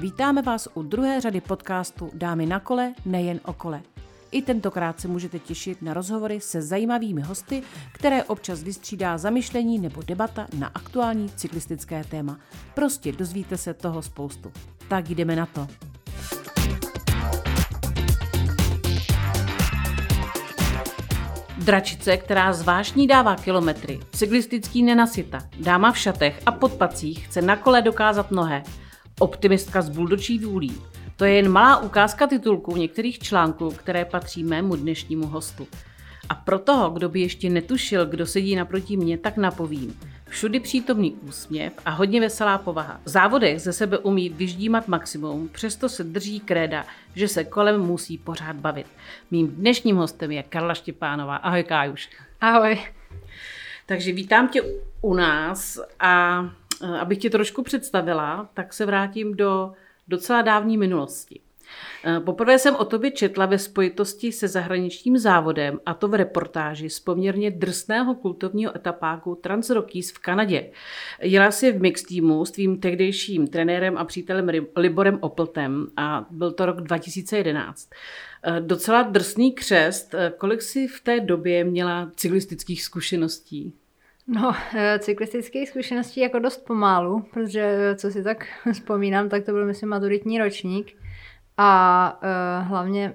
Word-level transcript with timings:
Vítáme 0.00 0.42
vás 0.42 0.68
u 0.74 0.82
druhé 0.82 1.20
řady 1.20 1.40
podcastu 1.40 2.10
Dámy 2.14 2.46
na 2.46 2.60
kole, 2.60 2.94
nejen 3.04 3.40
o 3.44 3.52
kole. 3.52 3.82
I 4.30 4.42
tentokrát 4.42 5.00
se 5.00 5.08
můžete 5.08 5.38
těšit 5.38 5.82
na 5.82 5.94
rozhovory 5.94 6.40
se 6.40 6.62
zajímavými 6.62 7.20
hosty, 7.20 7.62
které 7.92 8.24
občas 8.24 8.62
vystřídá 8.62 9.18
zamyšlení 9.18 9.78
nebo 9.78 10.02
debata 10.02 10.46
na 10.58 10.66
aktuální 10.66 11.28
cyklistické 11.28 12.04
téma. 12.04 12.38
Prostě 12.74 13.12
dozvíte 13.12 13.56
se 13.56 13.74
toho 13.74 14.02
spoustu. 14.02 14.52
Tak 14.88 15.10
jdeme 15.10 15.36
na 15.36 15.46
to. 15.46 15.66
Dračice, 21.58 22.16
která 22.16 22.52
zvážní 22.52 23.06
dává 23.06 23.36
kilometry, 23.36 24.00
cyklistický 24.12 24.82
nenasyta, 24.82 25.38
dáma 25.60 25.92
v 25.92 25.98
šatech 25.98 26.42
a 26.46 26.52
podpacích 26.52 27.26
chce 27.26 27.42
na 27.42 27.56
kole 27.56 27.82
dokázat 27.82 28.30
mnohé. 28.30 28.62
Optimistka 29.20 29.82
s 29.82 29.88
buldočí 29.88 30.38
vůlí. 30.38 30.82
To 31.16 31.24
je 31.24 31.34
jen 31.34 31.48
malá 31.48 31.76
ukázka 31.76 32.26
titulků 32.26 32.76
některých 32.76 33.18
článků, 33.18 33.70
které 33.70 34.04
patří 34.04 34.44
mému 34.44 34.76
dnešnímu 34.76 35.26
hostu. 35.26 35.68
A 36.28 36.34
pro 36.34 36.58
toho, 36.58 36.90
kdo 36.90 37.08
by 37.08 37.20
ještě 37.20 37.50
netušil, 37.50 38.06
kdo 38.06 38.26
sedí 38.26 38.56
naproti 38.56 38.96
mě, 38.96 39.18
tak 39.18 39.36
napovím. 39.36 40.00
Všudy 40.28 40.60
přítomný 40.60 41.14
úsměv 41.14 41.72
a 41.84 41.90
hodně 41.90 42.20
veselá 42.20 42.58
povaha. 42.58 43.00
V 43.04 43.08
závodech 43.08 43.60
ze 43.60 43.72
sebe 43.72 43.98
umí 43.98 44.28
vyždímat 44.28 44.88
maximum, 44.88 45.48
přesto 45.48 45.88
se 45.88 46.04
drží 46.04 46.40
kréda, 46.40 46.86
že 47.14 47.28
se 47.28 47.44
kolem 47.44 47.80
musí 47.80 48.18
pořád 48.18 48.56
bavit. 48.56 48.86
Mým 49.30 49.48
dnešním 49.48 49.96
hostem 49.96 50.30
je 50.30 50.42
Karla 50.42 50.74
Štěpánová. 50.74 51.36
Ahoj 51.36 51.62
Kájuš. 51.62 52.10
Ahoj. 52.40 52.86
Takže 53.86 54.12
vítám 54.12 54.48
tě 54.48 54.62
u 55.00 55.14
nás 55.14 55.80
a 56.00 56.42
abych 57.00 57.18
tě 57.18 57.30
trošku 57.30 57.62
představila, 57.62 58.48
tak 58.54 58.72
se 58.72 58.86
vrátím 58.86 59.34
do 59.34 59.72
docela 60.08 60.42
dávní 60.42 60.78
minulosti. 60.78 61.40
Eh, 62.04 62.20
poprvé 62.20 62.58
jsem 62.58 62.76
o 62.76 62.84
tobě 62.84 63.10
četla 63.10 63.46
ve 63.46 63.58
spojitosti 63.58 64.32
se 64.32 64.48
zahraničním 64.48 65.18
závodem, 65.18 65.80
a 65.86 65.94
to 65.94 66.08
v 66.08 66.14
reportáži 66.14 66.90
z 66.90 67.00
poměrně 67.00 67.50
drsného 67.50 68.14
kultovního 68.14 68.76
etapáku 68.76 69.34
Transrockies 69.34 70.10
v 70.10 70.18
Kanadě. 70.18 70.70
Jela 71.20 71.50
si 71.50 71.72
v 71.72 71.80
mix 71.80 72.02
týmu 72.02 72.44
s 72.44 72.50
tvým 72.50 72.80
tehdejším 72.80 73.46
trenérem 73.46 73.96
a 73.96 74.04
přítelem 74.04 74.50
Liborem 74.76 75.18
Opltem 75.20 75.86
a 75.96 76.26
byl 76.30 76.52
to 76.52 76.66
rok 76.66 76.80
2011. 76.80 77.90
Eh, 78.42 78.60
docela 78.60 79.02
drsný 79.02 79.52
křest. 79.52 80.14
Eh, 80.14 80.32
kolik 80.38 80.62
si 80.62 80.88
v 80.88 81.00
té 81.00 81.20
době 81.20 81.64
měla 81.64 82.10
cyklistických 82.16 82.82
zkušeností? 82.82 83.72
No, 84.28 84.54
cyklistických 84.98 85.68
zkušeností 85.68 86.20
jako 86.20 86.38
dost 86.38 86.64
pomálu, 86.66 87.24
protože 87.32 87.94
co 87.96 88.10
si 88.10 88.22
tak 88.22 88.46
vzpomínám, 88.72 89.28
tak 89.28 89.44
to 89.44 89.52
byl 89.52 89.66
myslím 89.66 89.88
maturitní 89.88 90.38
ročník. 90.38 90.96
A 91.56 92.20
uh, 92.22 92.68
hlavně 92.68 93.14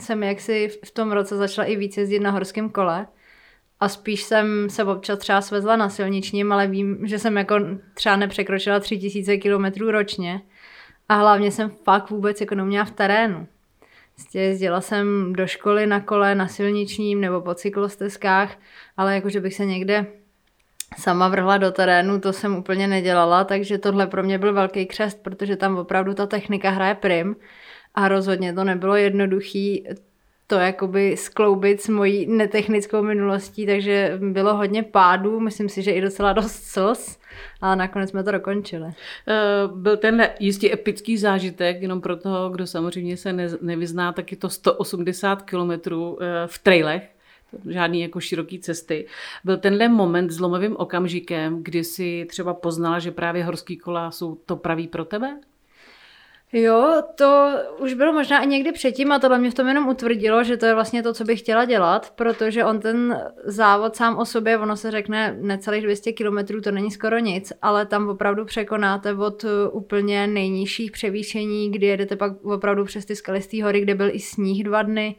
jsem 0.00 0.22
jaksi 0.22 0.68
v 0.84 0.90
tom 0.90 1.12
roce 1.12 1.36
začala 1.36 1.68
i 1.68 1.76
víc 1.76 1.96
jezdit 1.96 2.20
na 2.20 2.30
horském 2.30 2.70
kole. 2.70 3.06
A 3.80 3.88
spíš 3.88 4.22
jsem 4.22 4.70
se 4.70 4.84
občas 4.84 5.18
třeba 5.18 5.40
svezla 5.40 5.76
na 5.76 5.88
silničním, 5.88 6.52
ale 6.52 6.66
vím, 6.66 7.06
že 7.06 7.18
jsem 7.18 7.36
jako 7.36 7.56
třeba 7.94 8.16
nepřekročila 8.16 8.80
3000 8.80 9.38
km 9.38 9.88
ročně. 9.88 10.40
A 11.08 11.14
hlavně 11.14 11.50
jsem 11.50 11.70
fakt 11.70 12.10
vůbec 12.10 12.40
jako 12.40 12.54
neměla 12.54 12.84
v 12.84 12.90
terénu. 12.90 13.46
Prostě 14.14 14.40
jezdila 14.40 14.80
jsem 14.80 15.32
do 15.32 15.46
školy 15.46 15.86
na 15.86 16.00
kole, 16.00 16.34
na 16.34 16.48
silničním 16.48 17.20
nebo 17.20 17.40
po 17.40 17.54
cyklostezkách, 17.54 18.56
ale 18.96 19.14
jakože 19.14 19.40
bych 19.40 19.54
se 19.54 19.66
někde 19.66 20.06
sama 20.98 21.28
vrhla 21.28 21.58
do 21.58 21.70
terénu, 21.70 22.20
to 22.20 22.32
jsem 22.32 22.56
úplně 22.56 22.86
nedělala, 22.86 23.44
takže 23.44 23.78
tohle 23.78 24.06
pro 24.06 24.22
mě 24.22 24.38
byl 24.38 24.52
velký 24.52 24.86
křest, 24.86 25.22
protože 25.22 25.56
tam 25.56 25.78
opravdu 25.78 26.14
ta 26.14 26.26
technika 26.26 26.70
hraje 26.70 26.94
prim 26.94 27.36
a 27.94 28.08
rozhodně 28.08 28.52
to 28.52 28.64
nebylo 28.64 28.96
jednoduchý 28.96 29.86
to 30.52 30.58
jakoby 30.58 31.16
skloubit 31.16 31.80
s 31.80 31.88
mojí 31.88 32.26
netechnickou 32.26 33.02
minulostí, 33.02 33.66
takže 33.66 34.18
bylo 34.32 34.56
hodně 34.56 34.82
pádů, 34.82 35.40
myslím 35.40 35.68
si, 35.68 35.82
že 35.82 35.90
i 35.90 36.00
docela 36.00 36.32
dost 36.32 36.64
slz, 36.64 37.18
ale 37.60 37.76
nakonec 37.76 38.10
jsme 38.10 38.24
to 38.24 38.32
dokončili. 38.32 38.86
Eh, 38.88 39.34
byl 39.74 39.96
ten 39.96 40.28
jistě 40.40 40.72
epický 40.72 41.18
zážitek, 41.18 41.82
jenom 41.82 42.00
pro 42.00 42.16
toho, 42.16 42.50
kdo 42.50 42.66
samozřejmě 42.66 43.16
se 43.16 43.32
nevyzná, 43.60 44.12
tak 44.12 44.30
je 44.30 44.36
to 44.36 44.48
180 44.48 45.42
kilometrů 45.42 46.18
eh, 46.22 46.46
v 46.46 46.58
trailech, 46.58 47.11
žádný 47.68 48.00
jako 48.00 48.20
široký 48.20 48.58
cesty. 48.58 49.06
Byl 49.44 49.56
tenhle 49.56 49.88
moment 49.88 50.30
zlomovým 50.30 50.76
okamžikem, 50.76 51.62
kdy 51.62 51.84
si 51.84 52.26
třeba 52.28 52.54
poznala, 52.54 52.98
že 52.98 53.10
právě 53.10 53.44
horský 53.44 53.76
kola 53.76 54.10
jsou 54.10 54.34
to 54.34 54.56
pravý 54.56 54.88
pro 54.88 55.04
tebe? 55.04 55.36
Jo, 56.54 57.02
to 57.14 57.52
už 57.78 57.94
bylo 57.94 58.12
možná 58.12 58.42
i 58.42 58.46
někdy 58.46 58.72
předtím 58.72 59.12
a 59.12 59.18
tohle 59.18 59.38
mě 59.38 59.50
v 59.50 59.54
tom 59.54 59.68
jenom 59.68 59.88
utvrdilo, 59.88 60.44
že 60.44 60.56
to 60.56 60.66
je 60.66 60.74
vlastně 60.74 61.02
to, 61.02 61.12
co 61.12 61.24
bych 61.24 61.38
chtěla 61.40 61.64
dělat, 61.64 62.12
protože 62.16 62.64
on 62.64 62.80
ten 62.80 63.22
závod 63.44 63.96
sám 63.96 64.18
o 64.18 64.24
sobě, 64.24 64.58
ono 64.58 64.76
se 64.76 64.90
řekne 64.90 65.36
necelých 65.40 65.82
200 65.82 66.12
kilometrů, 66.12 66.60
to 66.60 66.70
není 66.70 66.90
skoro 66.90 67.18
nic, 67.18 67.52
ale 67.62 67.86
tam 67.86 68.08
opravdu 68.08 68.44
překonáte 68.44 69.14
od 69.14 69.44
úplně 69.72 70.26
nejnižších 70.26 70.90
převýšení, 70.90 71.72
kdy 71.72 71.86
jedete 71.86 72.16
pak 72.16 72.44
opravdu 72.44 72.84
přes 72.84 73.04
ty 73.04 73.16
skalistý 73.16 73.62
hory, 73.62 73.80
kde 73.80 73.94
byl 73.94 74.10
i 74.12 74.20
sníh 74.20 74.64
dva 74.64 74.82
dny, 74.82 75.16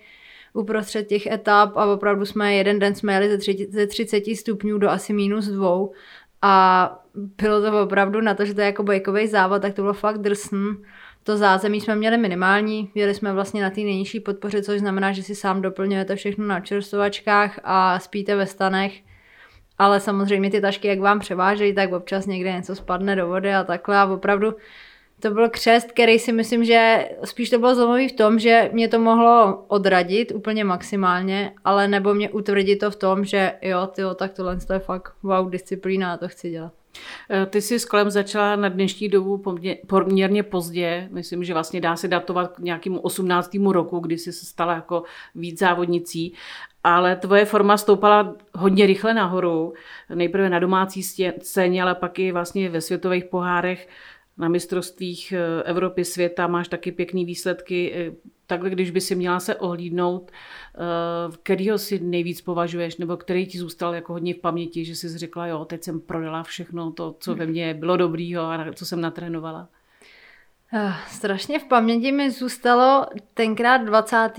uprostřed 0.53 1.07
těch 1.07 1.25
etap 1.25 1.77
a 1.77 1.85
opravdu 1.85 2.25
jsme 2.25 2.53
jeden 2.53 2.79
den 2.79 2.95
jsme 2.95 3.13
jeli 3.13 3.29
ze, 3.29 3.37
30, 3.37 3.71
ze 3.71 3.87
30 3.87 4.23
stupňů 4.35 4.77
do 4.77 4.89
asi 4.89 5.13
minus 5.13 5.47
dvou 5.47 5.93
a 6.41 6.99
bylo 7.13 7.61
to 7.61 7.83
opravdu 7.83 8.21
na 8.21 8.33
to, 8.33 8.45
že 8.45 8.53
to 8.53 8.61
je 8.61 8.65
jako 8.65 8.83
bajkový 8.83 9.27
závod, 9.27 9.61
tak 9.61 9.73
to 9.73 9.81
bylo 9.81 9.93
fakt 9.93 10.17
drsný. 10.17 10.75
To 11.23 11.37
zázemí 11.37 11.81
jsme 11.81 11.95
měli 11.95 12.17
minimální, 12.17 12.91
jeli 12.95 13.13
jsme 13.13 13.33
vlastně 13.33 13.61
na 13.61 13.69
té 13.69 13.81
nejnižší 13.81 14.19
podpoře, 14.19 14.63
což 14.63 14.79
znamená, 14.79 15.11
že 15.11 15.23
si 15.23 15.35
sám 15.35 15.61
doplňujete 15.61 16.15
všechno 16.15 16.47
na 16.47 16.59
čerstovačkách 16.59 17.59
a 17.63 17.99
spíte 17.99 18.35
ve 18.35 18.45
stanech. 18.45 19.01
Ale 19.77 19.99
samozřejmě 19.99 20.51
ty 20.51 20.61
tašky, 20.61 20.87
jak 20.87 20.99
vám 20.99 21.19
převážejí, 21.19 21.75
tak 21.75 21.93
občas 21.93 22.25
někde 22.25 22.51
něco 22.51 22.75
spadne 22.75 23.15
do 23.15 23.27
vody 23.27 23.53
a 23.53 23.63
takhle 23.63 23.97
a 23.97 24.05
opravdu 24.05 24.53
to 25.23 25.31
byl 25.31 25.49
křest, 25.49 25.91
který 25.91 26.19
si 26.19 26.31
myslím, 26.31 26.65
že 26.65 27.09
spíš 27.23 27.49
to 27.49 27.59
bylo 27.59 27.75
zlomový 27.75 28.07
v 28.07 28.15
tom, 28.15 28.39
že 28.39 28.69
mě 28.73 28.87
to 28.87 28.99
mohlo 28.99 29.65
odradit 29.67 30.31
úplně 30.35 30.63
maximálně, 30.63 31.53
ale 31.65 31.87
nebo 31.87 32.13
mě 32.13 32.29
utvrdit 32.29 32.75
to 32.75 32.91
v 32.91 32.95
tom, 32.95 33.25
že 33.25 33.53
jo, 33.61 33.87
tyjo, 33.87 34.13
tak 34.13 34.33
tohle 34.33 34.57
je 34.73 34.79
fakt 34.79 35.13
wow 35.23 35.49
disciplína 35.49 36.13
a 36.13 36.17
to 36.17 36.27
chci 36.27 36.49
dělat. 36.49 36.73
Eh, 37.29 37.45
ty 37.45 37.61
jsi 37.61 37.79
s 37.79 37.85
kolem 37.85 38.09
začala 38.09 38.55
na 38.55 38.69
dnešní 38.69 39.09
dobu 39.09 39.43
poměrně 39.87 40.43
pozdě, 40.43 41.07
myslím, 41.11 41.43
že 41.43 41.53
vlastně 41.53 41.81
dá 41.81 41.95
se 41.95 42.07
datovat 42.07 42.55
k 42.55 42.59
nějakému 42.59 42.99
18. 42.99 43.71
roku, 43.71 43.99
kdy 43.99 44.17
jsi 44.17 44.33
se 44.33 44.45
stala 44.45 44.73
jako 44.73 45.03
víc 45.35 45.59
závodnicí, 45.59 46.33
ale 46.83 47.15
tvoje 47.15 47.45
forma 47.45 47.77
stoupala 47.77 48.35
hodně 48.53 48.85
rychle 48.85 49.13
nahoru, 49.13 49.73
nejprve 50.15 50.49
na 50.49 50.59
domácí 50.59 51.03
scéně, 51.41 51.83
ale 51.83 51.95
pak 51.95 52.19
i 52.19 52.31
vlastně 52.31 52.69
ve 52.69 52.81
světových 52.81 53.25
pohárech 53.25 53.87
na 54.37 54.47
mistrovstvích 54.47 55.31
eh, 55.31 55.63
Evropy, 55.63 56.05
světa, 56.05 56.47
máš 56.47 56.67
taky 56.67 56.91
pěkný 56.91 57.25
výsledky. 57.25 57.93
Eh, 57.95 58.11
takhle, 58.47 58.69
když 58.69 58.91
by 58.91 59.01
si 59.01 59.15
měla 59.15 59.39
se 59.39 59.55
ohlídnout, 59.55 60.31
eh, 60.31 61.37
kterýho 61.43 61.77
si 61.77 61.99
nejvíc 61.99 62.41
považuješ, 62.41 62.97
nebo 62.97 63.17
který 63.17 63.45
ti 63.45 63.57
zůstal 63.57 63.95
jako 63.95 64.13
hodně 64.13 64.33
v 64.33 64.37
paměti, 64.37 64.85
že 64.85 64.95
jsi 64.95 65.17
řekla, 65.17 65.47
jo, 65.47 65.65
teď 65.65 65.83
jsem 65.83 65.99
prodala 65.99 66.43
všechno 66.43 66.91
to, 66.91 67.15
co 67.19 67.35
ve 67.35 67.45
mně 67.45 67.73
bylo 67.73 67.97
dobrýho 67.97 68.41
a 68.43 68.65
co 68.75 68.85
jsem 68.85 69.01
natrénovala. 69.01 69.69
Strašně 71.07 71.59
v 71.59 71.63
paměti 71.63 72.11
mi 72.11 72.31
zůstalo 72.31 73.05
tenkrát 73.33 73.77
20. 73.77 74.29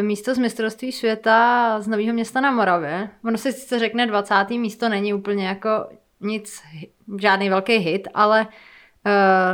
místo 0.00 0.34
z 0.34 0.38
mistrovství 0.38 0.92
světa 0.92 1.80
z 1.80 1.88
Nového 1.88 2.12
města 2.12 2.40
na 2.40 2.50
Moravě. 2.50 3.10
Ono 3.24 3.38
se 3.38 3.52
sice 3.52 3.78
řekne 3.78 4.06
20. 4.06 4.50
místo, 4.50 4.88
není 4.88 5.14
úplně 5.14 5.46
jako 5.46 5.68
nic, 6.20 6.62
žádný 7.18 7.48
velký 7.48 7.76
hit, 7.76 8.08
ale 8.14 8.46
Eh, 8.46 8.48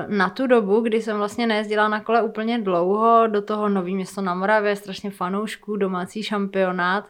na 0.09 0.31
tu 0.31 0.47
dobu, 0.47 0.81
kdy 0.81 1.03
jsem 1.03 1.17
vlastně 1.17 1.47
nejezdila 1.47 1.89
na 1.89 2.01
kole 2.01 2.23
úplně 2.23 2.59
dlouho, 2.59 3.27
do 3.27 3.43
toho 3.43 3.69
Nový 3.69 3.95
město 3.95 4.23
na 4.23 4.35
Moravě, 4.35 4.77
strašně 4.77 5.11
fanoušků, 5.11 5.77
domácí 5.77 6.23
šampionát 6.23 7.05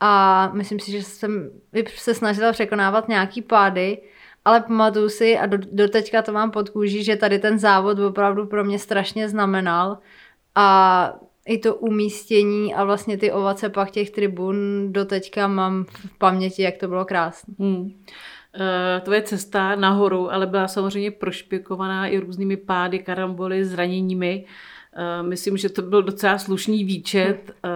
a 0.00 0.50
myslím 0.52 0.80
si, 0.80 0.92
že 0.92 1.02
jsem 1.02 1.50
se 1.86 2.14
snažila 2.14 2.52
překonávat 2.52 3.08
nějaký 3.08 3.42
pády, 3.42 3.98
ale 4.44 4.60
pamatuju 4.60 5.08
si 5.08 5.38
a 5.38 5.46
do, 5.46 5.58
do 5.72 5.88
teďka 5.88 6.22
to 6.22 6.32
mám 6.32 6.50
pod 6.50 6.70
kůží, 6.70 7.04
že 7.04 7.16
tady 7.16 7.38
ten 7.38 7.58
závod 7.58 7.98
opravdu 7.98 8.46
pro 8.46 8.64
mě 8.64 8.78
strašně 8.78 9.28
znamenal 9.28 9.98
a 10.54 11.12
i 11.46 11.58
to 11.58 11.74
umístění 11.74 12.74
a 12.74 12.84
vlastně 12.84 13.18
ty 13.18 13.32
ovace 13.32 13.68
pak 13.68 13.90
těch 13.90 14.10
tribun 14.10 14.86
do 14.92 15.04
teďka 15.04 15.48
mám 15.48 15.84
v 15.84 16.18
paměti, 16.18 16.62
jak 16.62 16.76
to 16.76 16.88
bylo 16.88 17.04
krásné. 17.04 17.54
Hmm. 17.58 18.04
Eh, 18.60 19.00
tvoje 19.00 19.22
cesta 19.22 19.74
nahoru, 19.74 20.32
ale 20.32 20.46
byla 20.46 20.68
samozřejmě 20.68 21.10
prošpikovaná 21.10 22.06
i 22.06 22.18
různými 22.18 22.56
pády, 22.56 22.98
karamboly, 22.98 23.64
zraněními. 23.64 24.44
Eh, 24.96 25.22
myslím, 25.22 25.56
že 25.56 25.68
to 25.68 25.82
byl 25.82 26.02
docela 26.02 26.38
slušný 26.38 26.84
výčet. 26.84 27.38
Eh, 27.64 27.68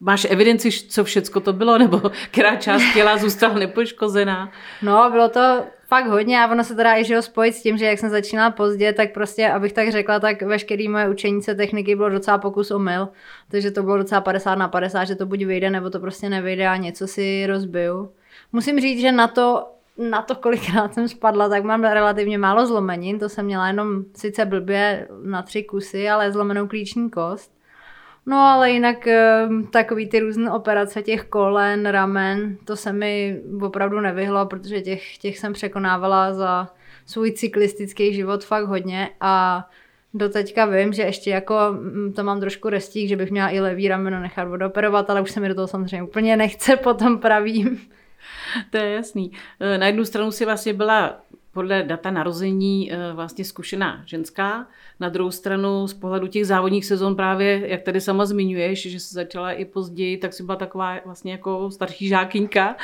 máš 0.00 0.26
evidenci, 0.30 0.70
co 0.70 1.04
všecko 1.04 1.40
to 1.40 1.52
bylo, 1.52 1.78
nebo 1.78 2.02
která 2.30 2.56
část 2.56 2.82
těla 2.94 3.16
zůstala 3.16 3.54
nepoškozená? 3.54 4.52
No, 4.82 5.10
bylo 5.10 5.28
to 5.28 5.64
fakt 5.88 6.06
hodně 6.06 6.40
a 6.40 6.50
ono 6.50 6.64
se 6.64 6.74
teda 6.74 6.96
i 6.96 7.04
že 7.04 7.22
spojit 7.22 7.52
s 7.52 7.62
tím, 7.62 7.78
že 7.78 7.84
jak 7.84 7.98
jsem 7.98 8.10
začínala 8.10 8.50
pozdě, 8.50 8.92
tak 8.92 9.12
prostě, 9.12 9.48
abych 9.48 9.72
tak 9.72 9.92
řekla, 9.92 10.20
tak 10.20 10.42
veškerý 10.42 10.88
moje 10.88 11.08
učení 11.08 11.42
se 11.42 11.54
techniky 11.54 11.96
bylo 11.96 12.08
docela 12.08 12.38
pokus 12.38 12.70
o 12.70 12.78
mil, 12.78 13.08
takže 13.50 13.70
to 13.70 13.82
bylo 13.82 13.98
docela 13.98 14.20
50 14.20 14.54
na 14.54 14.68
50, 14.68 15.04
že 15.04 15.14
to 15.14 15.26
buď 15.26 15.44
vyjde, 15.44 15.70
nebo 15.70 15.90
to 15.90 16.00
prostě 16.00 16.28
nevyjde 16.28 16.68
a 16.68 16.76
něco 16.76 17.06
si 17.06 17.46
rozbiju. 17.46 18.10
Musím 18.52 18.80
říct, 18.80 19.00
že 19.00 19.12
na 19.12 19.28
to, 19.28 19.68
na 19.98 20.22
to, 20.22 20.34
kolikrát 20.34 20.94
jsem 20.94 21.08
spadla, 21.08 21.48
tak 21.48 21.64
mám 21.64 21.84
relativně 21.84 22.38
málo 22.38 22.66
zlomenin. 22.66 23.18
To 23.18 23.28
jsem 23.28 23.44
měla 23.44 23.66
jenom 23.66 24.04
sice 24.14 24.44
blbě 24.44 25.08
na 25.24 25.42
tři 25.42 25.62
kusy, 25.62 26.08
ale 26.08 26.32
zlomenou 26.32 26.66
klíční 26.66 27.10
kost. 27.10 27.52
No 28.26 28.36
ale 28.36 28.70
jinak 28.70 29.06
ehm, 29.06 29.66
takový 29.66 30.08
ty 30.08 30.20
různé 30.20 30.50
operace 30.50 31.02
těch 31.02 31.24
kolen, 31.24 31.86
ramen, 31.86 32.56
to 32.64 32.76
se 32.76 32.92
mi 32.92 33.40
opravdu 33.62 34.00
nevyhlo, 34.00 34.46
protože 34.46 34.80
těch, 34.80 35.18
těch 35.18 35.38
jsem 35.38 35.52
překonávala 35.52 36.34
za 36.34 36.68
svůj 37.06 37.32
cyklistický 37.32 38.14
život 38.14 38.44
fakt 38.44 38.64
hodně 38.64 39.10
a 39.20 39.64
Doteďka 40.14 40.66
vím, 40.66 40.92
že 40.92 41.02
ještě 41.02 41.30
jako 41.30 41.54
mm, 41.70 42.12
to 42.12 42.24
mám 42.24 42.40
trošku 42.40 42.68
restík, 42.68 43.08
že 43.08 43.16
bych 43.16 43.30
měla 43.30 43.48
i 43.48 43.60
levý 43.60 43.88
rameno 43.88 44.20
nechat 44.20 44.48
odoperovat, 44.48 45.10
ale 45.10 45.20
už 45.20 45.30
se 45.30 45.40
mi 45.40 45.48
do 45.48 45.54
toho 45.54 45.66
samozřejmě 45.66 46.02
úplně 46.02 46.36
nechce 46.36 46.76
potom 46.82 47.18
pravým. 47.18 47.80
To 48.70 48.76
je 48.76 48.90
jasný. 48.90 49.32
E, 49.60 49.78
na 49.78 49.86
jednu 49.86 50.04
stranu 50.04 50.30
si 50.30 50.44
vlastně 50.44 50.74
byla 50.74 51.20
podle 51.52 51.82
data 51.82 52.10
narození 52.10 52.92
e, 52.92 53.12
vlastně 53.12 53.44
zkušená 53.44 54.02
ženská. 54.06 54.66
Na 55.00 55.08
druhou 55.08 55.30
stranu 55.30 55.86
z 55.86 55.94
pohledu 55.94 56.26
těch 56.26 56.46
závodních 56.46 56.86
sezon 56.86 57.16
právě, 57.16 57.68
jak 57.68 57.82
tady 57.82 58.00
sama 58.00 58.26
zmiňuješ, 58.26 58.90
že 58.90 59.00
se 59.00 59.14
začala 59.14 59.52
i 59.52 59.64
později, 59.64 60.16
tak 60.16 60.32
si 60.32 60.42
byla 60.42 60.56
taková 60.56 60.98
vlastně 61.04 61.32
jako 61.32 61.70
starší 61.70 62.08
žákyňka. 62.08 62.68
E, 62.70 62.76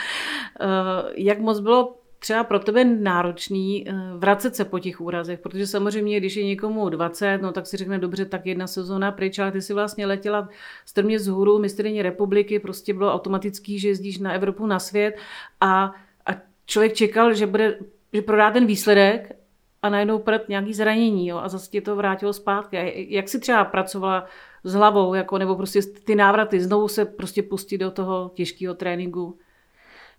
jak 1.17 1.38
moc 1.38 1.61
bylo 1.61 1.94
třeba 2.19 2.44
pro 2.44 2.59
tebe 2.59 2.85
náročný 2.85 3.87
vracet 4.17 4.56
se 4.56 4.65
po 4.65 4.79
těch 4.79 5.00
úrazech, 5.00 5.41
protože 5.41 5.67
samozřejmě, 5.67 6.20
když 6.20 6.37
je 6.37 6.44
někomu 6.44 6.88
20, 6.88 7.43
no 7.43 7.53
tak 7.53 7.67
si 7.67 7.76
řekne 7.76 7.99
dobře, 7.99 8.25
tak 8.25 8.47
jedna 8.47 8.67
sezóna 8.67 9.12
pryč, 9.12 9.38
ale 9.38 9.53
ty 9.53 9.62
si 9.62 9.75
vlastně 9.75 10.06
letěla 10.06 10.49
strmě 10.87 11.20
z 11.20 11.26
hůru 11.26 11.59
mistrně 11.59 12.03
republiky, 12.03 12.59
prostě 12.59 12.94
bylo 12.94 13.15
automatický, 13.15 13.79
že 13.79 13.88
jezdíš 13.88 14.19
na 14.19 14.32
Evropu, 14.32 14.67
na 14.67 14.79
svět 14.79 15.17
a, 15.61 15.94
a 16.26 16.31
člověk 16.67 16.94
čekal, 16.94 17.35
že 17.35 17.47
bude 17.47 17.79
že 18.12 18.23
prodá 18.23 18.50
ten 18.50 18.67
výsledek 18.67 19.37
a 19.82 19.88
najednou 19.88 20.19
prd 20.19 20.49
nějaký 20.49 20.75
zranění 20.75 21.29
jo, 21.29 21.38
a 21.38 21.49
zase 21.49 21.71
tě 21.71 21.81
to 21.81 21.97
vrátilo 21.97 22.32
zpátky. 22.32 22.79
A 22.79 23.06
jak 23.09 23.29
si 23.29 23.41
třeba 23.41 23.64
pracovala 23.64 24.26
s 24.64 24.75
hlavou, 24.75 25.14
jako, 25.14 25.38
nebo 25.38 25.56
prostě 25.56 25.81
ty 25.82 26.14
návraty, 26.14 26.61
znovu 26.61 26.88
se 26.88 27.05
prostě 27.05 27.43
pustit 27.43 27.79
do 27.79 27.91
toho 27.91 28.31
těžkého 28.35 28.75
tréninku? 28.75 29.38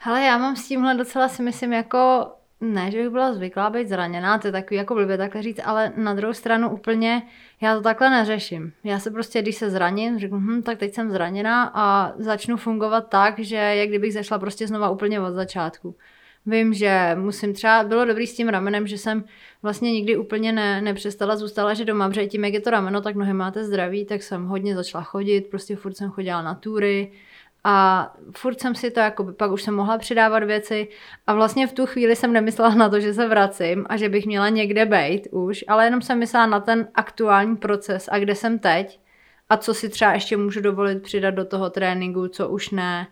Hele, 0.01 0.21
já 0.21 0.37
mám 0.37 0.55
s 0.55 0.67
tímhle 0.67 0.95
docela 0.95 1.29
si 1.29 1.43
myslím 1.43 1.73
jako, 1.73 2.27
ne, 2.61 2.91
že 2.91 2.97
bych 2.97 3.09
byla 3.09 3.33
zvyklá 3.33 3.69
být 3.69 3.89
zraněná, 3.89 4.37
to 4.37 4.47
je 4.47 4.51
takový 4.51 4.75
jako 4.75 4.95
blbě 4.95 5.17
takhle 5.17 5.41
říct, 5.41 5.59
ale 5.65 5.93
na 5.95 6.13
druhou 6.13 6.33
stranu 6.33 6.69
úplně 6.69 7.23
já 7.61 7.75
to 7.75 7.81
takhle 7.81 8.09
neřeším. 8.09 8.73
Já 8.83 8.99
se 8.99 9.11
prostě, 9.11 9.41
když 9.41 9.55
se 9.55 9.69
zraním, 9.69 10.19
řeknu, 10.19 10.39
hm, 10.39 10.61
tak 10.61 10.77
teď 10.77 10.93
jsem 10.93 11.11
zraněná 11.11 11.71
a 11.73 12.13
začnu 12.17 12.57
fungovat 12.57 13.09
tak, 13.09 13.39
že 13.39 13.55
jak 13.55 13.89
kdybych 13.89 14.13
zašla 14.13 14.39
prostě 14.39 14.67
znova 14.67 14.89
úplně 14.89 15.21
od 15.21 15.33
začátku. 15.33 15.95
Vím, 16.45 16.73
že 16.73 17.15
musím 17.19 17.53
třeba, 17.53 17.83
bylo 17.83 18.05
dobrý 18.05 18.27
s 18.27 18.35
tím 18.35 18.49
ramenem, 18.49 18.87
že 18.87 18.97
jsem 18.97 19.23
vlastně 19.61 19.91
nikdy 19.91 20.17
úplně 20.17 20.51
ne, 20.51 20.81
nepřestala, 20.81 21.35
zůstala, 21.35 21.73
že 21.73 21.85
doma, 21.85 22.09
protože 22.09 22.27
tím, 22.27 22.45
jak 22.45 22.53
je 22.53 22.61
to 22.61 22.69
rameno, 22.69 23.01
tak 23.01 23.15
nohy 23.15 23.33
máte 23.33 23.63
zdraví, 23.63 24.05
tak 24.05 24.23
jsem 24.23 24.45
hodně 24.45 24.75
začala 24.75 25.03
chodit, 25.03 25.41
prostě 25.41 25.75
furt 25.75 25.97
jsem 25.97 26.09
chodila 26.09 26.41
na 26.41 26.55
tury, 26.55 27.11
a 27.63 28.07
furt 28.37 28.59
jsem 28.59 28.75
si 28.75 28.91
to, 28.91 28.99
jako 28.99 29.23
pak 29.33 29.51
už 29.51 29.63
jsem 29.63 29.75
mohla 29.75 29.97
přidávat 29.97 30.43
věci 30.43 30.87
a 31.27 31.33
vlastně 31.33 31.67
v 31.67 31.73
tu 31.73 31.85
chvíli 31.85 32.15
jsem 32.15 32.33
nemyslela 32.33 32.75
na 32.75 32.89
to, 32.89 32.99
že 32.99 33.13
se 33.13 33.27
vracím 33.27 33.85
a 33.89 33.97
že 33.97 34.09
bych 34.09 34.25
měla 34.25 34.49
někde 34.49 34.85
být 34.85 35.27
už, 35.31 35.65
ale 35.67 35.85
jenom 35.85 36.01
jsem 36.01 36.19
myslela 36.19 36.45
na 36.45 36.59
ten 36.59 36.87
aktuální 36.95 37.57
proces 37.57 38.09
a 38.11 38.19
kde 38.19 38.35
jsem 38.35 38.59
teď 38.59 38.99
a 39.49 39.57
co 39.57 39.73
si 39.73 39.89
třeba 39.89 40.13
ještě 40.13 40.37
můžu 40.37 40.61
dovolit 40.61 41.03
přidat 41.03 41.31
do 41.31 41.45
toho 41.45 41.69
tréninku, 41.69 42.27
co 42.27 42.49
už 42.49 42.69
ne. 42.69 43.07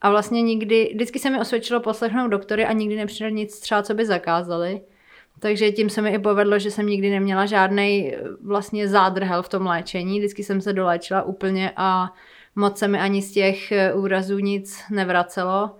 A 0.00 0.10
vlastně 0.10 0.42
nikdy, 0.42 0.90
vždycky 0.94 1.18
se 1.18 1.30
mi 1.30 1.40
osvědčilo 1.40 1.80
poslechnout 1.80 2.28
doktory 2.28 2.66
a 2.66 2.72
nikdy 2.72 2.96
nepřidat 2.96 3.30
nic 3.30 3.60
třeba, 3.60 3.82
co 3.82 3.94
by 3.94 4.06
zakázali. 4.06 4.80
Takže 5.38 5.72
tím 5.72 5.90
se 5.90 6.02
mi 6.02 6.10
i 6.10 6.18
povedlo, 6.18 6.58
že 6.58 6.70
jsem 6.70 6.86
nikdy 6.86 7.10
neměla 7.10 7.46
žádný 7.46 8.14
vlastně 8.42 8.88
zádrhel 8.88 9.42
v 9.42 9.48
tom 9.48 9.66
léčení. 9.66 10.18
Vždycky 10.18 10.44
jsem 10.44 10.60
se 10.60 10.72
doléčila 10.72 11.22
úplně 11.22 11.72
a 11.76 12.12
moc 12.56 12.78
se 12.78 12.88
mi 12.88 12.98
ani 12.98 13.22
z 13.22 13.32
těch 13.32 13.72
eh, 13.72 13.94
úrazů 13.94 14.38
nic 14.38 14.84
nevracelo. 14.90 15.70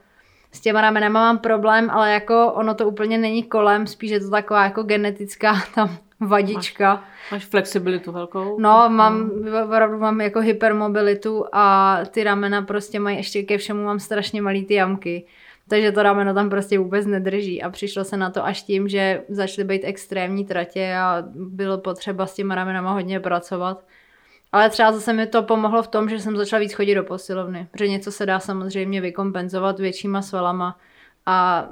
S 0.52 0.60
těma 0.60 0.80
ramenama 0.80 1.20
mám 1.20 1.38
problém, 1.38 1.90
ale 1.90 2.12
jako 2.12 2.52
ono 2.52 2.74
to 2.74 2.88
úplně 2.88 3.18
není 3.18 3.42
kolem, 3.42 3.86
spíš 3.86 4.10
je 4.10 4.20
to 4.20 4.30
taková 4.30 4.64
jako 4.64 4.82
genetická 4.82 5.54
tam 5.74 5.96
vadička. 6.20 6.94
Máš, 6.94 7.32
máš 7.32 7.44
flexibilitu 7.44 8.12
velkou? 8.12 8.60
No, 8.60 8.84
mám, 8.88 9.30
opravdu 9.64 9.98
mám 9.98 10.20
jako 10.20 10.40
hypermobilitu 10.40 11.44
a 11.52 11.98
ty 12.10 12.24
ramena 12.24 12.62
prostě 12.62 13.00
mají 13.00 13.16
ještě 13.16 13.42
ke 13.42 13.58
všemu 13.58 13.84
mám 13.84 13.98
strašně 13.98 14.42
malý 14.42 14.64
ty 14.64 14.74
jamky. 14.74 15.26
Takže 15.68 15.92
to 15.92 16.02
rameno 16.02 16.34
tam 16.34 16.50
prostě 16.50 16.78
vůbec 16.78 17.06
nedrží 17.06 17.62
a 17.62 17.70
přišlo 17.70 18.04
se 18.04 18.16
na 18.16 18.30
to 18.30 18.44
až 18.44 18.62
tím, 18.62 18.88
že 18.88 19.22
začaly 19.28 19.68
být 19.68 19.82
extrémní 19.84 20.44
tratě 20.44 20.94
a 20.96 21.24
bylo 21.34 21.78
potřeba 21.78 22.26
s 22.26 22.34
těma 22.34 22.54
ramenama 22.54 22.92
hodně 22.92 23.20
pracovat. 23.20 23.84
Ale 24.52 24.70
třeba 24.70 24.92
zase 24.92 25.12
mi 25.12 25.26
to 25.26 25.42
pomohlo 25.42 25.82
v 25.82 25.88
tom, 25.88 26.08
že 26.08 26.20
jsem 26.20 26.36
začala 26.36 26.60
víc 26.60 26.72
chodit 26.72 26.94
do 26.94 27.04
posilovny, 27.04 27.68
protože 27.70 27.88
něco 27.88 28.12
se 28.12 28.26
dá 28.26 28.40
samozřejmě 28.40 29.00
vykompenzovat 29.00 29.78
většíma 29.80 30.22
svalama 30.22 30.78
a 31.26 31.68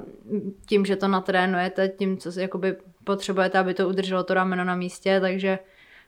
tím, 0.65 0.85
že 0.85 0.95
to 0.95 1.07
natrénujete, 1.07 1.87
tím, 1.87 2.17
co 2.17 2.31
si 2.31 2.41
jakoby 2.41 2.75
potřebujete, 3.03 3.59
aby 3.59 3.73
to 3.73 3.89
udrželo 3.89 4.23
to 4.23 4.33
rameno 4.33 4.63
na 4.63 4.75
místě, 4.75 5.19
takže 5.19 5.59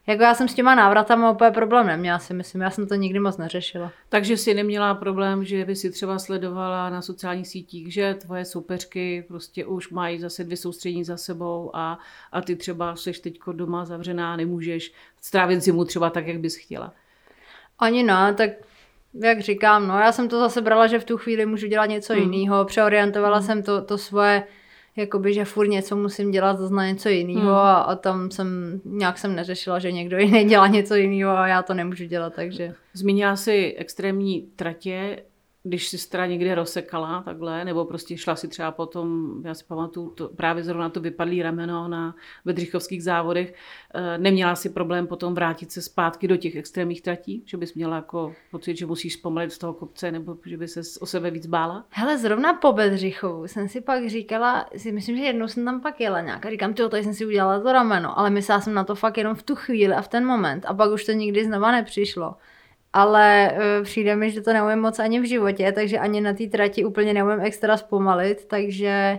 jako 0.06 0.22
já 0.22 0.34
jsem 0.34 0.48
s 0.48 0.54
těma 0.54 0.74
návratama 0.74 1.30
úplně 1.30 1.50
problém 1.50 1.86
neměla 1.86 2.18
si 2.18 2.34
myslím, 2.34 2.60
já 2.60 2.70
jsem 2.70 2.86
to 2.86 2.94
nikdy 2.94 3.18
moc 3.18 3.36
neřešila. 3.36 3.92
Takže 4.08 4.36
si 4.36 4.54
neměla 4.54 4.94
problém, 4.94 5.44
že 5.44 5.64
by 5.64 5.76
si 5.76 5.90
třeba 5.90 6.18
sledovala 6.18 6.90
na 6.90 7.02
sociálních 7.02 7.48
sítích, 7.48 7.92
že 7.92 8.14
tvoje 8.14 8.44
soupeřky 8.44 9.24
prostě 9.28 9.66
už 9.66 9.90
mají 9.90 10.18
zase 10.18 10.44
dvě 10.44 10.56
soustřední 10.56 11.04
za 11.04 11.16
sebou 11.16 11.70
a, 11.74 11.98
a 12.32 12.40
ty 12.40 12.56
třeba 12.56 12.96
jsi 12.96 13.12
teď 13.12 13.38
doma 13.52 13.84
zavřená, 13.84 14.36
nemůžeš 14.36 14.92
strávit 15.20 15.60
zimu 15.60 15.84
třeba 15.84 16.10
tak, 16.10 16.26
jak 16.26 16.38
bys 16.38 16.56
chtěla. 16.56 16.92
Ani 17.78 18.02
ne, 18.02 18.34
tak 18.34 18.50
jak 19.14 19.40
říkám, 19.40 19.88
no 19.88 19.98
já 19.98 20.12
jsem 20.12 20.28
to 20.28 20.40
zase 20.40 20.60
brala, 20.60 20.86
že 20.86 20.98
v 20.98 21.04
tu 21.04 21.16
chvíli 21.16 21.46
můžu 21.46 21.66
dělat 21.66 21.86
něco 21.86 22.14
mm. 22.14 22.32
jiného, 22.32 22.64
přeorientovala 22.64 23.38
mm. 23.38 23.44
jsem 23.44 23.62
to, 23.62 23.84
to 23.84 23.98
svoje 23.98 24.42
jakoby, 24.96 25.34
že 25.34 25.44
furt 25.44 25.68
něco 25.68 25.96
musím 25.96 26.30
dělat 26.30 26.58
zase 26.58 26.74
něco 26.74 27.08
jiného 27.08 27.40
hmm. 27.40 27.54
a, 27.54 27.74
a 27.74 27.94
tam 27.94 28.30
jsem, 28.30 28.80
nějak 28.84 29.18
jsem 29.18 29.34
neřešila, 29.34 29.78
že 29.78 29.92
někdo 29.92 30.18
jiný 30.18 30.44
dělá 30.44 30.66
něco 30.66 30.94
jiného 30.94 31.30
a 31.30 31.46
já 31.46 31.62
to 31.62 31.74
nemůžu 31.74 32.04
dělat, 32.04 32.34
takže. 32.34 32.74
Zmínila 32.92 33.36
si 33.36 33.74
extrémní 33.78 34.42
tratě, 34.56 35.22
když 35.66 36.06
teda 36.08 36.26
někde 36.26 36.54
rozsekala 36.54 37.22
takhle, 37.22 37.64
nebo 37.64 37.84
prostě 37.84 38.18
šla 38.18 38.36
si 38.36 38.48
třeba 38.48 38.70
potom, 38.70 39.34
já 39.44 39.54
si 39.54 39.64
pamatuju, 39.64 40.10
to, 40.10 40.28
právě 40.28 40.64
zrovna 40.64 40.88
to 40.88 41.00
vypadlý 41.00 41.42
rameno 41.42 41.88
na 41.88 42.14
Bedřichovských 42.44 43.02
závodech, 43.02 43.54
eh, 43.94 44.18
neměla 44.18 44.54
si 44.54 44.70
problém 44.70 45.06
potom 45.06 45.34
vrátit 45.34 45.72
se 45.72 45.82
zpátky 45.82 46.28
do 46.28 46.36
těch 46.36 46.56
extrémních 46.56 47.02
tratí, 47.02 47.42
že 47.46 47.56
bys 47.56 47.74
měla 47.74 47.96
jako 47.96 48.34
pocit, 48.50 48.76
že 48.76 48.86
musíš 48.86 49.14
zpomalit 49.14 49.52
z 49.52 49.58
toho 49.58 49.72
kopce, 49.72 50.12
nebo 50.12 50.36
že 50.46 50.56
by 50.56 50.68
se 50.68 50.80
o 51.00 51.06
sebe 51.06 51.30
víc 51.30 51.46
bála? 51.46 51.84
Hele, 51.90 52.18
zrovna 52.18 52.54
po 52.54 52.72
Bedřichovu 52.72 53.48
jsem 53.48 53.68
si 53.68 53.80
pak 53.80 54.08
říkala, 54.08 54.68
si 54.76 54.92
myslím, 54.92 55.16
že 55.16 55.22
jednou 55.22 55.48
jsem 55.48 55.64
tam 55.64 55.80
pak 55.80 56.00
jela 56.00 56.20
nějak 56.20 56.46
a 56.46 56.50
říkám, 56.50 56.74
ty 56.74 56.82
tady 56.88 57.04
jsem 57.04 57.14
si 57.14 57.26
udělala 57.26 57.60
to 57.60 57.72
rameno, 57.72 58.18
ale 58.18 58.30
myslela 58.30 58.60
jsem 58.60 58.74
na 58.74 58.84
to 58.84 58.94
fakt 58.94 59.18
jenom 59.18 59.34
v 59.34 59.42
tu 59.42 59.54
chvíli 59.54 59.94
a 59.94 60.02
v 60.02 60.08
ten 60.08 60.26
moment 60.26 60.64
a 60.68 60.74
pak 60.74 60.90
už 60.90 61.04
to 61.04 61.12
nikdy 61.12 61.44
znova 61.44 61.72
nepřišlo 61.72 62.34
ale 62.94 63.52
uh, 63.52 63.84
přijde 63.84 64.16
mi, 64.16 64.30
že 64.30 64.40
to 64.40 64.52
neumím 64.52 64.78
moc 64.78 64.98
ani 64.98 65.20
v 65.20 65.28
životě, 65.28 65.72
takže 65.72 65.98
ani 65.98 66.20
na 66.20 66.32
té 66.32 66.46
trati 66.46 66.84
úplně 66.84 67.14
neumím 67.14 67.40
extra 67.40 67.76
zpomalit, 67.76 68.44
takže 68.44 69.18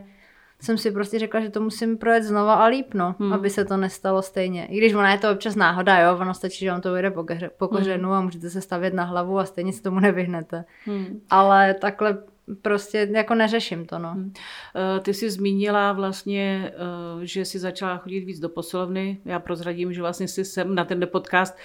jsem 0.62 0.78
si 0.78 0.92
prostě 0.92 1.20
řekla, 1.20 1.40
že 1.40 1.50
to 1.50 1.62
musím 1.62 1.98
projet 1.98 2.24
znova 2.24 2.54
a 2.54 2.66
líp, 2.66 2.94
no, 2.94 3.16
hmm. 3.20 3.34
aby 3.34 3.50
se 3.50 3.66
to 3.66 3.78
nestalo 3.78 4.22
stejně. 4.22 4.66
I 4.66 4.78
když 4.78 4.94
ona 4.94 5.12
je 5.12 5.18
to 5.18 5.32
občas 5.32 5.56
náhoda, 5.56 6.00
jo, 6.00 6.18
ono 6.18 6.34
stačí, 6.34 6.66
že 6.66 6.72
vám 6.72 6.82
to 6.82 6.94
vyjde 6.94 7.12
po, 7.12 7.24
keře, 7.24 7.50
po 7.58 7.68
hmm. 7.68 7.78
kořenu 7.78 8.10
hmm. 8.10 8.18
a 8.18 8.22
můžete 8.22 8.50
se 8.50 8.62
stavět 8.62 8.94
na 8.94 9.04
hlavu 9.04 9.40
a 9.40 9.46
stejně 9.46 9.74
se 9.74 9.84
tomu 9.84 10.00
nevyhnete. 10.00 10.66
Hmm. 10.86 11.22
Ale 11.30 11.74
takhle 11.74 12.18
prostě 12.62 13.10
jako 13.12 13.36
neřeším 13.36 13.86
to, 13.86 14.00
no. 14.00 14.12
Hmm. 14.12 14.34
Eh, 14.76 15.00
ty 15.00 15.14
jsi 15.14 15.30
zmínila 15.30 15.94
vlastně, 15.94 16.72
eh, 16.76 17.26
že 17.26 17.46
jsi 17.46 17.60
začala 17.60 17.98
chodit 17.98 18.20
víc 18.20 18.40
do 18.40 18.50
posilovny. 18.50 19.22
Já 19.26 19.40
prozradím, 19.40 19.94
že 19.94 20.02
vlastně 20.02 20.28
jsi 20.28 20.46
sem 20.46 20.76
na 20.76 20.86
ten 20.86 21.08
podcast 21.12 21.58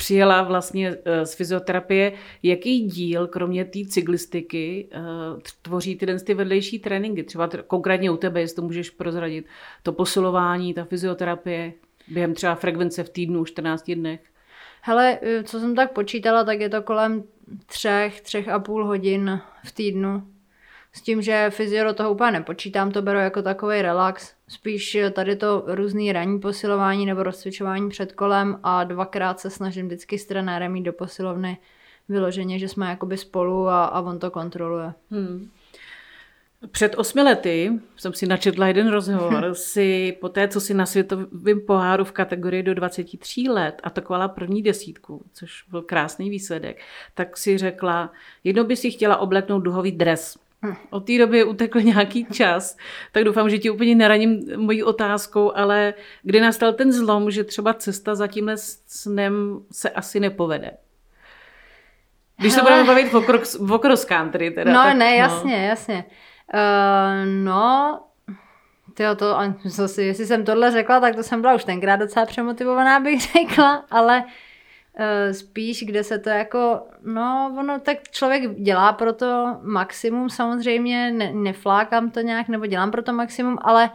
přijela 0.00 0.42
vlastně 0.42 0.96
eh, 1.04 1.26
z 1.26 1.34
fyzioterapie. 1.34 2.12
Jaký 2.42 2.80
díl, 2.80 3.26
kromě 3.26 3.64
té 3.64 3.78
cyklistiky, 3.88 4.88
eh, 4.92 5.00
tvoří 5.62 5.96
ty, 5.96 6.06
ty 6.24 6.34
vedlejší 6.34 6.78
tréninky? 6.78 7.22
Třeba 7.22 7.48
konkrétně 7.66 8.10
u 8.10 8.16
tebe, 8.16 8.40
jestli 8.40 8.56
to 8.56 8.62
můžeš 8.62 8.90
prozradit, 8.90 9.46
to 9.82 9.92
posilování, 9.92 10.74
ta 10.74 10.84
fyzioterapie 10.84 11.72
během 12.08 12.34
třeba 12.34 12.54
frekvence 12.54 13.04
v 13.04 13.08
týdnu, 13.08 13.44
14 13.44 13.94
dnech? 13.94 14.20
Hele, 14.82 15.18
eh, 15.22 15.42
co 15.42 15.60
jsem 15.60 15.74
tak 15.74 15.92
počítala, 15.92 16.44
tak 16.44 16.60
je 16.60 16.68
to 16.68 16.82
kolem 16.82 17.24
třech, 17.66 18.20
třech 18.20 18.48
a 18.48 18.58
půl 18.58 18.86
hodin 18.86 19.40
v 19.64 19.72
týdnu. 19.72 20.22
S 20.92 21.02
tím, 21.02 21.22
že 21.22 21.50
fyzio 21.50 21.84
do 21.84 21.94
toho 21.94 22.12
úplně 22.12 22.30
nepočítám, 22.30 22.90
to 22.90 23.02
beru 23.02 23.18
jako 23.18 23.42
takový 23.42 23.82
relax. 23.82 24.34
Spíš 24.48 24.98
tady 25.12 25.36
to 25.36 25.64
různý 25.66 26.12
ranní 26.12 26.40
posilování 26.40 27.06
nebo 27.06 27.22
rozcvičování 27.22 27.88
před 27.88 28.12
kolem 28.12 28.60
a 28.62 28.84
dvakrát 28.84 29.40
se 29.40 29.50
snažím 29.50 29.86
vždycky 29.86 30.18
s 30.18 30.26
trenérem 30.26 30.76
jít 30.76 30.82
do 30.82 30.92
posilovny 30.92 31.58
vyloženě, 32.08 32.58
že 32.58 32.68
jsme 32.68 32.86
jakoby 32.90 33.16
spolu 33.16 33.68
a, 33.68 33.84
a 33.84 34.00
on 34.00 34.18
to 34.18 34.30
kontroluje. 34.30 34.92
Hmm. 35.10 35.50
Před 36.70 36.94
osmi 36.98 37.22
lety 37.22 37.72
jsem 37.96 38.12
si 38.12 38.26
načetla 38.26 38.66
jeden 38.66 38.88
rozhovor, 38.88 39.50
si 39.54 40.16
po 40.20 40.28
té, 40.28 40.48
co 40.48 40.60
si 40.60 40.74
na 40.74 40.86
světovém 40.86 41.60
poháru 41.66 42.04
v 42.04 42.12
kategorii 42.12 42.62
do 42.62 42.74
23 42.74 43.40
let 43.48 43.80
atakovala 43.82 44.28
první 44.28 44.62
desítku, 44.62 45.24
což 45.32 45.64
byl 45.70 45.82
krásný 45.82 46.30
výsledek, 46.30 46.82
tak 47.14 47.36
si 47.36 47.58
řekla, 47.58 48.12
jednou 48.44 48.64
by 48.64 48.76
si 48.76 48.90
chtěla 48.90 49.16
obleknout 49.16 49.62
duhový 49.62 49.92
dres. 49.92 50.38
Od 50.90 51.06
té 51.06 51.18
doby 51.18 51.44
utekl 51.44 51.80
nějaký 51.80 52.24
čas, 52.24 52.76
tak 53.12 53.24
doufám, 53.24 53.50
že 53.50 53.58
ti 53.58 53.70
úplně 53.70 53.94
neraním 53.94 54.40
mojí 54.56 54.82
otázkou, 54.82 55.52
ale 55.54 55.94
kdy 56.22 56.40
nastal 56.40 56.72
ten 56.72 56.92
zlom, 56.92 57.30
že 57.30 57.44
třeba 57.44 57.74
cesta 57.74 58.14
za 58.14 58.26
tímhle 58.26 58.54
snem 58.86 59.60
se 59.72 59.90
asi 59.90 60.20
nepovede? 60.20 60.70
Když 62.36 62.52
se 62.52 62.62
budeme 62.62 62.84
bavit 62.84 63.14
o 63.70 63.78
cross 63.78 64.04
country 64.04 64.50
teda. 64.50 64.72
No 64.72 64.82
tak, 64.82 64.96
ne, 64.96 65.16
jasně, 65.16 65.58
no. 65.58 65.64
jasně. 65.64 66.04
Uh, 66.54 67.44
no, 67.44 68.00
tyjo, 68.94 69.14
to, 69.14 69.36
si, 69.86 70.02
jestli 70.02 70.26
jsem 70.26 70.44
tohle 70.44 70.70
řekla, 70.70 71.00
tak 71.00 71.16
to 71.16 71.22
jsem 71.22 71.40
byla 71.40 71.54
už 71.54 71.64
tenkrát 71.64 71.96
docela 71.96 72.26
přemotivovaná, 72.26 73.00
bych 73.00 73.32
řekla, 73.32 73.84
ale 73.90 74.18
uh, 74.18 74.30
spíš, 75.32 75.84
kde 75.84 76.04
se 76.04 76.18
to 76.18 76.28
jako, 76.28 76.80
no, 77.04 77.56
ono 77.58 77.80
tak 77.80 77.98
člověk 78.10 78.54
dělá 78.60 78.92
pro 78.92 79.12
to 79.12 79.56
maximum 79.62 80.30
samozřejmě, 80.30 81.12
ne, 81.12 81.32
neflákám 81.32 82.10
to 82.10 82.20
nějak, 82.20 82.48
nebo 82.48 82.66
dělám 82.66 82.90
pro 82.90 83.02
to 83.02 83.12
maximum, 83.12 83.58
ale 83.62 83.90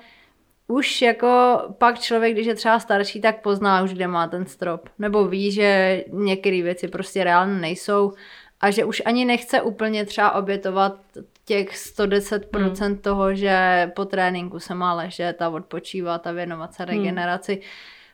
už 0.67 1.01
jako 1.01 1.61
pak 1.77 1.99
člověk, 1.99 2.33
když 2.33 2.47
je 2.47 2.55
třeba 2.55 2.79
starší, 2.79 3.21
tak 3.21 3.41
pozná 3.41 3.83
už, 3.83 3.93
kde 3.93 4.07
má 4.07 4.27
ten 4.27 4.45
strop. 4.45 4.89
Nebo 4.99 5.27
ví, 5.27 5.51
že 5.51 6.03
některé 6.11 6.61
věci 6.61 6.87
prostě 6.87 7.23
reálně 7.23 7.59
nejsou 7.59 8.13
a 8.61 8.71
že 8.71 8.85
už 8.85 9.01
ani 9.05 9.25
nechce 9.25 9.61
úplně 9.61 10.05
třeba 10.05 10.31
obětovat 10.31 10.99
těch 11.45 11.69
110% 11.69 12.87
hmm. 12.87 12.97
toho, 12.97 13.35
že 13.35 13.91
po 13.95 14.05
tréninku 14.05 14.59
se 14.59 14.75
má 14.75 14.93
ležet 14.93 15.41
a 15.41 15.49
odpočívat 15.49 16.27
a 16.27 16.31
věnovat 16.31 16.73
se 16.73 16.83
hmm. 16.83 16.89
regeneraci. 16.89 17.53
Hmm. 17.53 17.63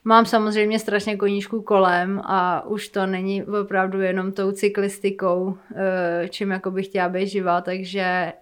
Mám 0.03 0.25
samozřejmě 0.25 0.79
strašně 0.79 1.17
koníčku 1.17 1.62
kolem 1.62 2.22
a 2.24 2.65
už 2.65 2.89
to 2.89 3.05
není 3.05 3.43
opravdu 3.43 4.01
jenom 4.01 4.31
tou 4.31 4.51
cyklistikou, 4.51 5.58
eh, 5.75 6.27
čím 6.29 6.51
jako 6.51 6.72
bych 6.72 6.86
chtěla 6.86 7.10
být 7.10 7.27
živá, 7.27 7.62
takže 7.62 8.34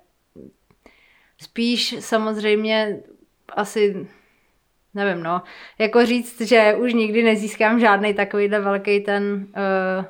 spíš 1.42 1.96
samozřejmě 2.00 3.00
asi 3.56 4.08
nevím, 4.94 5.24
no, 5.24 5.42
jako 5.78 6.06
říct, 6.06 6.42
že 6.42 6.76
už 6.80 6.94
nikdy 6.94 7.24
nezískám 7.24 7.80
žádný 7.80 8.14
takovýhle 8.14 8.60
velký 8.60 9.00
ten 9.00 9.48
uh, 9.48 10.06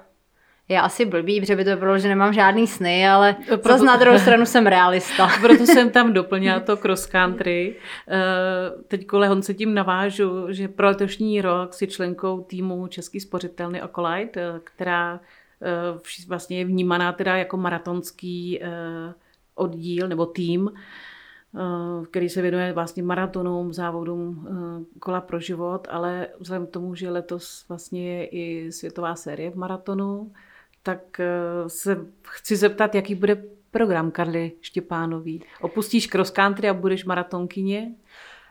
je 0.69 0.81
asi 0.81 1.05
blbý, 1.05 1.41
protože 1.41 1.55
by 1.55 1.65
to 1.65 1.75
bylo, 1.75 1.99
že 1.99 2.07
nemám 2.07 2.33
žádný 2.33 2.67
sny, 2.67 3.07
ale 3.07 3.35
Proto... 3.45 3.69
zase 3.69 3.85
na 3.85 3.97
druhou 3.97 4.19
stranu 4.19 4.45
jsem 4.45 4.67
realista. 4.67 5.27
Proto 5.41 5.65
jsem 5.65 5.89
tam 5.89 6.13
doplnila 6.13 6.59
to 6.59 6.77
cross 6.77 7.05
country. 7.05 7.75
Eh, 8.07 8.83
teď 8.87 9.05
kole 9.05 9.43
se 9.43 9.53
tím 9.53 9.73
navážu, 9.73 10.45
že 10.49 10.67
pro 10.67 10.87
letošní 10.87 11.41
rok 11.41 11.73
si 11.73 11.87
členkou 11.87 12.41
týmu 12.41 12.87
Český 12.87 13.19
spořitelný 13.19 13.81
Okolite, 13.81 14.41
eh, 14.41 14.59
která 14.63 15.19
eh, 15.61 16.27
vlastně 16.27 16.59
je 16.59 16.65
vnímaná 16.65 17.11
teda 17.11 17.37
jako 17.37 17.57
maratonský 17.57 18.61
oddíl 19.55 20.07
nebo 20.07 20.25
tým, 20.25 20.71
který 22.11 22.29
se 22.29 22.41
věnuje 22.41 22.73
vlastně 22.73 23.03
maratonům, 23.03 23.73
závodům 23.73 24.47
kola 24.99 25.21
pro 25.21 25.39
život, 25.39 25.87
ale 25.91 26.27
vzhledem 26.39 26.67
k 26.67 26.69
tomu, 26.69 26.95
že 26.95 27.09
letos 27.09 27.65
vlastně 27.69 28.17
je 28.17 28.25
i 28.25 28.71
světová 28.71 29.15
série 29.15 29.51
v 29.51 29.55
maratonu, 29.55 30.31
tak 30.83 31.19
eh, 31.19 31.25
se 31.67 31.97
chci 32.27 32.55
zeptat, 32.55 32.95
jaký 32.95 33.15
bude 33.15 33.43
program 33.71 34.11
Karly 34.11 34.51
Štěpánový. 34.61 35.43
Opustíš 35.61 36.07
cross 36.07 36.31
country 36.31 36.69
a 36.69 36.73
budeš 36.73 37.05
maratonkyně? 37.05 37.91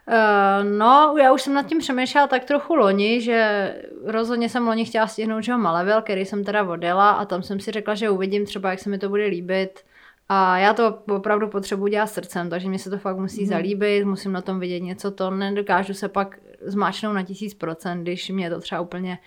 Uh, 0.08 0.78
no, 0.78 1.14
já 1.18 1.32
už 1.32 1.42
jsem 1.42 1.54
nad 1.54 1.66
tím 1.66 1.78
přemýšlela 1.78 2.26
tak 2.26 2.44
trochu 2.44 2.74
loni, 2.74 3.20
že 3.20 3.74
rozhodně 4.04 4.48
jsem 4.48 4.66
loni 4.66 4.84
chtěla 4.84 5.06
stihnout 5.06 5.44
že 5.44 5.56
Malevil, 5.56 6.02
který 6.02 6.24
jsem 6.24 6.44
teda 6.44 6.62
vodila 6.62 7.10
a 7.10 7.24
tam 7.24 7.42
jsem 7.42 7.60
si 7.60 7.70
řekla, 7.70 7.94
že 7.94 8.10
uvidím 8.10 8.46
třeba, 8.46 8.70
jak 8.70 8.78
se 8.78 8.90
mi 8.90 8.98
to 8.98 9.08
bude 9.08 9.26
líbit. 9.26 9.80
A 10.28 10.58
já 10.58 10.74
to 10.74 11.02
opravdu 11.08 11.48
potřebuji 11.48 11.86
dělat 11.86 12.06
srdcem, 12.06 12.50
takže 12.50 12.68
mi 12.68 12.78
se 12.78 12.90
to 12.90 12.98
fakt 12.98 13.16
musí 13.16 13.42
mm. 13.42 13.48
zalíbit, 13.48 14.04
musím 14.04 14.32
na 14.32 14.40
tom 14.40 14.60
vidět 14.60 14.80
něco, 14.80 15.10
to 15.10 15.30
nedokážu 15.30 15.94
se 15.94 16.08
pak 16.08 16.38
zmáčknout 16.62 17.14
na 17.14 17.22
tisíc 17.22 17.54
procent, 17.54 18.02
když 18.02 18.28
mě 18.28 18.50
to 18.50 18.60
třeba 18.60 18.80
úplně 18.80 19.18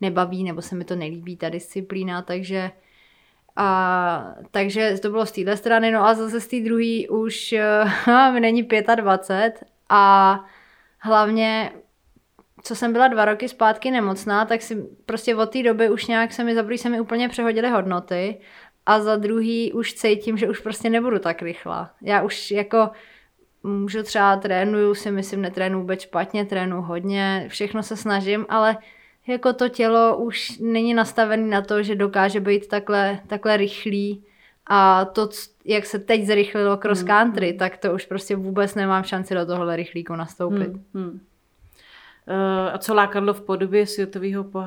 nebaví 0.00 0.44
nebo 0.44 0.62
se 0.62 0.74
mi 0.74 0.84
to 0.84 0.96
nelíbí, 0.96 1.36
ta 1.36 1.48
disciplína, 1.48 2.22
takže 2.22 2.70
a, 3.56 4.34
takže 4.50 4.98
to 5.02 5.10
bylo 5.10 5.26
z 5.26 5.32
téhle 5.32 5.56
strany, 5.56 5.90
no 5.90 6.06
a 6.06 6.14
zase 6.14 6.40
z 6.40 6.46
té 6.46 6.60
druhé 6.60 7.08
už 7.10 7.54
mi 8.32 8.40
není 8.40 8.68
25 8.94 9.64
a 9.88 10.44
hlavně 10.98 11.72
co 12.62 12.74
jsem 12.74 12.92
byla 12.92 13.08
dva 13.08 13.24
roky 13.24 13.48
zpátky 13.48 13.90
nemocná, 13.90 14.44
tak 14.44 14.62
si 14.62 14.86
prostě 15.06 15.36
od 15.36 15.50
té 15.50 15.62
doby 15.62 15.90
už 15.90 16.06
nějak 16.06 16.32
se 16.32 16.44
mi 16.44 16.54
za 16.54 16.64
se 16.76 16.88
mi 16.88 17.00
úplně 17.00 17.28
přehodily 17.28 17.70
hodnoty 17.70 18.40
a 18.86 19.00
za 19.00 19.16
druhý 19.16 19.72
už 19.72 19.94
cítím, 19.94 20.36
že 20.36 20.48
už 20.48 20.60
prostě 20.60 20.90
nebudu 20.90 21.18
tak 21.18 21.42
rychlá. 21.42 21.90
Já 22.02 22.22
už 22.22 22.50
jako 22.50 22.90
můžu 23.62 24.02
třeba 24.02 24.36
trénuju, 24.36 24.94
si 24.94 25.10
myslím, 25.10 25.42
netrénu 25.42 25.80
vůbec 25.80 26.00
špatně, 26.00 26.44
trénu 26.44 26.82
hodně, 26.82 27.46
všechno 27.48 27.82
se 27.82 27.96
snažím, 27.96 28.46
ale 28.48 28.76
jako 29.26 29.52
to 29.52 29.68
tělo 29.68 30.16
už 30.16 30.58
není 30.58 30.94
nastavené 30.94 31.46
na 31.46 31.62
to, 31.62 31.82
že 31.82 31.94
dokáže 31.94 32.40
být 32.40 32.68
takhle, 32.68 33.20
takhle 33.26 33.56
rychlý 33.56 34.24
a 34.66 35.04
to, 35.04 35.28
jak 35.64 35.86
se 35.86 35.98
teď 35.98 36.26
zrychlilo 36.26 36.76
cross 36.76 36.98
hmm, 36.98 37.08
country, 37.08 37.48
hmm. 37.48 37.58
tak 37.58 37.76
to 37.76 37.94
už 37.94 38.06
prostě 38.06 38.36
vůbec 38.36 38.74
nemám 38.74 39.02
šanci 39.02 39.34
do 39.34 39.46
tohohle 39.46 39.76
rychlíku 39.76 40.16
nastoupit. 40.16 40.68
Hmm, 40.68 40.84
hmm. 40.94 41.20
Uh, 42.28 42.74
a 42.74 42.78
co 42.78 42.94
lákadlo 42.94 43.34
v 43.34 43.40
podobě 43.40 43.86
světového, 43.86 44.42
uh, 44.44 44.62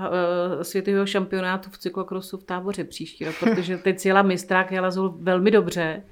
světového 0.62 1.06
šampionátu 1.06 1.70
v 1.70 1.78
cyklokrosu 1.78 2.38
v 2.38 2.44
táboře 2.44 2.84
příští 2.84 3.25
rok, 3.25 3.36
protože 3.39 3.78
teď 3.84 4.06
jela 4.06 4.22
mistrák, 4.22 4.72
jela 4.72 4.89
velmi 5.20 5.51
dobře. 5.51 6.04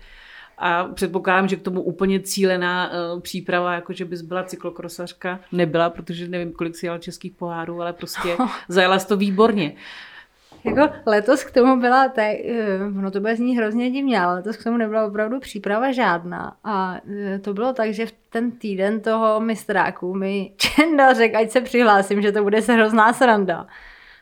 A 0.58 0.84
předpokládám, 0.84 1.48
že 1.48 1.56
k 1.56 1.62
tomu 1.62 1.82
úplně 1.82 2.20
cílená 2.20 2.92
uh, 3.14 3.20
příprava, 3.20 3.74
jako 3.74 3.94
že 3.94 4.06
bys 4.06 4.22
byla 4.22 4.44
cyklokrosařka, 4.44 5.40
nebyla, 5.52 5.90
protože 5.90 6.28
nevím, 6.28 6.52
kolik 6.52 6.76
si 6.76 6.86
jela 6.86 6.98
českých 6.98 7.32
pohárů, 7.32 7.82
ale 7.82 7.94
prostě 7.94 8.38
zajela 8.68 9.00
to 9.00 9.18
výborně. 9.18 9.74
Jako 10.64 10.90
letos 11.06 11.44
k 11.44 11.52
tomu 11.52 11.82
byla, 11.82 12.10
te, 12.10 12.36
uh, 12.36 13.02
no 13.02 13.12
to 13.12 13.20
bude 13.20 13.36
znít 13.36 13.56
hrozně 13.56 13.92
divně, 13.92 14.22
ale 14.22 14.36
letos 14.36 14.58
k 14.58 14.64
tomu 14.64 14.78
nebyla 14.78 15.06
opravdu 15.06 15.40
příprava 15.40 15.92
žádná. 15.92 16.56
A 16.64 17.00
uh, 17.06 17.40
to 17.42 17.54
bylo 17.54 17.74
tak, 17.74 17.94
že 17.94 18.06
v 18.06 18.14
ten 18.30 18.52
týden 18.52 19.02
toho 19.02 19.40
mistráku 19.40 20.14
mi 20.14 20.52
Čenda 20.58 21.14
řekl, 21.14 21.38
ať 21.38 21.52
se 21.52 21.62
přihlásím, 21.62 22.22
že 22.22 22.32
to 22.32 22.44
bude 22.44 22.62
se 22.62 22.74
hrozná 22.74 23.14
sranda. 23.14 23.68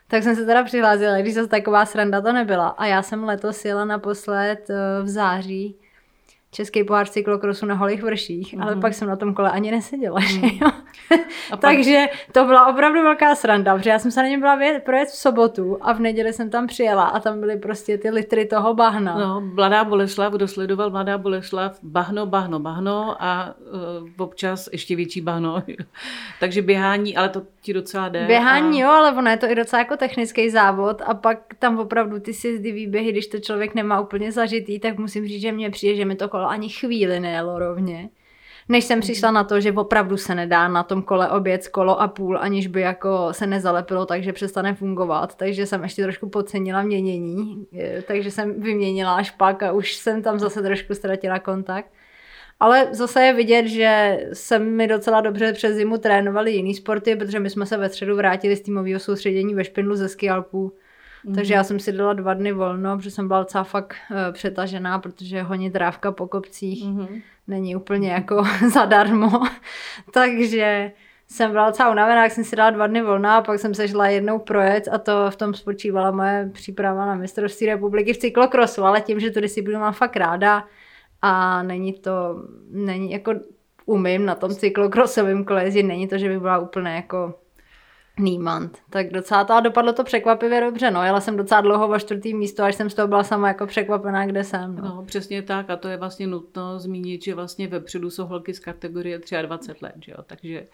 Tak 0.08 0.22
jsem 0.22 0.36
se 0.36 0.46
teda 0.46 0.64
přihlásila, 0.64 1.18
když 1.18 1.34
zase 1.34 1.48
taková 1.48 1.86
sranda 1.86 2.20
to 2.20 2.32
nebyla. 2.32 2.68
A 2.68 2.86
já 2.86 3.02
jsem 3.02 3.24
letos 3.24 3.64
jela 3.64 3.84
naposled 3.84 4.68
v 5.02 5.08
září 5.08 5.76
český 6.56 6.84
pohár 6.84 7.06
cyklokrosu 7.08 7.66
na 7.66 7.74
holých 7.74 8.02
vrších, 8.02 8.54
mm-hmm. 8.54 8.62
ale 8.62 8.72
mhm. 8.72 8.80
pak 8.80 8.94
jsem 8.94 9.08
na 9.08 9.16
tom 9.16 9.34
kole 9.34 9.50
ani 9.50 9.70
neseděla. 9.70 10.20
Mm. 10.20 10.26
Že 10.26 10.46
jo? 10.60 10.70
A 11.10 11.16
pak... 11.50 11.60
Takže 11.60 12.06
to 12.32 12.44
byla 12.44 12.66
opravdu 12.66 13.02
velká 13.02 13.34
sranda, 13.34 13.76
protože 13.76 13.90
já 13.90 13.98
jsem 13.98 14.10
se 14.10 14.22
na 14.22 14.28
něm 14.28 14.40
byla 14.40 14.54
věd, 14.54 14.82
projet 14.84 15.08
v 15.08 15.16
sobotu 15.16 15.78
a 15.80 15.92
v 15.92 16.00
neděli 16.00 16.32
jsem 16.32 16.50
tam 16.50 16.66
přijela 16.66 17.04
a 17.04 17.20
tam 17.20 17.40
byly 17.40 17.56
prostě 17.56 17.98
ty 17.98 18.10
litry 18.10 18.46
toho 18.46 18.74
bahna. 18.74 19.18
No, 19.18 19.40
Mladá 19.40 19.84
Boleslav, 19.84 20.32
kdo 20.32 20.48
sledoval 20.48 20.90
Mladá 20.90 21.18
Boleslav, 21.18 21.78
bahno, 21.82 22.26
bahno, 22.26 22.58
bahno 22.58 23.16
a 23.20 23.54
uh, 23.58 24.08
občas 24.18 24.68
ještě 24.72 24.96
větší 24.96 25.20
bahno. 25.20 25.62
Takže 26.40 26.62
běhání, 26.62 27.16
ale 27.16 27.28
to 27.28 27.42
ti 27.60 27.72
docela 27.72 28.08
jde. 28.08 28.26
Běhání 28.26 28.84
a... 28.84 28.86
jo, 28.86 28.92
ale 28.92 29.12
ono 29.12 29.30
je 29.30 29.36
to 29.36 29.46
i 29.46 29.54
docela 29.54 29.80
jako 29.80 29.96
technický 29.96 30.50
závod 30.50 31.02
a 31.06 31.14
pak 31.14 31.38
tam 31.58 31.78
opravdu 31.78 32.20
ty 32.20 32.34
sjezdy 32.34 32.72
výběhy, 32.72 33.12
když 33.12 33.26
to 33.26 33.38
člověk 33.38 33.74
nemá 33.74 34.00
úplně 34.00 34.32
zažitý, 34.32 34.80
tak 34.80 34.98
musím 34.98 35.28
říct, 35.28 35.40
že 35.40 35.52
mě 35.52 35.70
přijde, 35.70 35.96
že 35.96 36.04
mi 36.04 36.16
to 36.16 36.28
kolo 36.28 36.45
ani 36.50 36.68
chvíli 36.68 37.20
nejelo 37.20 37.58
rovně. 37.58 38.08
Než 38.68 38.84
jsem 38.84 39.00
přišla 39.00 39.30
na 39.30 39.44
to, 39.44 39.60
že 39.60 39.72
opravdu 39.72 40.16
se 40.16 40.34
nedá 40.34 40.68
na 40.68 40.82
tom 40.82 41.02
kole 41.02 41.30
obět 41.30 41.68
kolo 41.68 42.00
a 42.00 42.08
půl, 42.08 42.38
aniž 42.38 42.66
by 42.66 42.80
jako 42.80 43.28
se 43.30 43.46
nezalepilo, 43.46 44.06
takže 44.06 44.32
přestane 44.32 44.74
fungovat. 44.74 45.34
Takže 45.34 45.66
jsem 45.66 45.82
ještě 45.82 46.02
trošku 46.02 46.28
podcenila 46.28 46.82
měnění, 46.82 47.66
takže 48.06 48.30
jsem 48.30 48.60
vyměnila 48.60 49.14
až 49.14 49.30
pak 49.30 49.62
a 49.62 49.72
už 49.72 49.94
jsem 49.94 50.22
tam 50.22 50.38
zase 50.38 50.62
trošku 50.62 50.94
ztratila 50.94 51.38
kontakt. 51.38 51.92
Ale 52.60 52.88
zase 52.92 53.22
je 53.22 53.34
vidět, 53.34 53.66
že 53.66 54.18
se 54.32 54.58
mi 54.58 54.86
docela 54.86 55.20
dobře 55.20 55.52
přes 55.52 55.76
zimu 55.76 55.98
trénovali 55.98 56.52
jiný 56.52 56.74
sporty, 56.74 57.16
protože 57.16 57.40
my 57.40 57.50
jsme 57.50 57.66
se 57.66 57.76
ve 57.76 57.88
středu 57.88 58.16
vrátili 58.16 58.56
z 58.56 58.60
týmového 58.60 59.00
soustředění 59.00 59.54
ve 59.54 59.64
Špindlu 59.64 59.96
ze 59.96 60.08
skialpů 60.08 60.72
Mm. 61.26 61.34
Takže 61.34 61.54
já 61.54 61.64
jsem 61.64 61.80
si 61.80 61.92
dala 61.92 62.12
dva 62.12 62.34
dny 62.34 62.52
volno, 62.52 62.96
protože 62.96 63.10
jsem 63.10 63.28
byla 63.28 63.40
docela 63.40 63.64
fakt 63.64 63.96
uh, 64.10 64.16
přetažená, 64.32 64.98
protože 64.98 65.42
honit 65.42 65.72
drávka 65.72 66.12
po 66.12 66.26
kopcích 66.26 66.86
mm. 66.86 67.20
není 67.46 67.76
úplně 67.76 68.12
jako 68.12 68.44
zadarmo. 68.72 69.30
Takže 70.12 70.92
jsem 71.28 71.50
byla 71.50 71.66
docela 71.66 71.90
unavená, 71.90 72.22
jak 72.22 72.32
jsem 72.32 72.44
si 72.44 72.56
dala 72.56 72.70
dva 72.70 72.86
dny 72.86 73.02
volna 73.02 73.36
a 73.36 73.42
pak 73.42 73.58
jsem 73.58 73.74
se 73.74 73.88
šla 73.88 74.06
jednou 74.06 74.38
projet 74.38 74.88
a 74.92 74.98
to 74.98 75.30
v 75.30 75.36
tom 75.36 75.54
spočívala 75.54 76.10
moje 76.10 76.50
příprava 76.52 77.06
na 77.06 77.14
mistrovství 77.14 77.66
republiky 77.66 78.12
v 78.12 78.18
cyklokrosu, 78.18 78.84
ale 78.84 79.00
tím, 79.00 79.20
že 79.20 79.30
tu 79.30 79.40
disciplínu 79.40 79.80
mám 79.80 79.92
fakt 79.92 80.16
ráda 80.16 80.64
a 81.22 81.62
není 81.62 81.92
to, 81.92 82.42
není 82.70 83.12
jako 83.12 83.34
umím 83.86 84.26
na 84.26 84.34
tom 84.34 84.54
cyklokrosovém 84.54 85.44
kole 85.44 85.64
jezdit, 85.64 85.82
není 85.82 86.08
to, 86.08 86.18
že 86.18 86.28
by 86.28 86.40
byla 86.40 86.58
úplně 86.58 86.90
jako 86.90 87.34
Nímant. 88.18 88.78
Tak 88.90 89.10
docela 89.10 89.44
to 89.44 89.60
dopadlo 89.60 89.92
to 89.92 90.04
překvapivě 90.04 90.60
dobře, 90.60 90.90
no. 90.90 91.02
Jela 91.02 91.20
jsem 91.20 91.36
docela 91.36 91.60
dlouho 91.60 91.88
o 91.88 91.98
čtvrtý 91.98 92.34
místo, 92.34 92.62
až 92.62 92.74
jsem 92.74 92.90
z 92.90 92.94
toho 92.94 93.08
byla 93.08 93.24
sama 93.24 93.48
jako 93.48 93.66
překvapená, 93.66 94.26
kde 94.26 94.44
jsem. 94.44 94.76
No. 94.76 94.82
no 94.82 95.04
přesně 95.06 95.42
tak 95.42 95.70
a 95.70 95.76
to 95.76 95.88
je 95.88 95.96
vlastně 95.96 96.26
nutno 96.26 96.78
zmínit, 96.78 97.24
že 97.24 97.34
vlastně 97.34 97.68
vepředu 97.68 98.10
jsou 98.10 98.26
holky 98.26 98.54
z 98.54 98.58
kategorie 98.58 99.20
23 99.42 99.84
let, 99.84 99.94
že 100.04 100.12
jo? 100.12 100.18
takže 100.26 100.66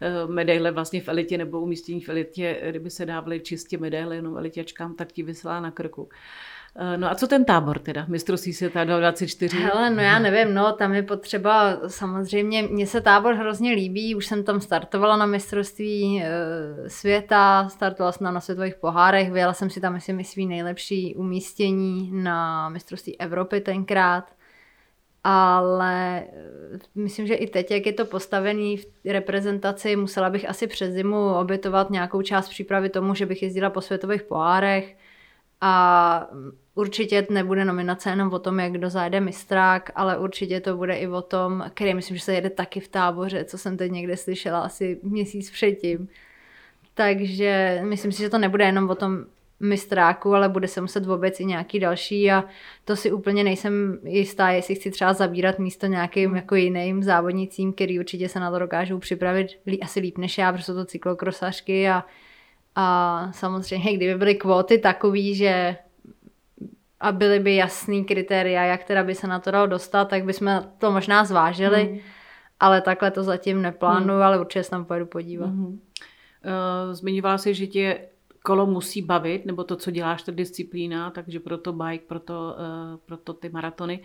eh, 0.00 0.26
medaile 0.26 0.70
vlastně 0.70 1.00
v 1.00 1.08
elitě 1.08 1.38
nebo 1.38 1.60
umístění 1.60 2.00
v 2.00 2.08
elitě, 2.08 2.62
kdyby 2.70 2.90
se 2.90 3.06
dávaly 3.06 3.40
čistě 3.40 3.78
medaile 3.78 4.16
jenom 4.16 4.36
elitiačkám, 4.36 4.94
tak 4.94 5.12
ti 5.12 5.22
vyslá 5.22 5.60
na 5.60 5.70
krku. 5.70 6.08
Eh, 6.76 6.96
no 6.96 7.10
a 7.10 7.14
co 7.14 7.26
ten 7.26 7.44
tábor 7.44 7.78
teda, 7.78 8.04
mistrovství 8.08 8.52
světa 8.52 8.84
24? 8.84 9.56
Hele, 9.56 9.90
no 9.90 10.02
já 10.02 10.18
nevím, 10.18 10.54
no 10.54 10.72
tam 10.72 10.94
je 10.94 11.02
potřeba, 11.02 11.78
samozřejmě, 11.86 12.62
mně 12.62 12.86
se 12.86 13.00
tábor 13.00 13.34
hrozně 13.34 13.72
líbí, 13.72 14.14
už 14.14 14.26
jsem 14.26 14.44
tam 14.44 14.60
startovala 14.60 15.16
na 15.16 15.26
mistrovství 15.26 16.22
e, 16.22 16.30
světa, 16.90 17.68
startovala 17.68 18.12
jsem 18.12 18.34
na 18.34 18.40
světových 18.40 18.74
pohárech, 18.74 19.32
vyjela 19.32 19.52
jsem 19.52 19.70
si 19.70 19.80
tam, 19.80 19.92
myslím, 19.92 20.24
svý 20.24 20.46
nejlepší 20.46 21.14
umístění 21.14 22.10
na 22.12 22.68
mistrovství 22.68 23.20
Evropy 23.20 23.60
tenkrát, 23.60 24.24
ale 25.24 26.22
eh, 26.22 26.78
myslím, 26.94 27.26
že 27.26 27.34
i 27.34 27.46
teď, 27.46 27.70
jak 27.70 27.86
je 27.86 27.92
to 27.92 28.04
postavený 28.04 28.76
v 28.76 28.86
reprezentaci, 29.04 29.96
musela 29.96 30.30
bych 30.30 30.48
asi 30.48 30.66
přes 30.66 30.94
zimu 30.94 31.34
obětovat 31.34 31.90
nějakou 31.90 32.22
část 32.22 32.48
přípravy 32.48 32.88
tomu, 32.88 33.14
že 33.14 33.26
bych 33.26 33.42
jezdila 33.42 33.70
po 33.70 33.80
světových 33.80 34.22
pohárech, 34.22 34.96
a 35.64 36.26
určitě 36.74 37.26
nebude 37.30 37.64
nominace 37.64 38.10
jenom 38.10 38.32
o 38.32 38.38
tom, 38.38 38.60
jak 38.60 38.72
kdo 38.72 38.90
zajde 38.90 39.20
mistrák, 39.20 39.90
ale 39.94 40.18
určitě 40.18 40.60
to 40.60 40.76
bude 40.76 40.94
i 40.94 41.08
o 41.08 41.22
tom, 41.22 41.64
který 41.74 41.94
myslím, 41.94 42.16
že 42.16 42.22
se 42.22 42.34
jede 42.34 42.50
taky 42.50 42.80
v 42.80 42.88
táboře, 42.88 43.44
co 43.44 43.58
jsem 43.58 43.76
teď 43.76 43.92
někde 43.92 44.16
slyšela 44.16 44.60
asi 44.60 45.00
měsíc 45.02 45.50
předtím. 45.50 46.08
Takže 46.94 47.80
myslím 47.84 48.12
si, 48.12 48.22
že 48.22 48.30
to 48.30 48.38
nebude 48.38 48.64
jenom 48.64 48.90
o 48.90 48.94
tom 48.94 49.24
mistráku, 49.60 50.34
ale 50.34 50.48
bude 50.48 50.68
se 50.68 50.80
muset 50.80 51.06
vůbec 51.06 51.40
i 51.40 51.44
nějaký 51.44 51.80
další 51.80 52.30
a 52.30 52.44
to 52.84 52.96
si 52.96 53.12
úplně 53.12 53.44
nejsem 53.44 53.98
jistá, 54.04 54.48
jestli 54.48 54.74
chci 54.74 54.90
třeba 54.90 55.12
zabírat 55.12 55.58
místo 55.58 55.86
nějakým 55.86 56.36
jako 56.36 56.54
jiným 56.54 57.02
závodnicím, 57.02 57.72
který 57.72 57.98
určitě 57.98 58.28
se 58.28 58.40
na 58.40 58.50
to 58.50 58.58
dokážou 58.58 58.98
připravit 58.98 59.46
asi 59.82 60.00
líp 60.00 60.18
než 60.18 60.38
já, 60.38 60.52
protože 60.52 60.64
jsou 60.64 60.74
to 60.74 60.84
cyklokrosařky 60.84 61.88
a 61.88 62.04
a 62.74 63.28
samozřejmě, 63.32 63.96
kdyby 63.96 64.14
byly 64.14 64.34
kvóty 64.34 64.78
takový, 64.78 65.34
že 65.34 65.76
a 67.02 67.12
byly 67.12 67.40
by 67.40 67.56
jasný 67.56 68.04
kritéria, 68.04 68.62
jak 68.62 68.84
teda 68.84 69.04
by 69.04 69.14
se 69.14 69.26
na 69.26 69.38
to 69.40 69.50
dalo 69.50 69.66
dostat, 69.66 70.04
tak 70.04 70.24
bychom 70.24 70.72
to 70.78 70.90
možná 70.90 71.24
zvážili, 71.24 71.88
mm. 71.92 71.98
ale 72.60 72.80
takhle 72.80 73.10
to 73.10 73.22
zatím 73.22 73.62
neplánuju, 73.62 74.18
mm. 74.18 74.22
ale 74.22 74.40
určitě 74.40 74.64
se 74.64 74.70
tam 74.70 74.84
pojedu 74.84 75.06
podívat. 75.06 75.50
Mm. 75.50 75.66
Uh, 75.66 75.78
zmiňovala 76.92 77.38
jsi, 77.38 77.54
že 77.54 77.66
tě 77.66 78.00
kolo 78.44 78.66
musí 78.66 79.02
bavit, 79.02 79.46
nebo 79.46 79.64
to, 79.64 79.76
co 79.76 79.90
děláš, 79.90 80.22
ta 80.22 80.32
disciplína, 80.32 81.10
takže 81.10 81.40
proto 81.40 81.72
bike, 81.72 82.04
proto, 82.06 82.56
uh, 82.58 82.96
proto 83.06 83.32
ty 83.32 83.48
maratony. 83.48 84.02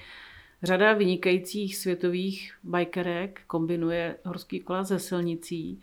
Řada 0.64 0.94
vynikajících 0.94 1.78
světových 1.78 2.58
bikerek 2.64 3.42
kombinuje 3.48 4.16
horský 4.26 4.60
kola 4.60 4.84
ze 4.84 5.00
silnicí 5.00 5.82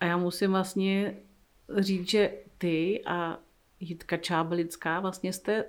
a 0.00 0.04
já 0.04 0.16
musím 0.16 0.50
vlastně 0.50 1.16
říct, 1.78 2.10
že 2.10 2.30
ty 2.58 3.02
a 3.06 3.38
Jitka 3.80 4.16
Čábelická 4.16 5.00
vlastně 5.00 5.32
jste 5.32 5.64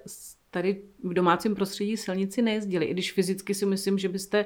tady 0.51 0.81
v 1.03 1.13
domácím 1.13 1.55
prostředí 1.55 1.97
silnici 1.97 2.41
nejezdili, 2.41 2.85
i 2.85 2.93
když 2.93 3.11
fyzicky 3.11 3.53
si 3.53 3.65
myslím, 3.65 3.97
že 3.97 4.09
byste 4.09 4.39
eh, 4.39 4.45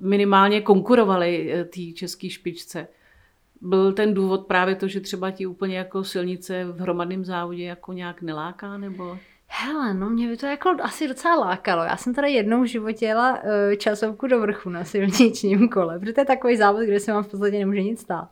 minimálně 0.00 0.60
konkurovali 0.60 1.52
eh, 1.52 1.64
té 1.64 1.80
české 1.94 2.30
špičce. 2.30 2.88
Byl 3.60 3.92
ten 3.92 4.14
důvod 4.14 4.46
právě 4.46 4.74
to, 4.74 4.88
že 4.88 5.00
třeba 5.00 5.30
ti 5.30 5.46
úplně 5.46 5.78
jako 5.78 6.04
silnice 6.04 6.64
v 6.64 6.80
hromadném 6.80 7.24
závodě 7.24 7.64
jako 7.64 7.92
nějak 7.92 8.22
neláká, 8.22 8.78
nebo... 8.78 9.18
Hele, 9.52 9.94
no 9.94 10.10
mě 10.10 10.28
by 10.28 10.36
to 10.36 10.46
jako 10.46 10.76
asi 10.82 11.08
docela 11.08 11.34
lákalo. 11.34 11.82
Já 11.82 11.96
jsem 11.96 12.14
tady 12.14 12.32
jednou 12.32 12.62
v 12.62 12.66
životě 12.66 13.06
jela 13.06 13.32
uh, 13.32 13.40
časovku 13.76 14.26
do 14.26 14.40
vrchu 14.40 14.70
na 14.70 14.84
silničním 14.84 15.68
kole, 15.68 15.98
protože 15.98 16.12
to 16.12 16.20
je 16.20 16.24
takový 16.24 16.56
závod, 16.56 16.82
kde 16.82 17.00
se 17.00 17.12
vám 17.12 17.24
v 17.24 17.28
podstatě 17.28 17.58
nemůže 17.58 17.82
nic 17.82 18.00
stát. 18.00 18.28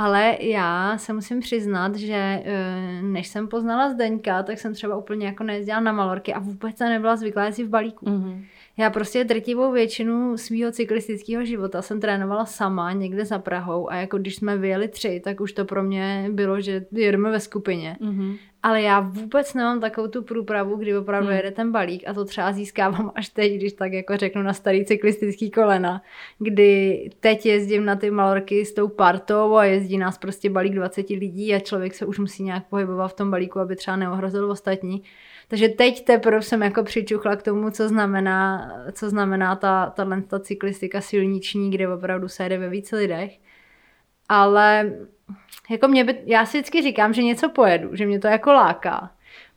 Ale 0.00 0.36
já 0.40 0.98
se 0.98 1.12
musím 1.12 1.40
přiznat, 1.40 1.94
že 1.94 2.42
eh, 2.44 3.02
než 3.02 3.28
jsem 3.28 3.48
poznala 3.48 3.90
Zdeňka, 3.90 4.42
tak 4.42 4.58
jsem 4.58 4.74
třeba 4.74 4.96
úplně 4.96 5.26
jako 5.26 5.44
nejezdila 5.44 5.80
na 5.80 5.92
Malorky 5.92 6.34
a 6.34 6.38
vůbec 6.38 6.76
jsem 6.76 6.88
nebyla 6.88 7.16
zvyklá 7.16 7.44
jezdit 7.44 7.64
v 7.64 7.68
balíku. 7.68 8.06
Mm-hmm. 8.06 8.44
Já 8.76 8.90
prostě 8.90 9.24
drtivou 9.24 9.72
většinu 9.72 10.36
svého 10.36 10.72
cyklistického 10.72 11.44
života 11.44 11.82
jsem 11.82 12.00
trénovala 12.00 12.46
sama 12.46 12.92
někde 12.92 13.24
za 13.24 13.38
Prahou 13.38 13.90
a 13.90 13.96
jako 13.96 14.18
když 14.18 14.36
jsme 14.36 14.56
vyjeli 14.56 14.88
tři, 14.88 15.20
tak 15.24 15.40
už 15.40 15.52
to 15.52 15.64
pro 15.64 15.82
mě 15.82 16.28
bylo, 16.32 16.60
že 16.60 16.86
jedeme 16.92 17.30
ve 17.30 17.40
skupině. 17.40 17.96
Mm-hmm. 18.00 18.36
Ale 18.62 18.82
já 18.82 19.00
vůbec 19.00 19.54
nemám 19.54 19.80
takovou 19.80 20.08
tu 20.08 20.22
průpravu, 20.22 20.76
kdy 20.76 20.96
opravdu 20.96 21.28
mm. 21.28 21.36
jede 21.36 21.50
ten 21.50 21.72
balík 21.72 22.02
a 22.06 22.14
to 22.14 22.24
třeba 22.24 22.52
získávám 22.52 23.12
až 23.14 23.28
teď, 23.28 23.52
když 23.52 23.72
tak 23.72 23.92
jako 23.92 24.16
řeknu 24.16 24.42
na 24.42 24.52
starý 24.52 24.84
cyklistický 24.84 25.50
kolena, 25.50 26.02
kdy 26.38 27.10
teď 27.20 27.46
jezdím 27.46 27.84
na 27.84 27.96
ty 27.96 28.10
malorky 28.10 28.64
s 28.64 28.74
tou 28.74 28.88
partou 28.88 29.56
a 29.56 29.64
jezdí 29.64 29.98
nás 29.98 30.18
prostě 30.18 30.50
balík 30.50 30.74
20 30.74 31.10
lidí 31.10 31.54
a 31.54 31.58
člověk 31.58 31.94
se 31.94 32.06
už 32.06 32.18
musí 32.18 32.42
nějak 32.42 32.66
pohybovat 32.68 33.08
v 33.08 33.16
tom 33.16 33.30
balíku, 33.30 33.58
aby 33.58 33.76
třeba 33.76 33.96
neohrozil 33.96 34.50
ostatní. 34.50 35.02
Takže 35.48 35.68
teď 35.68 36.04
teprve 36.04 36.42
jsem 36.42 36.62
jako 36.62 36.82
přičuchla 36.82 37.36
k 37.36 37.42
tomu, 37.42 37.70
co 37.70 37.88
znamená, 37.88 38.72
co 38.92 39.10
znamená 39.10 39.56
ta, 39.56 39.90
ta, 39.90 40.22
ta 40.28 40.40
cyklistika 40.40 41.00
silniční, 41.00 41.70
kde 41.70 41.88
opravdu 41.88 42.28
se 42.28 42.42
jede 42.42 42.58
ve 42.58 42.68
více 42.68 42.96
lidech. 42.96 43.38
Ale 44.28 44.92
jako 45.70 45.88
mě 45.88 46.04
by, 46.04 46.18
já 46.26 46.46
si 46.46 46.58
vždycky 46.58 46.82
říkám, 46.82 47.12
že 47.12 47.22
něco 47.22 47.48
pojedu, 47.48 47.96
že 47.96 48.06
mě 48.06 48.20
to 48.20 48.26
jako 48.26 48.52
láká. 48.52 49.10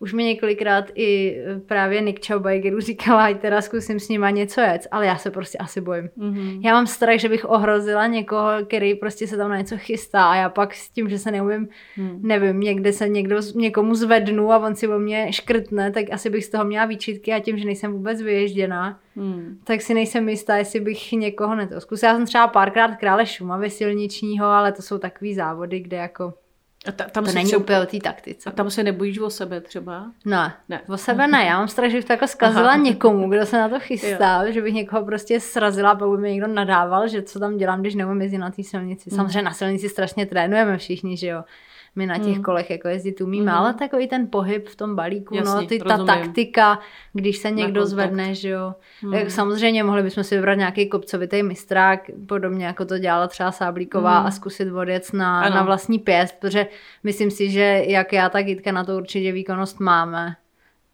Už 0.04 0.12
mi 0.12 0.24
několikrát 0.24 0.90
i 0.94 1.38
e, 1.38 1.60
právě 1.60 2.00
Nick 2.00 2.26
Chaubageru 2.26 2.80
říkala, 2.80 3.24
ať 3.24 3.40
teda 3.40 3.60
zkusím 3.60 4.00
s 4.00 4.08
nima 4.08 4.30
něco 4.30 4.60
jet, 4.60 4.86
ale 4.90 5.06
já 5.06 5.16
se 5.16 5.30
prostě 5.30 5.58
asi 5.58 5.80
bojím. 5.80 6.08
Mm-hmm. 6.18 6.60
Já 6.64 6.72
mám 6.72 6.86
strach, 6.86 7.18
že 7.18 7.28
bych 7.28 7.44
ohrozila 7.44 8.06
někoho, 8.06 8.50
který 8.66 8.94
prostě 8.94 9.26
se 9.26 9.36
tam 9.36 9.50
na 9.50 9.58
něco 9.58 9.76
chystá 9.78 10.24
a 10.24 10.36
já 10.36 10.48
pak 10.48 10.74
s 10.74 10.90
tím, 10.90 11.08
že 11.08 11.18
se 11.18 11.30
neumím, 11.30 11.68
mm. 11.96 12.20
nevím, 12.22 12.60
někde 12.60 12.92
se 12.92 13.08
někdo, 13.08 13.36
někomu 13.54 13.94
zvednu 13.94 14.52
a 14.52 14.58
on 14.58 14.74
si 14.74 14.88
o 14.88 14.98
mě 14.98 15.32
škrtne, 15.32 15.90
tak 15.90 16.04
asi 16.12 16.30
bych 16.30 16.44
z 16.44 16.48
toho 16.48 16.64
měla 16.64 16.84
výčitky 16.84 17.32
a 17.32 17.40
tím, 17.40 17.58
že 17.58 17.64
nejsem 17.64 17.92
vůbec 17.92 18.22
vyježděná, 18.22 18.98
mm. 19.16 19.58
tak 19.64 19.82
si 19.82 19.94
nejsem 19.94 20.28
jistá, 20.28 20.56
jestli 20.56 20.80
bych 20.80 21.12
někoho 21.12 21.54
neto. 21.54 21.80
Zkusila 21.80 22.14
jsem 22.14 22.26
třeba 22.26 22.48
párkrát 22.48 22.96
krále 22.96 23.26
Šumavy 23.26 23.70
silničního, 23.70 24.46
ale 24.46 24.72
to 24.72 24.82
jsou 24.82 24.98
takový 24.98 25.34
závody, 25.34 25.80
kde 25.80 25.96
jako 25.96 26.34
a 26.86 26.92
ta, 26.92 27.04
tam 27.04 27.24
to 27.24 27.32
není 27.32 27.46
třeba... 27.46 27.62
úplně 27.62 27.80
o 27.80 27.86
té 27.86 27.98
taktice. 27.98 28.50
A 28.50 28.52
tam 28.52 28.70
se 28.70 28.82
nebojíš 28.82 29.18
o 29.18 29.30
sebe 29.30 29.60
třeba? 29.60 30.06
Ne, 30.24 30.54
ne. 30.68 30.80
o 30.88 30.96
sebe 30.96 31.26
ne. 31.26 31.44
Já 31.44 31.58
mám 31.58 31.68
strach, 31.68 31.90
že 31.90 31.96
bych 31.96 32.04
to 32.04 32.12
jako 32.12 32.26
zkazila 32.26 32.68
Aha. 32.68 32.76
někomu, 32.76 33.28
kdo 33.28 33.46
se 33.46 33.58
na 33.58 33.68
to 33.68 33.80
chystá, 33.80 34.42
jo. 34.42 34.52
že 34.52 34.62
bych 34.62 34.74
někoho 34.74 35.04
prostě 35.04 35.40
srazila, 35.40 35.94
pokud 35.94 36.20
by 36.20 36.30
někdo 36.30 36.46
nadával, 36.46 37.08
že 37.08 37.22
co 37.22 37.38
tam 37.38 37.56
dělám, 37.56 37.80
když 37.80 37.94
neumím 37.94 38.22
jezdit 38.22 38.38
na 38.38 38.50
té 38.50 38.62
silnici. 38.62 39.10
Mm. 39.12 39.16
Samozřejmě 39.16 39.42
na 39.42 39.52
silnici 39.52 39.88
strašně 39.88 40.26
trénujeme 40.26 40.78
všichni, 40.78 41.16
že 41.16 41.26
jo 41.26 41.42
my 41.96 42.06
na 42.06 42.18
těch 42.18 42.34
hmm. 42.34 42.42
kolech 42.42 42.70
jako 42.70 42.88
jezdit 42.88 43.20
umíme, 43.20 43.50
hmm. 43.50 43.60
ale 43.60 43.74
takový 43.74 44.08
ten 44.08 44.26
pohyb 44.30 44.68
v 44.68 44.76
tom 44.76 44.96
balíku, 44.96 45.34
no, 45.34 45.40
Jasně, 45.40 45.60
no, 45.60 45.66
ty, 45.66 45.78
ta 45.78 46.04
taktika, 46.04 46.78
když 47.12 47.38
se 47.38 47.50
někdo 47.50 47.86
zvedne, 47.86 48.34
že 48.34 48.48
jo. 48.48 48.74
Hmm. 49.02 49.30
Samozřejmě 49.30 49.84
mohli 49.84 50.02
bychom 50.02 50.24
si 50.24 50.36
vybrat 50.36 50.54
nějaký 50.54 50.88
kopcovitý 50.88 51.42
mistrák, 51.42 52.00
podobně 52.28 52.66
jako 52.66 52.84
to 52.84 52.98
dělala 52.98 53.28
třeba 53.28 53.52
Sáblíková 53.52 54.18
hmm. 54.18 54.26
a 54.26 54.30
zkusit 54.30 54.68
vodec 54.68 55.12
na, 55.12 55.48
na 55.48 55.62
vlastní 55.62 55.98
pěst, 55.98 56.34
protože 56.40 56.66
myslím 57.02 57.30
si, 57.30 57.50
že 57.50 57.82
jak 57.86 58.12
já, 58.12 58.28
tak 58.28 58.46
Jitka 58.46 58.72
na 58.72 58.84
to 58.84 58.96
určitě 58.96 59.32
výkonnost 59.32 59.80
máme, 59.80 60.36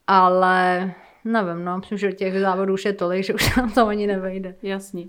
ale 0.06 0.92
nevím, 1.24 1.64
no, 1.64 1.78
myslím, 1.78 1.98
že 1.98 2.12
těch 2.12 2.40
závodů 2.40 2.74
už 2.74 2.84
je 2.84 2.92
tolik, 2.92 3.24
že 3.24 3.34
už 3.34 3.56
nám 3.56 3.72
to 3.72 3.86
ani 3.86 4.06
nevejde. 4.06 4.54
Jasně. 4.62 5.04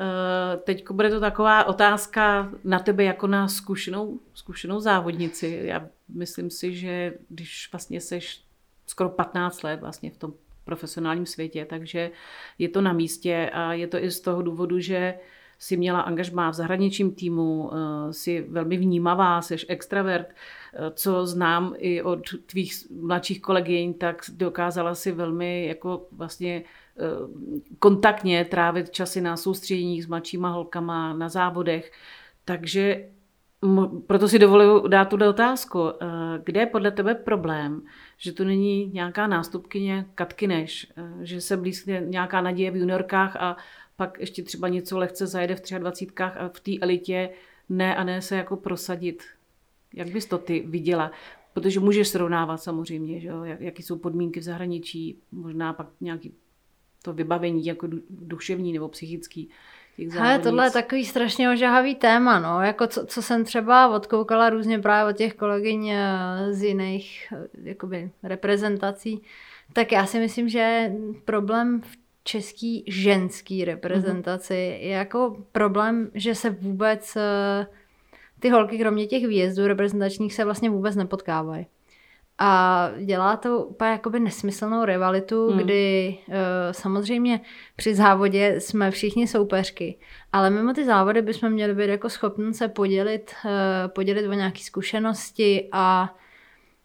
Eh, 0.00 0.56
teď 0.56 0.90
bude 0.90 1.10
to 1.10 1.20
taková 1.20 1.64
otázka 1.64 2.52
na 2.64 2.78
tebe 2.78 3.04
jako 3.04 3.26
na 3.26 3.48
zkušenou, 3.48 4.20
zkušenou 4.34 4.80
závodnici. 4.80 5.60
Já 5.64 5.88
myslím 6.08 6.50
si, 6.50 6.74
že 6.74 7.14
když 7.28 7.68
vlastně 7.72 8.00
seš 8.00 8.44
skoro 8.86 9.08
15 9.08 9.62
let 9.62 9.80
vlastně 9.80 10.10
v 10.10 10.16
tom 10.16 10.32
profesionálním 10.64 11.26
světě, 11.26 11.66
takže 11.70 12.10
je 12.58 12.68
to 12.68 12.80
na 12.80 12.92
místě 12.92 13.50
a 13.52 13.72
je 13.72 13.86
to 13.86 14.04
i 14.04 14.10
z 14.10 14.20
toho 14.20 14.42
důvodu, 14.42 14.80
že 14.80 15.14
si 15.58 15.76
měla 15.76 16.00
angažmá 16.00 16.50
v 16.50 16.54
zahraničním 16.54 17.14
týmu, 17.14 17.70
si 18.10 18.46
velmi 18.48 18.76
vnímavá, 18.76 19.42
jsi 19.42 19.56
extravert, 19.68 20.26
co 20.94 21.26
znám 21.26 21.74
i 21.78 22.02
od 22.02 22.20
tvých 22.46 22.74
mladších 23.00 23.40
kolegyň, 23.40 23.94
tak 23.94 24.22
dokázala 24.32 24.94
si 24.94 25.12
velmi 25.12 25.66
jako 25.66 26.06
vlastně 26.12 26.64
kontaktně 27.78 28.44
trávit 28.44 28.90
časy 28.90 29.20
na 29.20 29.36
soustředěních 29.36 30.04
s 30.04 30.06
mladšíma 30.06 30.50
holkama, 30.50 31.12
na 31.12 31.28
závodech. 31.28 31.92
Takže 32.44 33.08
proto 34.06 34.28
si 34.28 34.38
dovoluji 34.38 34.88
dát 34.88 35.04
tu 35.08 35.28
otázku. 35.28 35.88
Eh, 35.88 36.06
kde 36.44 36.60
je 36.60 36.66
podle 36.66 36.90
tebe 36.90 37.14
problém, 37.14 37.82
že 38.16 38.32
tu 38.32 38.44
není 38.44 38.90
nějaká 38.94 39.26
nástupkyně 39.26 40.06
Katky 40.14 40.46
Neš, 40.46 40.92
eh, 40.96 41.02
že 41.22 41.40
se 41.40 41.56
blízkne 41.56 42.00
nějaká 42.00 42.40
naděje 42.40 42.70
v 42.70 42.76
juniorkách 42.76 43.36
a 43.36 43.56
pak 43.96 44.20
ještě 44.20 44.42
třeba 44.42 44.68
něco 44.68 44.98
lehce 44.98 45.26
zajede 45.26 45.56
v 45.56 45.78
23 45.78 46.22
a 46.38 46.48
v 46.48 46.60
té 46.60 46.72
elitě 46.80 47.30
ne 47.68 47.96
a 47.96 48.04
ne 48.04 48.22
se 48.22 48.36
jako 48.36 48.56
prosadit. 48.56 49.22
Jak 49.94 50.08
bys 50.08 50.26
to 50.26 50.38
ty 50.38 50.64
viděla? 50.66 51.10
Protože 51.54 51.80
můžeš 51.80 52.08
srovnávat 52.08 52.56
samozřejmě, 52.56 53.20
že 53.20 53.28
jo? 53.28 53.44
jaký 53.44 53.82
jsou 53.82 53.98
podmínky 53.98 54.40
v 54.40 54.42
zahraničí, 54.42 55.18
možná 55.32 55.72
pak 55.72 55.86
nějaký 56.00 56.34
to 57.06 57.12
vybavení 57.12 57.66
jako 57.66 57.88
duševní 58.10 58.72
nebo 58.72 58.88
psychický 58.88 59.50
Hele, 60.10 60.38
tohle 60.38 60.66
je 60.66 60.70
takový 60.70 61.04
strašně 61.04 61.50
ožahavý 61.50 61.94
téma, 61.94 62.38
no, 62.40 62.62
jako 62.62 62.86
co, 62.86 63.06
co 63.06 63.22
jsem 63.22 63.44
třeba 63.44 63.94
odkoukala 63.94 64.50
různě 64.50 64.78
právě 64.78 65.12
od 65.12 65.16
těch 65.16 65.34
kolegyň 65.34 65.88
eh, 65.88 66.04
z 66.50 66.62
jiných 66.62 67.32
eh, 67.32 67.46
jakoby 67.62 68.10
reprezentací, 68.22 69.22
tak 69.72 69.92
já 69.92 70.06
si 70.06 70.18
myslím, 70.18 70.48
že 70.48 70.92
problém 71.24 71.80
v 71.80 71.96
český 72.24 72.84
ženský 72.86 73.64
reprezentaci 73.64 74.54
mm-hmm. 74.54 74.84
je 74.84 74.90
jako 74.90 75.36
problém, 75.52 76.10
že 76.14 76.34
se 76.34 76.50
vůbec 76.50 77.16
eh, 77.16 77.66
ty 78.40 78.48
holky, 78.48 78.78
kromě 78.78 79.06
těch 79.06 79.26
výjezdů 79.26 79.66
reprezentačních, 79.66 80.34
se 80.34 80.44
vlastně 80.44 80.70
vůbec 80.70 80.96
nepotkávají. 80.96 81.66
A 82.38 82.90
dělá 83.04 83.36
to 83.36 83.58
úplně 83.58 83.90
jakoby 83.90 84.20
nesmyslnou 84.20 84.84
rivalitu, 84.84 85.48
hmm. 85.48 85.58
kdy 85.58 86.18
uh, 86.28 86.34
samozřejmě 86.70 87.40
při 87.76 87.94
závodě 87.94 88.60
jsme 88.60 88.90
všichni 88.90 89.26
soupeřky, 89.26 89.98
ale 90.32 90.50
mimo 90.50 90.72
ty 90.72 90.84
závody 90.84 91.22
bychom 91.22 91.50
měli 91.50 91.74
být 91.74 91.88
jako 91.88 92.08
schopni 92.08 92.54
se 92.54 92.68
podělit, 92.68 93.34
uh, 93.44 93.50
podělit 93.92 94.28
o 94.28 94.32
nějaké 94.32 94.58
zkušenosti 94.58 95.68
a 95.72 96.14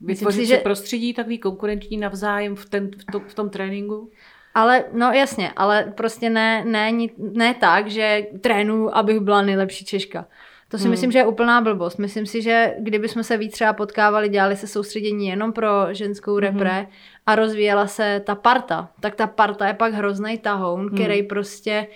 Vytvořit 0.01 0.41
si, 0.41 0.45
že... 0.45 0.57
prostředí 0.57 1.13
takový 1.13 1.39
konkurenční 1.39 1.97
navzájem 1.97 2.55
v, 2.55 2.69
ten, 2.69 2.91
v, 2.97 3.11
to, 3.11 3.19
v 3.19 3.33
tom 3.33 3.49
tréninku? 3.49 4.11
Ale, 4.53 4.83
no 4.93 5.11
jasně, 5.11 5.51
ale 5.55 5.93
prostě 5.97 6.29
ne, 6.29 6.65
ne, 6.65 6.91
ne 7.17 7.53
tak, 7.53 7.87
že 7.87 8.25
trénu, 8.41 8.97
abych 8.97 9.19
byla 9.19 9.41
nejlepší 9.41 9.85
Češka. 9.85 10.25
To 10.71 10.77
si 10.77 10.83
hmm. 10.83 10.91
myslím, 10.91 11.11
že 11.11 11.19
je 11.19 11.25
úplná 11.25 11.61
blbost. 11.61 11.97
Myslím 11.97 12.25
si, 12.25 12.41
že 12.41 12.75
kdybychom 12.79 13.23
se 13.23 13.37
víc 13.37 13.53
třeba 13.53 13.73
potkávali, 13.73 14.29
dělali 14.29 14.55
se 14.55 14.67
soustředění 14.67 15.27
jenom 15.27 15.53
pro 15.53 15.67
ženskou 15.91 16.31
hmm. 16.31 16.39
repre 16.39 16.77
hmm. 16.77 16.87
a 17.25 17.35
rozvíjela 17.35 17.87
se 17.87 18.21
ta 18.25 18.35
parta, 18.35 18.89
tak 18.99 19.15
ta 19.15 19.27
parta 19.27 19.67
je 19.67 19.73
pak 19.73 19.93
hrozný 19.93 20.37
tahoun, 20.37 20.79
hmm. 20.79 20.89
který 20.89 21.23
prostě 21.23 21.87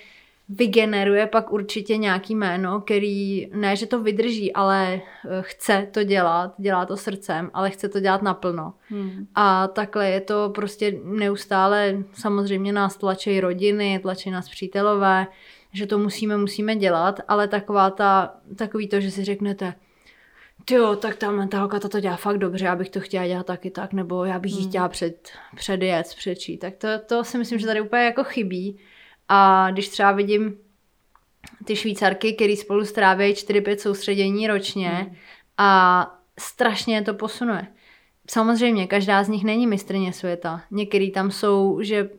vygeneruje 0.49 1.27
pak 1.27 1.51
určitě 1.53 1.97
nějaký 1.97 2.35
jméno, 2.35 2.81
který 2.81 3.49
ne, 3.53 3.75
že 3.75 3.85
to 3.85 4.03
vydrží, 4.03 4.53
ale 4.53 4.93
eh, 4.93 5.01
chce 5.41 5.88
to 5.91 6.03
dělat, 6.03 6.53
dělá 6.57 6.85
to 6.85 6.97
srdcem, 6.97 7.51
ale 7.53 7.69
chce 7.69 7.89
to 7.89 7.99
dělat 7.99 8.21
naplno. 8.21 8.73
Hmm. 8.89 9.27
A 9.35 9.67
takhle 9.67 10.09
je 10.09 10.21
to 10.21 10.51
prostě 10.55 10.99
neustále, 11.03 12.03
samozřejmě 12.13 12.73
nás 12.73 12.97
tlačí 12.97 13.39
rodiny, 13.39 13.99
tlačí 14.01 14.31
nás 14.31 14.49
přítelové, 14.49 15.27
že 15.75 15.85
to 15.88 15.97
musíme, 15.97 16.38
musíme 16.38 16.75
dělat, 16.75 17.19
ale 17.27 17.47
taková 17.47 17.89
ta, 17.89 18.35
takový 18.55 18.88
to, 18.88 18.99
že 18.99 19.11
si 19.11 19.23
řeknete, 19.23 19.73
jo, 20.71 20.95
tak 20.95 21.15
tam 21.15 21.47
ta 21.47 21.59
holka 21.59 21.79
to 21.79 21.99
dělá 21.99 22.15
fakt 22.15 22.38
dobře, 22.38 22.65
já 22.65 22.75
bych 22.75 22.89
to 22.89 22.99
chtěla 22.99 23.27
dělat 23.27 23.45
taky 23.45 23.71
tak, 23.71 23.93
nebo 23.93 24.25
já 24.25 24.39
bych 24.39 24.51
jí 24.51 24.61
hmm. 24.61 24.69
chtěla 24.69 24.89
před, 24.89 25.29
předjet, 25.55 26.07
předčít. 26.17 26.57
Tak 26.57 26.75
to, 26.75 26.88
to 27.05 27.23
si 27.23 27.38
myslím, 27.38 27.59
že 27.59 27.65
tady 27.65 27.81
úplně 27.81 28.03
jako 28.03 28.23
chybí. 28.23 28.79
A 29.29 29.71
když 29.71 29.89
třeba 29.89 30.11
vidím 30.11 30.57
ty 31.65 31.75
švýcarky, 31.75 32.33
které 32.33 32.55
spolu 32.55 32.85
strávějí 32.85 33.33
4-5 33.33 33.77
soustředění 33.77 34.47
ročně 34.47 34.89
hmm. 34.89 35.15
a 35.57 36.19
strašně 36.39 37.01
to 37.01 37.13
posunuje. 37.13 37.67
Samozřejmě, 38.29 38.88
každá 38.88 39.23
z 39.23 39.29
nich 39.29 39.43
není 39.43 39.67
mistrně 39.67 40.13
světa. 40.13 40.61
Některý 40.71 41.11
tam 41.11 41.31
jsou, 41.31 41.81
že 41.81 42.09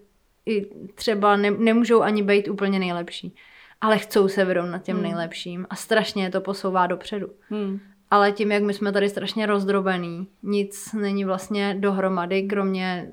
i 0.46 0.66
třeba 0.94 1.37
ne, 1.37 1.50
nemůžou 1.50 2.02
ani 2.02 2.22
být 2.22 2.48
úplně 2.48 2.78
nejlepší, 2.78 3.35
ale 3.80 3.98
chcou 3.98 4.28
se 4.28 4.44
vyrovnat 4.44 4.82
těm 4.82 4.96
hmm. 4.96 5.02
nejlepším 5.02 5.66
a 5.70 5.76
strašně 5.76 6.30
to 6.30 6.40
posouvá 6.40 6.87
dopředu. 6.87 7.26
Hmm. 7.48 7.80
Ale 8.11 8.32
tím, 8.32 8.52
jak 8.52 8.62
my 8.62 8.74
jsme 8.74 8.92
tady 8.92 9.09
strašně 9.09 9.46
rozdrobený, 9.46 10.26
nic 10.42 10.92
není 10.92 11.24
vlastně 11.24 11.76
dohromady, 11.78 12.42
kromě 12.42 13.11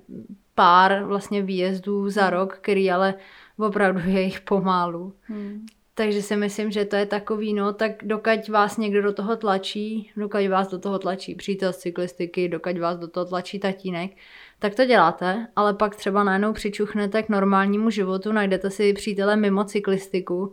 pár 0.56 1.04
vlastně 1.04 1.42
výjezdů 1.42 2.10
za 2.10 2.22
hmm. 2.22 2.32
rok, 2.32 2.58
který 2.58 2.92
ale 2.92 3.14
opravdu 3.58 4.02
je 4.06 4.22
jich 4.22 4.42
pomálu. 4.42 5.14
Hmm. 5.22 5.66
Takže 5.96 6.22
si 6.22 6.36
myslím, 6.36 6.72
že 6.72 6.86
to 6.86 6.96
je 6.96 7.06
takový, 7.06 7.54
no, 7.54 7.74
tak 7.74 7.92
dokud 8.04 8.48
vás 8.50 8.78
někdo 8.78 9.02
do 9.02 9.14
toho 9.14 9.36
tlačí, 9.36 10.12
dokud 10.18 10.48
vás 10.48 10.68
do 10.68 10.80
toho 10.80 11.00
tlačí 11.00 11.36
přítel 11.36 11.74
z 11.74 11.78
cyklistiky, 11.78 12.50
dokud 12.50 12.78
vás 12.78 12.98
do 12.98 13.08
toho 13.08 13.26
tlačí 13.26 13.60
tatínek, 13.60 14.12
tak 14.60 14.76
to 14.76 14.86
děláte, 14.86 15.48
ale 15.56 15.74
pak 15.74 15.96
třeba 15.96 16.24
najednou 16.24 16.54
přičuchnete 16.54 17.24
k 17.24 17.30
normálnímu 17.30 17.90
životu, 17.90 18.32
najdete 18.32 18.70
si 18.70 18.94
přítele 18.94 19.36
mimo 19.36 19.64
cyklistiku, 19.64 20.52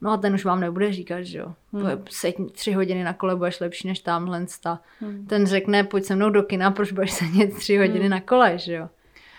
no 0.00 0.10
a 0.10 0.16
ten 0.16 0.34
už 0.34 0.44
vám 0.44 0.60
nebude 0.60 0.92
říkat, 0.92 1.22
že 1.22 1.38
jo, 1.38 1.54
hmm. 1.72 2.04
seď 2.10 2.36
tři 2.52 2.72
hodiny 2.72 3.04
na 3.04 3.12
kole, 3.12 3.36
budeš 3.36 3.60
lepší 3.60 3.88
než 3.88 4.00
tamhle 4.00 4.46
sta. 4.46 4.80
Hmm. 5.00 5.26
Ten 5.26 5.46
řekne, 5.46 5.84
pojď 5.84 6.04
se 6.04 6.16
mnou 6.16 6.30
do 6.30 6.42
kina, 6.42 6.70
proč 6.70 6.92
budeš 6.92 7.12
sedět 7.12 7.54
tři 7.54 7.76
hodiny 7.76 8.00
hmm. 8.00 8.10
na 8.10 8.20
kole, 8.20 8.58
že 8.58 8.74
jo. 8.74 8.88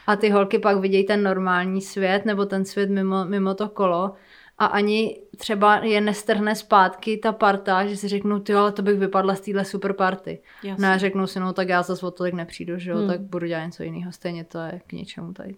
A 0.08 0.16
ty 0.16 0.30
holky 0.30 0.60
pak 0.60 0.78
vidějí 0.78 1.04
ten 1.06 1.24
normální 1.24 1.82
svět, 1.82 2.26
nebo 2.26 2.46
ten 2.46 2.66
svět 2.66 2.90
mimo, 2.90 3.26
mimo 3.26 3.54
to 3.54 3.70
kolo 3.70 4.14
a 4.58 4.66
ani 4.66 5.22
třeba 5.38 5.76
je 5.76 6.02
nestrhne 6.02 6.56
zpátky 6.56 7.18
ta 7.18 7.32
parta, 7.32 7.86
že 7.86 7.98
si 7.98 8.08
řeknou, 8.08 8.40
ty 8.40 8.54
ale 8.54 8.72
to 8.72 8.82
bych 8.82 9.00
vypadla 9.00 9.36
z 9.36 9.42
téhle 9.42 9.66
super 9.66 9.94
party. 9.94 10.40
Jasně. 10.64 10.86
No 10.86 10.94
a 10.94 10.98
řeknou 10.98 11.28
si, 11.28 11.40
no 11.40 11.54
tak 11.54 11.70
já 11.70 11.84
zase 11.84 12.06
o 12.06 12.12
tolik 12.12 12.34
nepřijdu, 12.34 12.80
že 12.80 12.92
jo, 12.92 12.98
hmm. 12.98 13.08
tak 13.08 13.22
budu 13.22 13.48
dělat 13.48 13.66
něco 13.66 13.84
jiného, 13.84 14.12
stejně 14.12 14.44
to 14.44 14.58
je 14.58 14.82
k 14.88 14.94
něčemu 14.94 15.34
tady. 15.34 15.56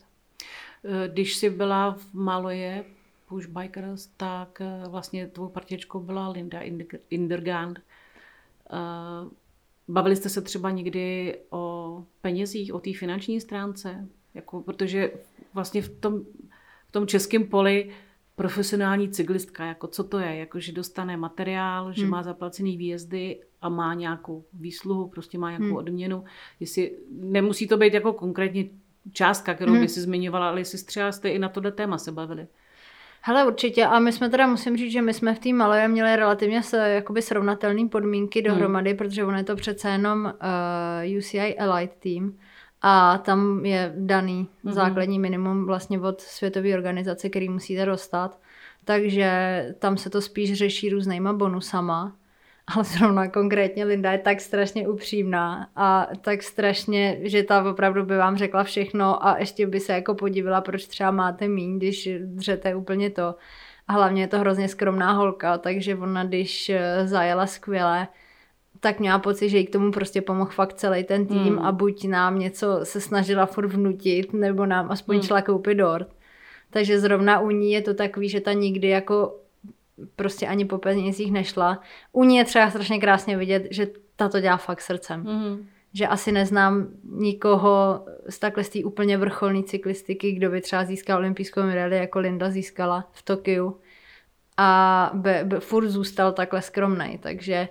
Eh, 0.84 1.08
když 1.08 1.36
jsi 1.36 1.49
byla 1.49 1.93
v 1.93 2.13
Maloje, 2.13 2.84
Push 3.27 3.47
Bikers, 3.47 4.08
tak 4.17 4.62
eh, 4.62 4.88
vlastně 4.88 5.27
tvou 5.27 5.49
partičkou 5.49 5.99
byla 5.99 6.29
Linda 6.29 6.60
Indergand. 7.10 7.79
Eh, 7.79 9.29
bavili 9.88 10.15
jste 10.15 10.29
se 10.29 10.41
třeba 10.41 10.71
někdy 10.71 11.38
o 11.49 12.03
penězích, 12.21 12.73
o 12.73 12.79
té 12.79 12.93
finanční 12.93 13.41
stránce? 13.41 14.08
Jako, 14.34 14.62
protože 14.62 15.12
vlastně 15.53 15.81
v 15.81 15.89
tom, 15.89 16.23
v 16.88 16.91
tom 16.91 17.08
českém 17.08 17.47
poli 17.47 17.91
profesionální 18.36 19.10
cyklistka, 19.10 19.65
jako 19.65 19.88
co 19.88 20.04
to 20.04 20.19
je, 20.19 20.36
jako 20.36 20.60
že 20.60 20.71
dostane 20.71 21.17
materiál, 21.17 21.93
že 21.93 22.02
hmm. 22.02 22.12
má 22.12 22.24
zaplacený 22.24 22.78
výjezdy 22.78 23.39
a 23.62 23.69
má 23.69 23.93
nějakou 23.93 24.45
výsluhu, 24.54 25.08
prostě 25.08 25.38
má 25.38 25.50
nějakou 25.50 25.65
hmm. 25.65 25.76
odměnu. 25.76 26.24
Jestli, 26.60 26.91
nemusí 27.12 27.67
to 27.67 27.78
být 27.78 27.93
jako 27.93 28.13
konkrétně 28.13 28.65
částka, 29.12 29.54
kterou 29.54 29.71
hmm. 29.71 29.82
by 29.82 29.88
si 29.88 30.02
zmiňovala, 30.02 30.50
ale 30.50 30.62
jestli 30.62 30.78
třeba 30.84 31.12
jste 31.12 31.30
i 31.30 31.39
na 31.39 31.50
tohle 31.50 31.71
téma 31.71 31.98
se 31.98 32.12
bavili. 32.12 32.48
Hele, 33.21 33.48
určitě. 33.48 33.86
A 33.86 34.00
my 34.00 34.12
jsme 34.12 34.30
teda, 34.30 34.48
musím 34.48 34.78
říct, 34.78 34.91
že 34.91 35.02
my 35.02 35.13
jsme 35.13 35.36
v 35.36 35.39
té 35.39 35.54
malé 35.54 35.88
měli 35.88 36.15
relativně 36.15 36.63
s, 36.63 36.74
jakoby 36.74 37.21
srovnatelné 37.21 37.89
podmínky 37.89 38.41
dohromady, 38.41 38.89
hmm. 38.89 38.98
protože 38.98 39.24
on 39.24 39.38
je 39.38 39.43
to 39.43 39.56
přece 39.56 39.89
jenom 39.89 40.34
uh, 41.06 41.17
UCI 41.17 41.56
Elite 41.58 41.95
Team 42.00 42.38
a 42.88 43.17
tam 43.17 43.65
je 43.65 43.93
daný 43.95 44.48
mm-hmm. 44.48 44.71
základní 44.74 45.19
minimum 45.19 45.65
vlastně 45.65 46.00
od 46.00 46.21
světové 46.21 46.74
organizace, 46.74 47.30
který 47.30 47.50
musíte 47.50 47.86
dostat. 47.86 48.39
Takže 48.84 49.30
tam 49.80 49.98
se 49.98 50.10
to 50.10 50.21
spíš 50.21 50.54
řeší 50.54 50.89
různýma 50.89 51.34
bonusama. 51.34 52.15
Ale 52.76 52.84
zrovna 52.84 53.28
konkrétně 53.28 53.86
Linda 53.86 54.12
je 54.12 54.17
tak 54.17 54.41
strašně 54.41 54.88
upřímná 54.88 55.69
a 55.76 56.08
tak 56.21 56.43
strašně, 56.43 57.19
že 57.21 57.43
ta 57.43 57.69
opravdu 57.69 58.06
by 58.06 58.17
vám 58.17 58.38
řekla 58.38 58.63
všechno 58.63 59.28
a 59.28 59.38
ještě 59.38 59.67
by 59.67 59.80
se 59.80 59.93
jako 59.93 60.15
podívala, 60.15 60.62
proč 60.62 60.86
třeba 60.88 61.12
máte 61.12 61.48
míň, 61.48 61.78
když 61.78 62.10
dřete 62.19 62.76
úplně 62.76 63.10
to. 63.10 63.36
A 63.88 63.93
hlavně 63.93 64.24
je 64.24 64.28
to 64.28 64.39
hrozně 64.39 64.67
skromná 64.67 65.12
holka, 65.12 65.58
takže 65.58 65.95
ona, 65.95 66.24
když 66.24 66.71
zajela 67.04 67.48
skvěle, 67.48 68.08
tak 68.80 69.00
měla 69.00 69.20
pocit, 69.20 69.50
že 69.50 69.58
jí 69.58 69.66
k 69.66 69.72
tomu 69.72 69.92
prostě 69.92 70.22
pomohl 70.22 70.52
fakt 70.52 70.74
celý 70.74 71.04
ten 71.04 71.26
tým 71.28 71.38
hmm. 71.38 71.60
a 71.60 71.72
buď 71.72 72.08
nám 72.08 72.40
něco 72.40 72.80
se 72.84 73.02
snažila 73.02 73.46
furt 73.46 73.68
vnutit, 73.68 74.34
nebo 74.34 74.66
nám 74.66 74.92
aspoň 74.92 75.16
hmm. 75.16 75.24
šla 75.24 75.42
koupit 75.42 75.76
dort. 75.76 76.08
Takže 76.70 77.00
zrovna 77.00 77.40
u 77.40 77.52
ní 77.52 77.72
je 77.72 77.82
to 77.82 77.94
takový, 77.94 78.30
že 78.30 78.42
ta 78.42 78.54
nikdy 78.54 78.88
jako 78.88 79.36
prostě 80.16 80.48
ani 80.48 80.66
po 80.66 80.78
penězích 80.78 81.32
nešla. 81.32 81.82
U 82.12 82.24
ní 82.24 82.38
je 82.38 82.46
třeba 82.46 82.70
strašně 82.70 83.00
krásně 83.00 83.38
vidět, 83.38 83.68
že 83.72 83.88
ta 84.16 84.30
to 84.30 84.40
dělá 84.40 84.58
fakt 84.58 84.82
srdcem. 84.82 85.24
Hmm. 85.24 85.68
Že 85.94 86.08
asi 86.08 86.32
neznám 86.32 86.88
nikoho 87.04 88.06
z 88.30 88.40
takhle 88.40 88.64
z 88.64 88.70
té 88.70 88.80
úplně 88.84 89.18
vrcholné 89.18 89.64
cyklistiky, 89.64 90.32
kdo 90.32 90.50
by 90.50 90.62
třeba 90.62 90.86
získal 90.86 91.18
olympijskou 91.18 91.64
medaili, 91.64 91.98
jako 91.98 92.20
Linda 92.20 92.50
získala 92.50 93.10
v 93.12 93.24
Tokiu 93.24 93.78
a 94.58 95.12
by, 95.14 95.32
by 95.44 95.56
furt 95.60 95.88
zůstal 95.88 96.32
takhle 96.32 96.62
skromný, 96.62 97.20
takže 97.22 97.68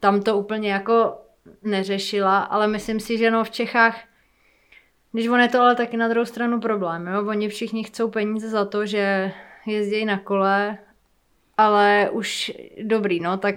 tam 0.00 0.22
to 0.22 0.38
úplně 0.38 0.72
jako 0.72 1.18
neřešila, 1.62 2.38
ale 2.38 2.66
myslím 2.66 3.00
si, 3.00 3.18
že 3.18 3.30
no 3.30 3.44
v 3.44 3.50
Čechách, 3.50 4.00
když 5.12 5.28
on 5.28 5.40
je 5.40 5.48
to 5.48 5.60
ale 5.60 5.74
taky 5.74 5.96
na 5.96 6.08
druhou 6.08 6.24
stranu 6.24 6.60
problém, 6.60 7.06
jo? 7.06 7.26
oni 7.26 7.48
všichni 7.48 7.84
chcou 7.84 8.08
peníze 8.08 8.48
za 8.48 8.64
to, 8.64 8.86
že 8.86 9.32
jezdí 9.66 10.04
na 10.04 10.18
kole, 10.18 10.78
ale 11.56 12.10
už 12.12 12.52
dobrý, 12.82 13.20
no, 13.20 13.36
tak 13.36 13.54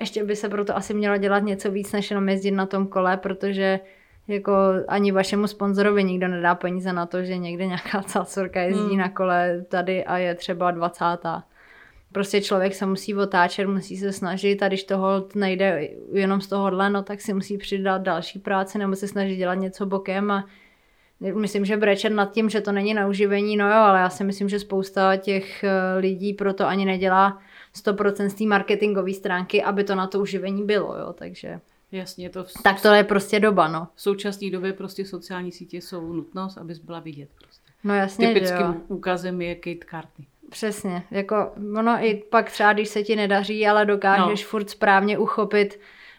ještě 0.00 0.24
by 0.24 0.36
se 0.36 0.48
proto 0.48 0.76
asi 0.76 0.94
mělo 0.94 1.16
dělat 1.16 1.42
něco 1.42 1.70
víc, 1.70 1.92
než 1.92 2.10
jenom 2.10 2.28
jezdit 2.28 2.50
na 2.50 2.66
tom 2.66 2.86
kole, 2.86 3.16
protože 3.16 3.80
jako 4.28 4.52
ani 4.88 5.12
vašemu 5.12 5.46
sponzorovi 5.46 6.04
nikdo 6.04 6.28
nedá 6.28 6.54
peníze 6.54 6.92
na 6.92 7.06
to, 7.06 7.24
že 7.24 7.36
někde 7.36 7.66
nějaká 7.66 8.02
cácorka 8.06 8.60
jezdí 8.60 8.88
hmm. 8.88 8.98
na 8.98 9.08
kole 9.08 9.64
tady 9.68 10.04
a 10.04 10.18
je 10.18 10.34
třeba 10.34 10.70
20. 10.70 11.04
Prostě 12.16 12.42
člověk 12.42 12.74
se 12.74 12.86
musí 12.86 13.14
otáčet, 13.14 13.66
musí 13.66 13.96
se 13.96 14.12
snažit 14.12 14.62
a 14.62 14.68
když 14.68 14.84
toho 14.84 15.28
nejde 15.34 15.88
jenom 16.12 16.40
z 16.40 16.46
tohohle, 16.46 16.90
no 16.90 17.02
tak 17.02 17.20
si 17.20 17.34
musí 17.34 17.58
přidat 17.58 18.02
další 18.02 18.38
práci 18.38 18.78
nebo 18.78 18.96
se 18.96 19.08
snažit 19.08 19.36
dělat 19.36 19.54
něco 19.54 19.86
bokem 19.86 20.30
a 20.30 20.44
Myslím, 21.20 21.64
že 21.64 21.76
brečet 21.76 22.10
nad 22.10 22.32
tím, 22.32 22.50
že 22.50 22.60
to 22.60 22.72
není 22.72 22.94
na 22.94 23.06
uživení, 23.06 23.56
no 23.56 23.68
jo, 23.68 23.74
ale 23.74 24.00
já 24.00 24.10
si 24.10 24.24
myslím, 24.24 24.48
že 24.48 24.58
spousta 24.58 25.16
těch 25.16 25.64
eh, 25.64 25.98
lidí 25.98 26.34
proto 26.34 26.66
ani 26.66 26.84
nedělá 26.84 27.38
100% 27.84 28.26
z 28.26 28.34
té 28.34 28.44
marketingové 28.44 29.12
stránky, 29.12 29.62
aby 29.62 29.84
to 29.84 29.94
na 29.94 30.06
to 30.06 30.20
uživení 30.20 30.64
bylo, 30.64 30.98
jo, 30.98 31.12
takže... 31.12 31.60
Jasně, 31.92 32.30
to 32.30 32.44
v... 32.44 32.52
Tak 32.62 32.82
to 32.82 32.88
je 32.88 33.04
prostě 33.04 33.40
doba, 33.40 33.68
no. 33.68 33.88
V 33.94 34.02
současné 34.02 34.50
době 34.50 34.72
prostě 34.72 35.04
sociální 35.04 35.52
sítě 35.52 35.76
jsou 35.76 36.12
nutnost, 36.12 36.58
abys 36.58 36.78
byla 36.78 37.00
vidět 37.00 37.28
prostě. 37.38 37.72
No 37.84 37.94
jasně, 37.94 38.28
Typickým 38.28 38.82
úkazem 38.88 39.42
je 39.42 39.54
Kate 39.54 39.86
Cartney. 39.90 40.26
Přesně, 40.50 41.02
jako 41.10 41.52
ono 41.78 41.92
i 41.92 42.22
pak 42.30 42.50
třeba, 42.50 42.72
když 42.72 42.88
se 42.88 43.02
ti 43.02 43.16
nedaří, 43.16 43.66
ale 43.66 43.86
dokážeš 43.86 44.42
no. 44.42 44.48
furt 44.48 44.70
správně 44.70 45.18
uchopit 45.18 45.78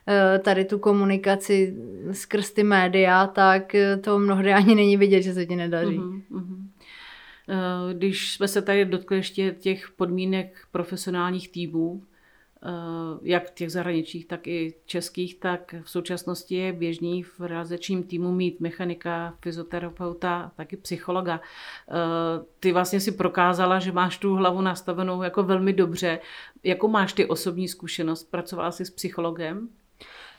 Eh, 0.09 0.39
tady 0.39 0.65
tu 0.65 0.79
komunikaci 0.79 1.77
skrz 2.11 2.51
ty 2.51 2.63
média, 2.63 3.27
tak 3.27 3.75
eh, 3.75 3.97
to 3.97 4.19
mnohdy 4.19 4.53
ani 4.53 4.75
není 4.75 4.97
vidět, 4.97 5.21
že 5.21 5.33
se 5.33 5.45
ti 5.45 5.55
nedaří. 5.55 5.97
Uh-huh, 5.97 6.63
Když 7.93 8.33
jsme 8.33 8.47
se 8.47 8.61
tady 8.61 8.85
dotkli 8.85 9.17
ještě 9.17 9.51
těch 9.51 9.89
podmínek 9.95 10.67
profesionálních 10.71 11.49
týmů, 11.49 12.03
jak 13.21 13.49
těch 13.49 13.71
zahraničních, 13.71 14.25
tak 14.25 14.47
i 14.47 14.73
českých, 14.85 15.35
tak 15.35 15.75
v 15.83 15.89
současnosti 15.89 16.55
je 16.55 16.73
běžný 16.73 17.23
v 17.23 17.39
realizačním 17.39 18.03
týmu 18.03 18.31
mít 18.31 18.59
mechanika, 18.59 19.33
fyzioterapeuta, 19.41 20.51
taky 20.55 20.77
psychologa. 20.77 21.41
Ty 22.59 22.71
vlastně 22.71 22.99
si 22.99 23.11
prokázala, 23.11 23.79
že 23.79 23.91
máš 23.91 24.17
tu 24.17 24.35
hlavu 24.35 24.61
nastavenou 24.61 25.23
jako 25.23 25.43
velmi 25.43 25.73
dobře. 25.73 26.19
Jakou 26.63 26.87
máš 26.87 27.13
ty 27.13 27.25
osobní 27.25 27.67
zkušenost? 27.67 28.31
Pracovala 28.31 28.71
jsi 28.71 28.85
s 28.85 28.89
psychologem? 28.89 29.69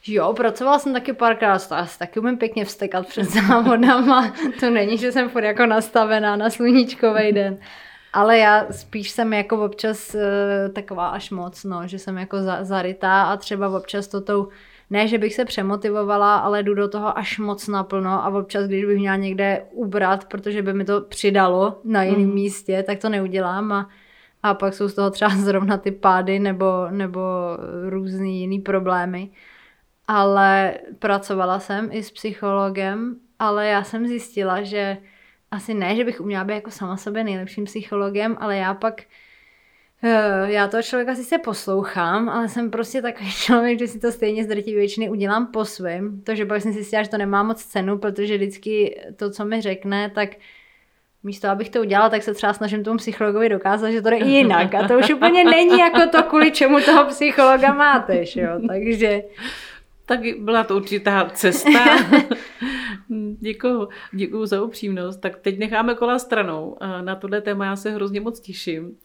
Jo, 0.06 0.32
pracovala 0.32 0.78
jsem 0.78 0.92
taky 0.92 1.12
párkrát, 1.12 1.68
to 1.68 1.74
asi 1.74 1.98
taky 1.98 2.20
umím 2.20 2.38
pěkně 2.38 2.64
vstekat 2.64 3.06
před 3.06 3.24
závodama. 3.24 4.34
to 4.60 4.70
není, 4.70 4.98
že 4.98 5.12
jsem 5.12 5.28
furt 5.28 5.44
jako 5.44 5.66
nastavená 5.66 6.36
na 6.36 6.50
sluníčkový 6.50 7.32
den. 7.32 7.58
Ale 8.12 8.38
já 8.38 8.66
spíš 8.70 9.10
jsem 9.10 9.32
jako 9.32 9.64
občas 9.64 10.14
uh, 10.14 10.20
taková 10.72 11.08
až 11.08 11.30
moc, 11.30 11.64
no, 11.64 11.86
že 11.86 11.98
jsem 11.98 12.18
jako 12.18 12.42
za, 12.42 12.64
zarytá 12.64 13.22
a 13.22 13.36
třeba 13.36 13.68
občas 13.68 14.08
to 14.08 14.20
tou, 14.20 14.48
ne, 14.90 15.08
že 15.08 15.18
bych 15.18 15.34
se 15.34 15.44
přemotivovala, 15.44 16.36
ale 16.36 16.62
jdu 16.62 16.74
do 16.74 16.88
toho 16.88 17.18
až 17.18 17.38
moc 17.38 17.68
naplno 17.68 18.10
a 18.10 18.28
občas, 18.28 18.66
když 18.66 18.84
bych 18.84 18.98
měla 18.98 19.16
někde 19.16 19.62
ubrat, 19.70 20.24
protože 20.24 20.62
by 20.62 20.74
mi 20.74 20.84
to 20.84 21.00
přidalo 21.00 21.80
na 21.84 22.02
jiném 22.02 22.28
mm. 22.28 22.34
místě, 22.34 22.82
tak 22.86 22.98
to 22.98 23.08
neudělám 23.08 23.72
a, 23.72 23.88
a 24.42 24.54
pak 24.54 24.74
jsou 24.74 24.88
z 24.88 24.94
toho 24.94 25.10
třeba 25.10 25.30
zrovna 25.36 25.76
ty 25.76 25.90
pády 25.90 26.38
nebo, 26.38 26.86
nebo 26.90 27.20
různý 27.88 28.40
jiný 28.40 28.60
problémy 28.60 29.30
ale 30.08 30.74
pracovala 30.98 31.60
jsem 31.60 31.88
i 31.92 32.02
s 32.02 32.10
psychologem, 32.10 33.16
ale 33.38 33.68
já 33.68 33.84
jsem 33.84 34.06
zjistila, 34.06 34.62
že 34.62 34.96
asi 35.50 35.74
ne, 35.74 35.96
že 35.96 36.04
bych 36.04 36.20
uměla 36.20 36.44
být 36.44 36.54
jako 36.54 36.70
sama 36.70 36.96
sebe 36.96 37.24
nejlepším 37.24 37.64
psychologem, 37.64 38.36
ale 38.40 38.56
já 38.56 38.74
pak 38.74 39.02
eh, 40.02 40.52
já 40.52 40.68
toho 40.68 40.82
člověka 40.82 41.14
sice 41.14 41.38
poslouchám, 41.38 42.28
ale 42.28 42.48
jsem 42.48 42.70
prostě 42.70 43.02
takový 43.02 43.32
člověk, 43.44 43.78
že 43.78 43.88
si 43.88 44.00
to 44.00 44.12
stejně 44.12 44.44
z 44.44 44.46
drtí 44.46 44.74
většiny 44.74 45.10
udělám 45.10 45.46
po 45.46 45.64
svém. 45.64 46.20
To, 46.20 46.34
že 46.34 46.46
pak 46.46 46.62
jsem 46.62 46.72
si 46.72 46.78
zjistila, 46.78 47.02
že 47.02 47.10
to 47.10 47.18
nemá 47.18 47.42
moc 47.42 47.64
cenu, 47.64 47.98
protože 47.98 48.36
vždycky 48.36 49.00
to, 49.16 49.30
co 49.30 49.44
mi 49.44 49.60
řekne, 49.60 50.10
tak 50.14 50.30
místo 51.22 51.48
abych 51.48 51.70
to 51.70 51.80
udělala, 51.80 52.10
tak 52.10 52.22
se 52.22 52.34
třeba 52.34 52.52
snažím 52.52 52.84
tomu 52.84 52.98
psychologovi 52.98 53.48
dokázat, 53.48 53.90
že 53.90 54.02
to 54.02 54.10
jde 54.10 54.16
i 54.16 54.28
jinak. 54.28 54.74
A 54.74 54.88
to 54.88 54.98
už 54.98 55.10
úplně 55.10 55.44
není 55.44 55.78
jako 55.78 56.00
to, 56.06 56.22
kvůli 56.22 56.50
čemu 56.50 56.80
toho 56.80 57.04
psychologa 57.04 57.72
máte, 57.72 58.24
jo. 58.36 58.60
Takže 58.68 59.22
tak 60.08 60.20
byla 60.38 60.64
to 60.64 60.76
určitá 60.76 61.30
cesta. 61.34 61.70
děkuju, 63.40 63.88
děkuju 64.12 64.46
za 64.46 64.62
upřímnost. 64.62 65.20
Tak 65.20 65.36
teď 65.36 65.58
necháme 65.58 65.94
kola 65.94 66.18
stranou. 66.18 66.76
Na 67.00 67.16
tohle 67.16 67.40
téma 67.40 67.64
já 67.64 67.76
se 67.76 67.90
hrozně 67.90 68.20
moc 68.20 68.40
těším. 68.40 68.96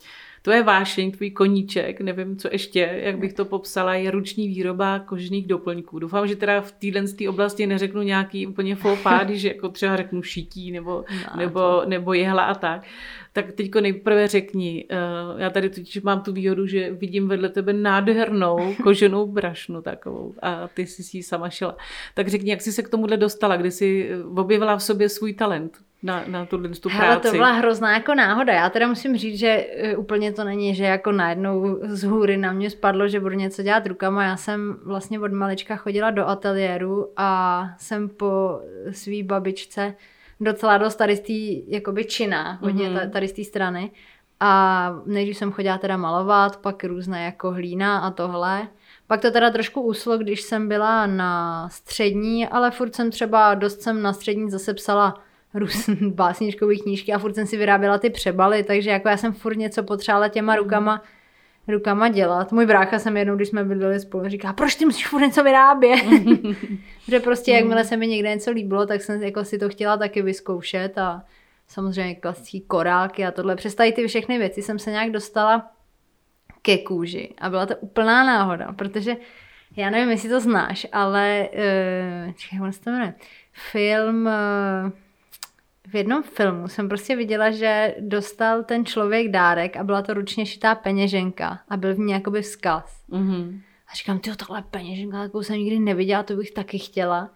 To 0.45 0.51
je 0.51 0.63
vášeň, 0.63 1.11
tvůj 1.11 1.31
koníček, 1.31 2.01
nevím, 2.01 2.37
co 2.37 2.49
ještě, 2.51 2.99
jak 3.03 3.17
bych 3.17 3.33
to 3.33 3.45
popsala, 3.45 3.95
je 3.95 4.11
ruční 4.11 4.47
výroba 4.47 4.99
kožených 4.99 5.47
doplňků. 5.47 5.99
Doufám, 5.99 6.27
že 6.27 6.35
teda 6.35 6.61
v 6.61 6.71
téhle 6.71 7.03
oblasti 7.29 7.67
neřeknu 7.67 8.01
nějaký 8.01 8.47
úplně 8.47 8.75
faux 8.75 9.01
že 9.29 9.47
jako 9.47 9.69
třeba 9.69 9.97
řeknu 9.97 10.21
šití 10.21 10.71
nebo, 10.71 10.91
no, 10.91 11.37
nebo, 11.37 11.81
nebo 11.85 12.13
jehla 12.13 12.43
a 12.43 12.55
tak. 12.55 12.83
Tak 13.33 13.53
teďko 13.53 13.81
nejprve 13.81 14.27
řekni, 14.27 14.85
eh, 14.89 14.97
já 15.37 15.49
tady 15.49 15.69
totiž 15.69 16.01
mám 16.01 16.21
tu 16.21 16.33
výhodu, 16.33 16.67
že 16.67 16.91
vidím 16.91 17.27
vedle 17.27 17.49
tebe 17.49 17.73
nádhernou 17.73 18.75
koženou 18.83 19.27
brašnu 19.27 19.81
takovou 19.81 20.33
a 20.41 20.67
ty 20.67 20.85
jsi 20.85 21.03
si 21.03 21.17
ji 21.17 21.23
sama 21.23 21.49
šila. 21.49 21.77
Tak 22.13 22.27
řekni, 22.27 22.51
jak 22.51 22.61
jsi 22.61 22.71
se 22.71 22.83
k 22.83 22.89
tomuhle 22.89 23.17
dostala, 23.17 23.57
kdy 23.57 23.71
jsi 23.71 24.09
objevila 24.35 24.77
v 24.77 24.83
sobě 24.83 25.09
svůj 25.09 25.33
talent 25.33 25.82
na, 26.03 26.23
na 26.27 26.45
tu, 26.45 26.57
tu 26.57 26.89
práci. 26.89 26.97
Hele, 26.97 27.19
to 27.19 27.31
byla 27.31 27.51
hrozná 27.51 27.93
jako 27.93 28.15
náhoda. 28.15 28.53
Já 28.53 28.69
teda 28.69 28.87
musím 28.87 29.17
říct, 29.17 29.39
že 29.39 29.67
e, 29.75 29.95
úplně 29.95 30.33
to 30.33 30.43
není, 30.43 30.75
že 30.75 30.83
jako 30.83 31.11
najednou 31.11 31.79
z 31.83 32.03
hůry 32.03 32.37
na 32.37 32.51
mě 32.51 32.69
spadlo, 32.69 33.07
že 33.07 33.19
budu 33.19 33.35
něco 33.35 33.63
dělat 33.63 33.87
rukama. 33.87 34.23
Já 34.23 34.37
jsem 34.37 34.77
vlastně 34.85 35.19
od 35.19 35.31
malička 35.31 35.75
chodila 35.75 36.11
do 36.11 36.27
ateliéru 36.27 37.07
a 37.17 37.69
jsem 37.77 38.09
po 38.09 38.59
svý 38.91 39.23
babičce 39.23 39.95
docela 40.39 40.77
dost 40.77 40.95
tady 40.95 41.15
z 41.15 41.19
té 41.19 41.73
jakoby 41.75 42.05
čina, 42.05 42.59
hodně 42.61 42.89
mm-hmm. 42.89 43.09
tady 43.09 43.27
z 43.27 43.33
té 43.33 43.43
strany. 43.43 43.91
A 44.39 44.93
nejdřív 45.05 45.37
jsem 45.37 45.51
chodila 45.51 45.77
teda 45.77 45.97
malovat, 45.97 46.57
pak 46.57 46.83
různé 46.83 47.25
jako 47.25 47.51
hlína 47.51 47.99
a 47.99 48.11
tohle. 48.11 48.67
Pak 49.07 49.21
to 49.21 49.31
teda 49.31 49.49
trošku 49.49 49.81
uslo, 49.81 50.17
když 50.17 50.41
jsem 50.41 50.67
byla 50.67 51.07
na 51.07 51.69
střední, 51.69 52.47
ale 52.47 52.71
furt 52.71 52.95
jsem 52.95 53.11
třeba 53.11 53.53
dost 53.53 53.81
jsem 53.81 54.01
na 54.01 54.13
střední 54.13 54.51
zase 54.51 54.73
psala 54.73 55.23
různé 55.53 55.95
básničkové 56.09 56.75
knížky 56.75 57.13
a 57.13 57.19
furt 57.19 57.35
jsem 57.35 57.47
si 57.47 57.57
vyráběla 57.57 57.97
ty 57.97 58.09
přebaly, 58.09 58.63
takže 58.63 58.89
jako 58.89 59.09
já 59.09 59.17
jsem 59.17 59.33
furt 59.33 59.57
něco 59.57 59.83
potřebovala 59.83 60.27
těma 60.27 60.55
rukama 60.55 61.01
rukama 61.67 62.09
dělat. 62.09 62.51
Můj 62.51 62.65
brácha 62.65 62.99
jsem 62.99 63.17
jednou, 63.17 63.35
když 63.35 63.47
jsme 63.47 63.63
bydleli 63.63 63.99
spolu, 63.99 64.29
říká, 64.29 64.53
proč 64.53 64.75
ty 64.75 64.85
musíš 64.85 65.07
furt 65.07 65.21
něco 65.21 65.43
vyrábět? 65.43 66.03
že 67.07 67.19
prostě 67.19 67.51
jakmile 67.51 67.85
se 67.85 67.97
mi 67.97 68.07
někde 68.07 68.29
něco 68.29 68.51
líbilo, 68.51 68.85
tak 68.85 69.01
jsem 69.01 69.23
jako 69.23 69.45
si 69.45 69.57
to 69.57 69.69
chtěla 69.69 69.97
taky 69.97 70.21
vyzkoušet 70.21 70.97
a 70.97 71.23
samozřejmě 71.67 72.15
klasický 72.15 72.61
korálky 72.61 73.25
a 73.25 73.31
tohle. 73.31 73.55
Přes 73.55 73.75
tady 73.75 73.91
ty 73.91 74.07
všechny 74.07 74.37
věci 74.37 74.61
jsem 74.61 74.79
se 74.79 74.91
nějak 74.91 75.11
dostala 75.11 75.71
ke 76.61 76.77
kůži 76.77 77.33
a 77.37 77.49
byla 77.49 77.65
to 77.65 77.75
úplná 77.75 78.23
náhoda, 78.23 78.73
protože 78.73 79.15
já 79.75 79.89
nevím, 79.89 80.09
jestli 80.09 80.29
to 80.29 80.39
znáš, 80.39 80.87
ale 80.91 81.49
uh, 81.53 82.31
čekaj, 82.33 82.61
on 82.61 82.71
se 82.71 82.81
to 82.81 82.89
jmenuje, 82.89 83.13
film 83.71 84.25
uh, 84.25 84.91
v 85.93 85.95
jednom 85.95 86.23
filmu 86.23 86.67
jsem 86.67 86.89
prostě 86.89 87.15
viděla, 87.15 87.51
že 87.51 87.95
dostal 87.99 88.63
ten 88.63 88.85
člověk 88.85 89.31
dárek 89.31 89.77
a 89.77 89.83
byla 89.83 90.01
to 90.01 90.13
ručně 90.13 90.45
šitá 90.45 90.75
peněženka 90.75 91.59
a 91.69 91.77
byl 91.77 91.95
v 91.95 91.99
ní 91.99 92.11
jakoby 92.11 92.41
vzkaz. 92.41 93.03
Mm-hmm. 93.09 93.59
A 93.87 93.95
říkám, 93.95 94.19
ty 94.19 94.35
tohle 94.35 94.63
peněženka, 94.71 95.23
takovou 95.23 95.43
jsem 95.43 95.55
nikdy 95.55 95.79
neviděla, 95.79 96.23
to 96.23 96.35
bych 96.35 96.51
taky 96.51 96.79
chtěla. 96.79 97.29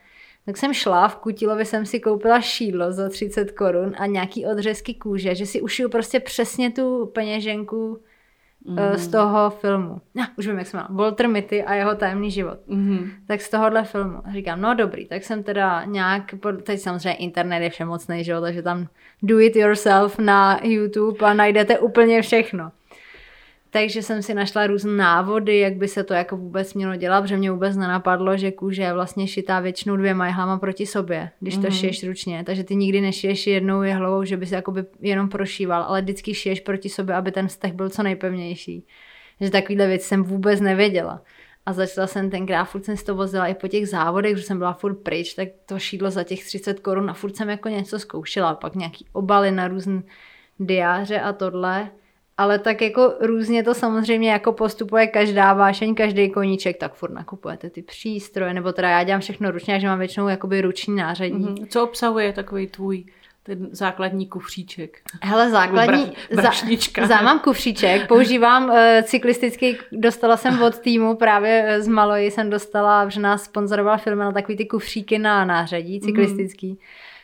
Tak 0.45 0.57
jsem 0.57 0.73
šla, 0.73 1.07
v 1.07 1.15
Kutilovi 1.15 1.65
jsem 1.65 1.85
si 1.85 1.99
koupila 1.99 2.41
šídlo 2.41 2.91
za 2.91 3.09
30 3.09 3.51
korun 3.51 3.95
a 3.97 4.05
nějaký 4.05 4.45
odřezky 4.45 4.93
kůže, 4.93 5.35
že 5.35 5.45
si 5.45 5.61
ušiju 5.61 5.89
prostě 5.89 6.19
přesně 6.19 6.71
tu 6.71 7.05
peněženku 7.05 8.01
mm. 8.67 8.97
z 8.97 9.07
toho 9.07 9.49
filmu. 9.49 10.01
No, 10.15 10.25
už 10.37 10.47
vím, 10.47 10.57
jak 10.57 10.67
se 10.67 10.77
jmenuje. 10.77 10.97
Walter 10.97 11.29
Mitty 11.29 11.63
a 11.63 11.73
jeho 11.73 11.95
tajemný 11.95 12.31
život. 12.31 12.59
Mm. 12.67 13.09
Tak 13.27 13.41
z 13.41 13.49
tohohle 13.49 13.83
filmu. 13.83 14.21
Říkám, 14.31 14.61
no 14.61 14.73
dobrý, 14.73 15.05
tak 15.05 15.23
jsem 15.23 15.43
teda 15.43 15.83
nějak, 15.85 16.23
teď 16.63 16.79
samozřejmě 16.79 17.13
internet 17.13 17.59
je 17.63 17.69
všemocný, 17.69 18.23
že 18.23 18.31
jo, 18.31 18.41
takže 18.41 18.61
tam 18.61 18.87
do 19.23 19.39
it 19.39 19.55
yourself 19.55 20.19
na 20.19 20.59
YouTube 20.63 21.25
a 21.25 21.33
najdete 21.33 21.79
úplně 21.79 22.21
všechno. 22.21 22.71
Takže 23.77 24.01
jsem 24.01 24.21
si 24.23 24.33
našla 24.33 24.67
různé 24.67 24.91
návody, 24.91 25.59
jak 25.59 25.75
by 25.75 25.87
se 25.87 26.03
to 26.03 26.13
jako 26.13 26.37
vůbec 26.37 26.73
mělo 26.73 26.95
dělat, 26.95 27.21
protože 27.21 27.37
mě 27.37 27.51
vůbec 27.51 27.77
nenapadlo, 27.77 28.37
že 28.37 28.51
kůže 28.51 28.81
je 28.81 28.93
vlastně 28.93 29.27
šitá 29.27 29.59
většinou 29.59 29.95
dvěma 29.95 30.27
jehlama 30.27 30.57
proti 30.57 30.85
sobě, 30.85 31.29
když 31.39 31.57
mm-hmm. 31.57 31.61
to 31.61 31.67
mhm. 31.67 31.75
šiješ 31.75 32.07
ručně. 32.07 32.43
Takže 32.43 32.63
ty 32.63 32.75
nikdy 32.75 33.01
nešiješ 33.01 33.47
jednou 33.47 33.81
jehlovou, 33.81 34.23
že 34.23 34.37
by 34.37 34.45
se 34.45 34.55
jakoby 34.55 34.85
jenom 34.99 35.29
prošíval, 35.29 35.83
ale 35.83 36.01
vždycky 36.01 36.33
šiješ 36.33 36.59
proti 36.59 36.89
sobě, 36.89 37.15
aby 37.15 37.31
ten 37.31 37.47
vztah 37.47 37.71
byl 37.71 37.89
co 37.89 38.03
nejpevnější. 38.03 38.87
Že 39.41 39.49
takovýhle 39.49 39.87
věci 39.87 40.07
jsem 40.07 40.23
vůbec 40.23 40.61
nevěděla. 40.61 41.21
A 41.65 41.73
začala 41.73 42.07
jsem 42.07 42.29
tenkrát, 42.29 42.65
furt 42.65 42.85
jsem 42.85 42.97
si 42.97 43.05
to 43.05 43.15
vozila 43.15 43.47
i 43.47 43.53
po 43.53 43.67
těch 43.67 43.89
závodech, 43.89 44.37
že 44.37 44.43
jsem 44.43 44.57
byla 44.57 44.73
furt 44.73 44.95
pryč, 44.95 45.33
tak 45.33 45.47
to 45.65 45.79
šídlo 45.79 46.11
za 46.11 46.23
těch 46.23 46.45
30 46.45 46.79
korun 46.79 47.09
a 47.09 47.13
furt 47.13 47.35
jsem 47.35 47.49
jako 47.49 47.69
něco 47.69 47.99
zkoušela. 47.99 48.55
Pak 48.55 48.75
nějaký 48.75 49.05
obaly 49.13 49.51
na 49.51 49.67
různé 49.67 50.01
diáře 50.59 51.19
a 51.19 51.33
tohle. 51.33 51.89
Ale 52.37 52.59
tak 52.59 52.81
jako 52.81 53.13
různě 53.19 53.63
to 53.63 53.73
samozřejmě 53.73 54.31
jako 54.31 54.51
postupuje 54.51 55.07
každá 55.07 55.53
vášeň, 55.53 55.95
každý 55.95 56.29
koníček, 56.29 56.77
tak 56.77 56.93
furt 56.93 57.13
nakupujete 57.13 57.69
ty 57.69 57.81
přístroje, 57.81 58.53
nebo 58.53 58.71
teda 58.73 58.89
já 58.89 59.03
dělám 59.03 59.21
všechno 59.21 59.51
ručně, 59.51 59.79
že 59.79 59.87
mám 59.87 59.99
většinou 59.99 60.27
jakoby 60.27 60.61
ruční 60.61 60.95
nářadí. 60.95 61.33
Mm-hmm. 61.33 61.67
Co 61.69 61.83
obsahuje 61.83 62.33
takový 62.33 62.67
tvůj 62.67 63.05
ten 63.47 63.67
základní 63.71 64.27
kufříček. 64.27 64.99
Hele, 65.21 65.49
základní, 65.49 66.13
Bra, 66.33 66.51
za, 66.97 67.07
za, 67.07 67.21
mám 67.21 67.39
kufříček, 67.39 68.07
používám 68.07 68.69
uh, 68.69 68.75
cyklistický, 69.03 69.77
dostala 69.91 70.37
jsem 70.37 70.61
od 70.61 70.79
týmu, 70.79 71.15
právě 71.15 71.63
eh, 71.67 71.81
z 71.81 71.87
Maloji 71.87 72.31
jsem 72.31 72.49
dostala, 72.49 73.09
že 73.09 73.19
nás 73.19 73.43
sponzorovala 73.43 73.97
firma 73.97 74.23
na 74.23 74.31
takový 74.31 74.57
ty 74.57 74.65
kufříky 74.65 75.19
na 75.19 75.45
nářadí 75.45 75.99
cyklistický. 75.99 76.69
Mm. 76.69 76.77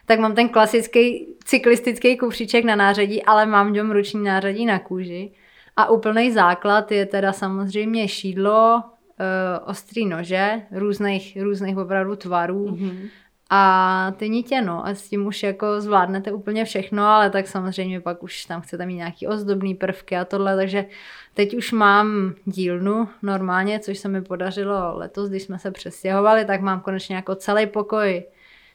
Tak 0.06 0.20
mám 0.20 0.36
ten 0.36 0.50
klasický 0.50 1.28
cyklistický 1.44 2.18
kufříček 2.18 2.66
na 2.66 2.76
nářadí, 2.76 3.24
ale 3.24 3.46
mám 3.46 3.74
dom 3.74 3.92
ruční 3.92 4.24
nářadí 4.24 4.66
na 4.66 4.80
kůži. 4.80 5.32
A 5.78 5.90
úplný 5.90 6.32
základ 6.32 6.92
je 6.92 7.06
teda 7.06 7.34
samozřejmě 7.34 8.08
šídlo, 8.08 8.84
uh, 8.84 9.70
ostrý 9.70 10.06
nože, 10.06 10.62
různých, 10.72 11.38
různých 11.42 11.78
opravdu 11.78 12.16
tvarů. 12.16 12.66
Mm-hmm 12.66 13.10
a 13.56 14.14
ty 14.18 14.30
nitě, 14.30 14.62
no, 14.62 14.86
a 14.86 14.90
s 14.90 15.10
tím 15.10 15.28
už 15.28 15.44
jako 15.44 15.82
zvládnete 15.82 16.32
úplně 16.32 16.66
všechno, 16.66 17.06
ale 17.06 17.30
tak 17.30 17.48
samozřejmě 17.48 18.02
pak 18.02 18.24
už 18.24 18.46
tam 18.46 18.62
chcete 18.62 18.86
mít 18.86 18.96
nějaký 18.96 19.28
ozdobný 19.28 19.76
prvky 19.76 20.18
a 20.18 20.26
tohle, 20.26 20.56
takže 20.56 20.86
teď 21.34 21.58
už 21.58 21.72
mám 21.72 22.34
dílnu 22.46 23.10
normálně, 23.22 23.80
což 23.80 23.98
se 23.98 24.08
mi 24.08 24.22
podařilo 24.22 24.98
letos, 24.98 25.30
když 25.30 25.44
jsme 25.44 25.60
se 25.60 25.72
přestěhovali, 25.72 26.46
tak 26.46 26.62
mám 26.62 26.82
konečně 26.82 27.16
jako 27.16 27.36
celý 27.36 27.68
pokoj 27.68 28.24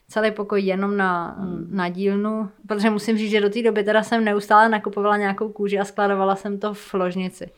celý 0.09 0.31
pokoj 0.31 0.61
jenom 0.61 0.97
na, 0.97 1.35
hmm. 1.39 1.67
na 1.71 1.89
dílnu, 1.89 2.49
protože 2.67 2.89
musím 2.89 3.17
říct, 3.17 3.31
že 3.31 3.41
do 3.41 3.49
té 3.49 3.61
doby 3.61 3.83
teda 3.83 4.03
jsem 4.03 4.23
neustále 4.23 4.69
nakupovala 4.69 5.17
nějakou 5.17 5.49
kůži 5.49 5.79
a 5.79 5.85
skladovala 5.85 6.35
jsem 6.35 6.59
to 6.59 6.73
v 6.73 6.93
ložnici. 6.93 7.49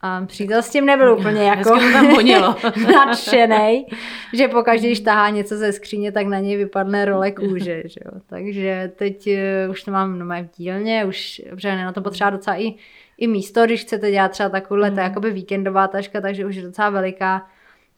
A 0.00 0.24
přítel 0.26 0.62
s 0.62 0.70
tím 0.70 0.86
nebyl 0.86 1.12
úplně 1.18 1.42
jako 1.42 1.76
nadšený, 2.92 3.86
že 4.32 4.48
pokaždé, 4.48 4.86
když 4.86 5.00
tahá 5.00 5.30
něco 5.30 5.56
ze 5.56 5.72
skříně, 5.72 6.12
tak 6.12 6.26
na 6.26 6.38
něj 6.38 6.56
vypadne 6.56 7.04
role 7.04 7.30
kůže. 7.30 7.82
Že 7.84 8.00
jo. 8.04 8.20
Takže 8.26 8.92
teď 8.96 9.26
uh, 9.66 9.70
už 9.70 9.82
to 9.82 9.90
mám 9.90 10.18
no, 10.18 10.26
v 10.26 10.56
dílně, 10.56 11.04
už 11.04 11.42
protože 11.50 11.76
na 11.76 11.92
to 11.92 12.02
potřeba 12.02 12.30
docela 12.30 12.60
i, 12.60 12.74
i 13.18 13.26
místo, 13.26 13.64
když 13.64 13.80
chcete 13.80 14.10
dělat 14.10 14.30
třeba 14.30 14.48
takovouhle, 14.48 14.90
mm. 14.90 14.94
to 14.94 15.00
je 15.00 15.04
jakoby 15.04 15.30
víkendová 15.30 15.88
taška, 15.88 16.20
takže 16.20 16.46
už 16.46 16.56
je 16.56 16.62
docela 16.62 16.90
veliká 16.90 17.46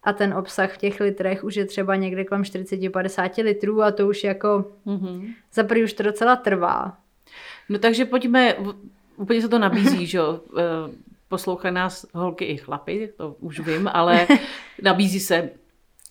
a 0.06 0.12
ten 0.12 0.34
obsah 0.34 0.74
v 0.74 0.78
těch 0.78 1.00
litrech 1.00 1.44
už 1.44 1.56
je 1.56 1.64
třeba 1.64 1.96
někde 1.96 2.24
kolem 2.24 2.42
40-50 2.42 3.44
litrů 3.44 3.82
a 3.82 3.90
to 3.90 4.08
už 4.08 4.24
jako 4.24 4.64
mm-hmm. 4.86 5.34
za 5.52 5.64
prvý 5.64 5.84
už 5.84 5.92
to 5.92 6.02
docela 6.02 6.36
trvá. 6.36 6.98
No 7.68 7.78
takže 7.78 8.04
pojďme, 8.04 8.56
úplně 9.16 9.42
se 9.42 9.48
to 9.48 9.58
nabízí, 9.58 10.06
že 10.06 10.18
jo, 10.18 10.40
eh, 10.58 10.62
poslouchají 11.28 11.74
nás 11.74 12.06
holky 12.14 12.44
i 12.44 12.56
chlapy, 12.56 13.12
to 13.16 13.36
už 13.40 13.60
vím, 13.60 13.90
ale 13.92 14.26
nabízí 14.82 15.20
se 15.20 15.50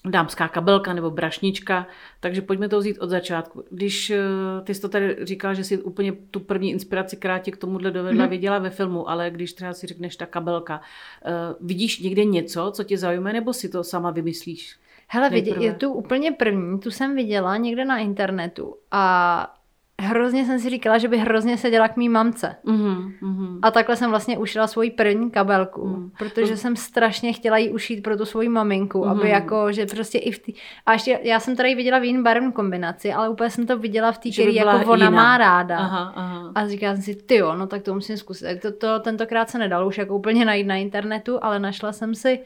dámská 0.05 0.47
kabelka 0.47 0.93
nebo 0.93 1.11
brašnička, 1.11 1.87
takže 2.19 2.41
pojďme 2.41 2.69
to 2.69 2.79
vzít 2.79 2.97
od 2.99 3.09
začátku. 3.09 3.63
Když 3.69 4.09
eh, 4.09 4.21
ty 4.63 4.73
jsi 4.73 4.81
to 4.81 4.89
tady 4.89 5.17
říkala, 5.21 5.53
že 5.53 5.63
si 5.63 5.77
úplně 5.77 6.11
tu 6.31 6.39
první 6.39 6.71
inspiraci, 6.71 7.17
která 7.17 7.39
tě 7.39 7.51
k 7.51 7.57
tomuhle 7.57 7.91
dovedla, 7.91 8.25
mm-hmm. 8.25 8.29
viděla 8.29 8.59
ve 8.59 8.69
filmu, 8.69 9.09
ale 9.09 9.31
když 9.31 9.53
třeba 9.53 9.73
si 9.73 9.87
řekneš 9.87 10.15
ta 10.15 10.25
kabelka, 10.25 10.81
uh, 11.25 11.67
vidíš 11.67 11.99
někde 11.99 12.25
něco, 12.25 12.71
co 12.75 12.83
tě 12.83 12.97
zaujme, 12.97 13.33
nebo 13.33 13.53
si 13.53 13.69
to 13.69 13.83
sama 13.83 14.11
vymyslíš? 14.11 14.75
Hele, 15.07 15.29
vidě, 15.29 15.55
je 15.59 15.73
tu 15.73 15.93
úplně 15.93 16.31
první, 16.31 16.79
tu 16.79 16.91
jsem 16.91 17.15
viděla 17.15 17.57
někde 17.57 17.85
na 17.85 17.97
internetu 17.97 18.75
a 18.91 19.54
hrozně 20.01 20.45
jsem 20.45 20.59
si 20.59 20.69
říkala, 20.69 20.97
že 20.97 21.07
bych 21.07 21.21
hrozně 21.21 21.57
seděla 21.57 21.87
k 21.87 21.97
mý 21.97 22.09
mamce. 22.09 22.55
Mm-hmm, 22.65 23.11
mm-hmm. 23.21 23.59
A 23.61 23.71
takhle 23.71 23.95
jsem 23.95 24.09
vlastně 24.09 24.37
ušila 24.37 24.67
svoji 24.67 24.91
první 24.91 25.31
kabelku, 25.31 25.87
mm. 25.87 26.11
protože 26.17 26.51
mm. 26.51 26.57
jsem 26.57 26.75
strašně 26.75 27.33
chtěla 27.33 27.57
jí 27.57 27.69
ušít 27.69 28.03
pro 28.03 28.17
tu 28.17 28.25
svoji 28.25 28.49
maminku, 28.49 29.05
mm. 29.05 29.11
aby 29.11 29.29
jako, 29.29 29.71
že 29.71 29.85
prostě 29.85 30.17
i 30.17 30.31
v 30.31 30.39
tý... 30.39 30.53
A 30.85 30.93
ještě, 30.93 31.19
já 31.23 31.39
jsem 31.39 31.55
tady 31.55 31.75
viděla 31.75 31.99
v 31.99 32.03
jiný 32.03 32.23
barevnou 32.23 32.51
kombinaci, 32.51 33.13
ale 33.13 33.29
úplně 33.29 33.49
jsem 33.49 33.67
to 33.67 33.77
viděla 33.77 34.11
v 34.11 34.17
té, 34.17 34.29
který 34.31 34.55
jako 34.55 34.91
ona 34.91 35.05
jiná. 35.05 35.09
má 35.09 35.37
ráda. 35.37 35.77
Aha, 35.77 36.13
aha. 36.15 36.51
A 36.55 36.67
říkala 36.67 36.93
jsem 36.93 37.03
si, 37.03 37.15
ty 37.15 37.35
jo, 37.35 37.55
no 37.55 37.67
tak 37.67 37.81
to 37.81 37.93
musím 37.93 38.17
zkusit. 38.17 38.61
To, 38.61 38.71
to 38.71 38.99
tentokrát 38.99 39.49
se 39.49 39.57
nedalo 39.57 39.87
už 39.87 39.97
jako 39.97 40.15
úplně 40.15 40.45
najít 40.45 40.67
na 40.67 40.75
internetu, 40.75 41.39
ale 41.41 41.59
našla 41.59 41.91
jsem 41.91 42.15
si 42.15 42.39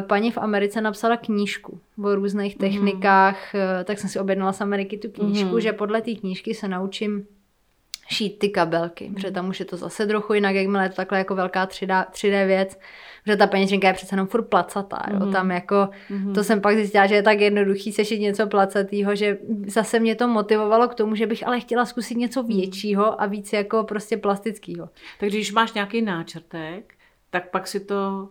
paní 0.00 0.30
v 0.30 0.38
Americe 0.38 0.80
napsala 0.80 1.16
knížku 1.16 1.80
o 2.04 2.14
různých 2.14 2.58
mhm. 2.58 2.60
technikách, 2.60 3.54
mm. 3.54 3.84
tak 3.84 3.98
jsem 3.98 4.10
si 4.10 4.18
objednala 4.18 4.52
z 4.52 4.60
Ameriky 4.60 4.98
tu 4.98 5.08
knížku, 5.08 5.54
mm. 5.54 5.60
že 5.60 5.72
podle 5.72 6.02
té 6.02 6.14
knížky 6.14 6.54
se 6.54 6.68
naučím 6.68 7.26
šít 8.08 8.38
ty 8.38 8.48
kabelky, 8.48 9.08
mm. 9.08 9.14
protože 9.14 9.30
tam 9.30 9.48
už 9.48 9.60
je 9.60 9.66
to 9.66 9.76
zase 9.76 10.06
trochu 10.06 10.34
jinak, 10.34 10.54
jakmile 10.54 10.84
je 10.84 10.88
to 10.88 10.94
takhle 10.94 11.18
jako 11.18 11.34
velká 11.34 11.66
3D, 11.66 12.06
3D 12.10 12.46
věc, 12.46 12.78
protože 13.24 13.36
ta 13.36 13.46
peněženka 13.46 13.88
je 13.88 13.94
přece 13.94 14.14
jenom 14.14 14.26
furt 14.26 14.42
placatá, 14.42 15.02
jo? 15.10 15.26
Mm. 15.26 15.32
tam 15.32 15.50
jako, 15.50 15.88
mm. 16.10 16.34
to 16.34 16.44
jsem 16.44 16.60
pak 16.60 16.74
zjistila, 16.74 17.06
že 17.06 17.14
je 17.14 17.22
tak 17.22 17.40
jednoduchý 17.40 17.92
sešit 17.92 18.18
něco 18.18 18.46
placatýho, 18.46 19.14
že 19.14 19.38
zase 19.66 20.00
mě 20.00 20.14
to 20.14 20.28
motivovalo 20.28 20.88
k 20.88 20.94
tomu, 20.94 21.14
že 21.14 21.26
bych 21.26 21.46
ale 21.46 21.60
chtěla 21.60 21.84
zkusit 21.86 22.14
něco 22.14 22.42
mhm. 22.42 22.56
většího 22.56 23.22
a 23.22 23.26
víc 23.26 23.52
jako 23.52 23.84
prostě 23.84 24.16
plastického. 24.16 24.88
Takže 25.20 25.36
když 25.38 25.52
máš 25.52 25.72
nějaký 25.72 26.02
náčrtek, 26.02 26.94
tak 27.30 27.50
pak 27.50 27.66
si 27.66 27.80
to 27.80 28.28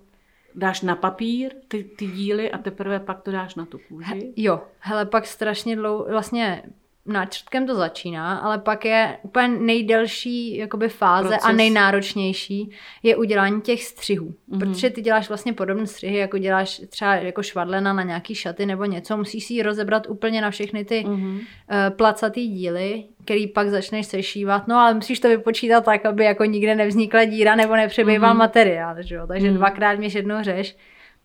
dáš 0.55 0.81
na 0.81 0.95
papír 0.95 1.53
ty, 1.67 1.83
ty 1.83 2.07
díly 2.07 2.51
a 2.51 2.57
teprve 2.57 2.99
pak 2.99 3.21
to 3.21 3.31
dáš 3.31 3.55
na 3.55 3.65
tu 3.65 3.79
kůži? 3.87 4.13
He, 4.13 4.19
jo, 4.35 4.61
hele, 4.79 5.05
pak 5.05 5.25
strašně 5.25 5.75
dlouho, 5.75 6.05
vlastně 6.09 6.63
náčrtkem 7.05 7.67
to 7.67 7.75
začíná, 7.75 8.37
ale 8.37 8.57
pak 8.57 8.85
je 8.85 9.17
úplně 9.21 9.47
nejdelší 9.47 10.57
jakoby 10.57 10.89
fáze 10.89 11.27
Proces. 11.27 11.45
a 11.45 11.51
nejnáročnější 11.51 12.71
je 13.03 13.15
udělání 13.15 13.61
těch 13.61 13.83
střihů. 13.83 14.33
Mm-hmm. 14.49 14.59
Protože 14.59 14.89
ty 14.89 15.01
děláš 15.01 15.27
vlastně 15.27 15.53
podobné 15.53 15.87
střihy, 15.87 16.17
jako 16.17 16.37
děláš 16.37 16.81
třeba 16.89 17.15
jako 17.15 17.43
švadlena 17.43 17.93
na 17.93 18.03
nějaký 18.03 18.35
šaty 18.35 18.65
nebo 18.65 18.85
něco. 18.85 19.17
Musíš 19.17 19.45
si 19.45 19.53
ji 19.53 19.63
rozebrat 19.63 20.07
úplně 20.09 20.41
na 20.41 20.51
všechny 20.51 20.85
ty 20.85 21.03
mm-hmm. 21.07 21.35
uh, 21.35 21.41
placatý 21.89 22.47
díly, 22.47 23.03
který 23.23 23.47
pak 23.47 23.69
začneš 23.69 24.05
sešívat. 24.07 24.67
No 24.67 24.75
ale 24.75 24.93
musíš 24.93 25.19
to 25.19 25.27
vypočítat 25.27 25.85
tak, 25.85 26.05
aby 26.05 26.23
jako 26.23 26.45
nikde 26.45 26.75
nevznikla 26.75 27.25
díra 27.25 27.55
nebo 27.55 27.75
nepřebýval 27.75 28.33
mm-hmm. 28.33 28.37
materiál. 28.37 28.95
Že 28.99 29.15
jo? 29.15 29.27
Takže 29.27 29.49
mm-hmm. 29.49 29.57
dvakrát 29.57 29.99
měš 29.99 30.13
jednou 30.13 30.43
řeš. 30.43 30.77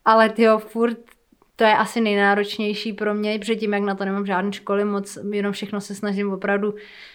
Ale 0.04 0.28
ty 0.28 0.42
jo, 0.42 0.58
furt 0.58 0.98
to 1.60 1.64
je 1.64 1.76
asi 1.76 2.00
nejnáročnější 2.00 2.92
pro 2.92 3.14
mě, 3.14 3.38
předtím, 3.38 3.72
jak 3.72 3.82
na 3.82 3.94
to 3.94 4.04
nemám 4.04 4.26
žádné 4.26 4.52
školy 4.52 4.84
moc, 4.84 5.18
jenom 5.32 5.52
všechno 5.52 5.80
se 5.80 5.94
snažím 5.94 6.32
opravdu 6.32 6.74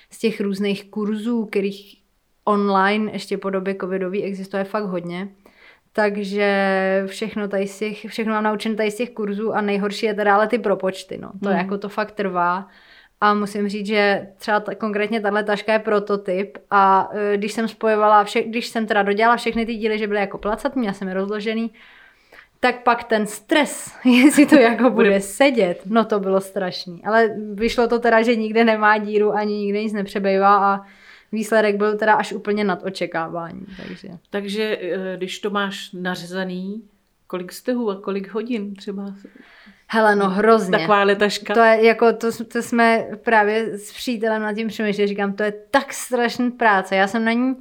z 0.10 0.20
těch 0.20 0.42
různých 0.42 0.90
kurzů, 0.90 1.46
kterých 1.46 2.02
online 2.44 3.12
ještě 3.12 3.38
po 3.38 3.50
době 3.50 3.76
covidový 3.82 4.24
existuje 4.24 4.64
fakt 4.64 4.86
hodně. 4.86 5.28
Takže 5.94 7.04
všechno 7.08 7.48
tady 7.48 7.68
z 7.68 7.80
těch, 7.80 8.06
všechno 8.08 8.34
mám 8.34 8.44
naučen 8.44 8.76
tady 8.76 8.92
z 8.92 8.96
těch 8.96 9.10
kurzů 9.10 9.54
a 9.54 9.62
nejhorší 9.62 10.06
je 10.06 10.14
teda 10.14 10.36
ale 10.36 10.48
ty 10.48 10.58
propočty, 10.58 11.18
no. 11.18 11.32
To 11.44 11.50
mm. 11.50 11.56
jako 11.56 11.78
to 11.78 11.90
fakt 11.90 12.12
trvá. 12.12 12.68
A 13.22 13.34
musím 13.34 13.70
říct, 13.70 13.88
že 13.88 14.28
třeba 14.38 14.60
t- 14.60 14.76
konkrétně 14.76 15.22
tahle 15.22 15.44
taška 15.44 15.74
je 15.74 15.80
prototyp 15.80 16.58
a 16.72 17.10
e, 17.14 17.38
když 17.38 17.54
jsem 17.54 17.68
spojovala, 17.68 18.24
vše, 18.24 18.44
když 18.44 18.68
jsem 18.68 18.86
teda 18.86 19.04
dodělala 19.04 19.38
všechny 19.38 19.66
ty 19.66 19.76
díly, 19.76 20.00
že 20.00 20.08
byly 20.08 20.20
jako 20.20 20.38
placatní, 20.38 20.86
já 20.86 20.94
jsem 20.94 21.08
je 21.08 21.14
rozložený, 21.14 21.72
tak 22.66 22.84
pak 22.84 23.04
ten 23.04 23.28
stres, 23.28 23.94
jestli 24.06 24.46
to 24.46 24.56
jako 24.56 24.90
bude 24.90 25.22
sedět, 25.22 25.82
no 25.86 26.06
to 26.06 26.20
bylo 26.20 26.42
strašný. 26.42 27.02
Ale 27.06 27.30
vyšlo 27.54 27.88
to 27.88 28.00
teda, 28.00 28.22
že 28.22 28.36
nikde 28.36 28.66
nemá 28.66 28.98
díru, 28.98 29.34
ani 29.34 29.54
nikde 29.54 29.84
nic 29.84 29.94
nepřebejvá 29.94 30.74
a 30.74 30.82
výsledek 31.32 31.76
byl 31.76 31.98
teda 31.98 32.14
až 32.14 32.34
úplně 32.34 32.64
nad 32.64 32.84
očekávání. 32.84 33.66
Takže, 33.78 34.08
takže 34.30 34.78
eh, 34.82 35.18
když 35.18 35.40
to 35.40 35.50
máš 35.50 35.90
nařezaný, 35.94 36.84
kolik 37.28 37.52
stehů 37.52 37.92
a 37.92 38.02
kolik 38.02 38.34
hodin 38.34 38.76
třeba? 38.76 39.16
Hele, 39.88 40.16
no 40.16 40.30
hrozně. 40.30 40.78
Taková 40.78 41.04
letaška. 41.04 41.54
To 41.54 41.60
je 41.60 41.86
jako, 41.86 42.14
to, 42.14 42.44
to 42.46 42.62
jsme 42.62 43.08
právě 43.24 43.78
s 43.78 43.94
přítelem 43.94 44.42
nad 44.42 44.54
tím 44.54 44.68
přemýšleli, 44.68 45.08
říkám, 45.08 45.34
to 45.34 45.44
je 45.44 45.54
tak 45.72 45.94
strašný 45.94 46.52
práce. 46.52 46.96
Já 46.96 47.08
jsem 47.08 47.26
na 47.26 47.32
ní 47.32 47.56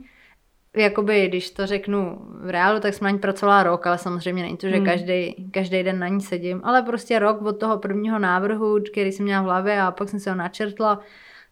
jakoby, 0.77 1.29
když 1.29 1.51
to 1.51 1.67
řeknu 1.67 2.19
v 2.41 2.51
reálu, 2.51 2.81
tak 2.81 2.95
jsem 2.95 3.05
na 3.05 3.11
ní 3.11 3.19
pracovala 3.19 3.63
rok, 3.63 3.87
ale 3.87 3.99
samozřejmě 3.99 4.43
není 4.43 4.57
to, 4.57 4.69
že 4.69 4.77
hmm. 4.77 4.85
každý, 4.85 5.35
každý 5.51 5.83
den 5.83 5.99
na 5.99 6.09
ní 6.09 6.21
sedím, 6.21 6.61
ale 6.65 6.83
prostě 6.83 7.19
rok 7.19 7.43
od 7.43 7.53
toho 7.53 7.79
prvního 7.79 8.19
návrhu, 8.19 8.79
který 8.93 9.13
jsem 9.13 9.25
měla 9.25 9.43
v 9.43 9.45
hlavě 9.45 9.81
a 9.81 9.91
pak 9.91 10.09
jsem 10.09 10.21
se 10.21 10.31
ho 10.31 10.37
načrtla, 10.37 11.01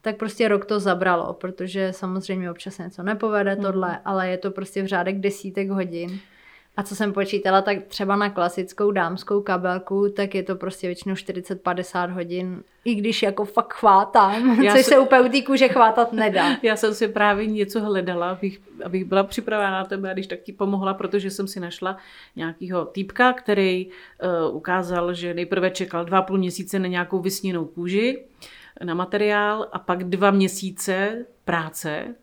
tak 0.02 0.16
prostě 0.16 0.48
rok 0.48 0.64
to 0.64 0.80
zabralo, 0.80 1.32
protože 1.32 1.92
samozřejmě 1.92 2.50
občas 2.50 2.74
se 2.74 2.82
něco 2.82 3.02
nepovede 3.02 3.52
hmm. 3.52 3.62
tohle, 3.62 3.98
ale 4.04 4.28
je 4.28 4.38
to 4.38 4.50
prostě 4.50 4.82
v 4.82 4.86
řádek 4.86 5.18
desítek 5.18 5.70
hodin. 5.70 6.20
A 6.76 6.82
co 6.82 6.96
jsem 6.96 7.12
počítala, 7.12 7.62
tak 7.62 7.82
třeba 7.82 8.16
na 8.16 8.30
klasickou 8.30 8.90
dámskou 8.90 9.40
kabelku, 9.40 10.08
tak 10.08 10.34
je 10.34 10.42
to 10.42 10.56
prostě 10.56 10.86
většinou 10.86 11.14
40-50 11.14 12.10
hodin, 12.10 12.62
i 12.84 12.94
když 12.94 13.22
jako 13.22 13.44
fakt 13.44 13.72
chvátám, 13.72 14.62
Já 14.62 14.76
což 14.76 14.86
se 14.86 14.98
úplně 14.98 15.20
u 15.20 15.28
té 15.28 15.42
kůže 15.42 15.68
chvátat 15.68 16.12
nedá. 16.12 16.56
Já 16.62 16.76
jsem 16.76 16.94
si 16.94 17.08
právě 17.08 17.46
něco 17.46 17.80
hledala, 17.80 18.30
abych, 18.30 18.60
abych 18.84 19.04
byla 19.04 19.24
připravená 19.24 19.70
na 19.70 19.84
tebe 19.84 20.10
a 20.10 20.12
když 20.12 20.26
tak 20.26 20.40
ti 20.40 20.52
pomohla, 20.52 20.94
protože 20.94 21.30
jsem 21.30 21.48
si 21.48 21.60
našla 21.60 21.96
nějakého 22.36 22.84
týpka, 22.84 23.32
který 23.32 23.86
uh, 23.86 24.56
ukázal, 24.56 25.14
že 25.14 25.34
nejprve 25.34 25.70
čekal 25.70 26.04
dva 26.04 26.22
půl 26.22 26.38
měsíce 26.38 26.78
na 26.78 26.88
nějakou 26.88 27.18
vysněnou 27.18 27.64
kůži, 27.64 28.24
na 28.84 28.94
materiál 28.94 29.68
a 29.72 29.78
pak 29.78 30.04
dva 30.04 30.30
měsíce 30.30 31.26
práce 31.44 32.14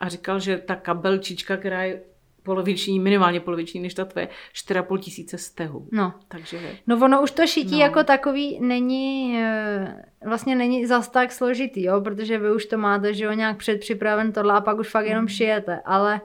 a 0.00 0.08
říkal, 0.08 0.40
že 0.40 0.58
ta 0.58 0.76
kabelčička, 0.76 1.56
která 1.56 1.82
je 1.82 2.00
poloviční, 2.42 3.00
minimálně 3.00 3.40
poloviční 3.40 3.80
než 3.80 3.94
ta 3.94 4.04
tvoje, 4.04 4.28
4,5 4.54 4.98
tisíce 4.98 5.38
stehů. 5.38 5.88
No. 5.92 6.14
Takže... 6.28 6.58
No 6.86 6.98
ono 7.02 7.22
už 7.22 7.30
to 7.30 7.46
šití 7.46 7.74
no. 7.74 7.78
jako 7.78 8.04
takový 8.04 8.60
není, 8.60 9.38
eh, 9.38 10.04
vlastně 10.26 10.56
není 10.56 10.86
zas 10.86 11.08
tak 11.08 11.32
složitý, 11.32 11.82
jo, 11.82 12.00
protože 12.00 12.38
vy 12.38 12.52
už 12.52 12.66
to 12.66 12.78
máte, 12.78 13.14
že 13.14 13.24
jo, 13.24 13.32
nějak 13.32 13.56
předpřipraven 13.56 14.32
tohle 14.32 14.54
a 14.54 14.60
pak 14.60 14.78
už 14.78 14.88
fakt 14.88 15.06
jenom 15.06 15.22
mm. 15.22 15.28
šijete, 15.28 15.80
ale 15.84 16.20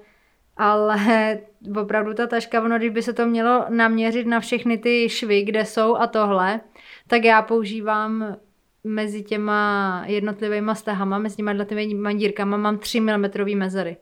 ale 0.58 0.98
opravdu 1.82 2.14
ta 2.14 2.28
taška, 2.28 2.62
ono, 2.64 2.78
když 2.78 2.90
by 2.90 3.02
se 3.02 3.14
to 3.14 3.26
mělo 3.26 3.66
naměřit 3.70 4.28
na 4.28 4.40
všechny 4.40 4.78
ty 4.78 5.10
švy, 5.10 5.44
kde 5.44 5.66
jsou 5.66 5.96
a 5.96 6.08
tohle, 6.08 6.62
tak 7.08 7.24
já 7.24 7.42
používám 7.42 8.36
mezi 8.84 9.24
těma 9.24 10.04
jednotlivými 10.08 10.72
stehama, 10.74 11.18
mezi 11.18 11.36
těma 11.36 11.52
jednotlivými 11.52 12.16
dírkama 12.16 12.58
mám 12.58 12.78
3 12.78 13.00
mm 13.00 13.26
mezery. 13.56 13.98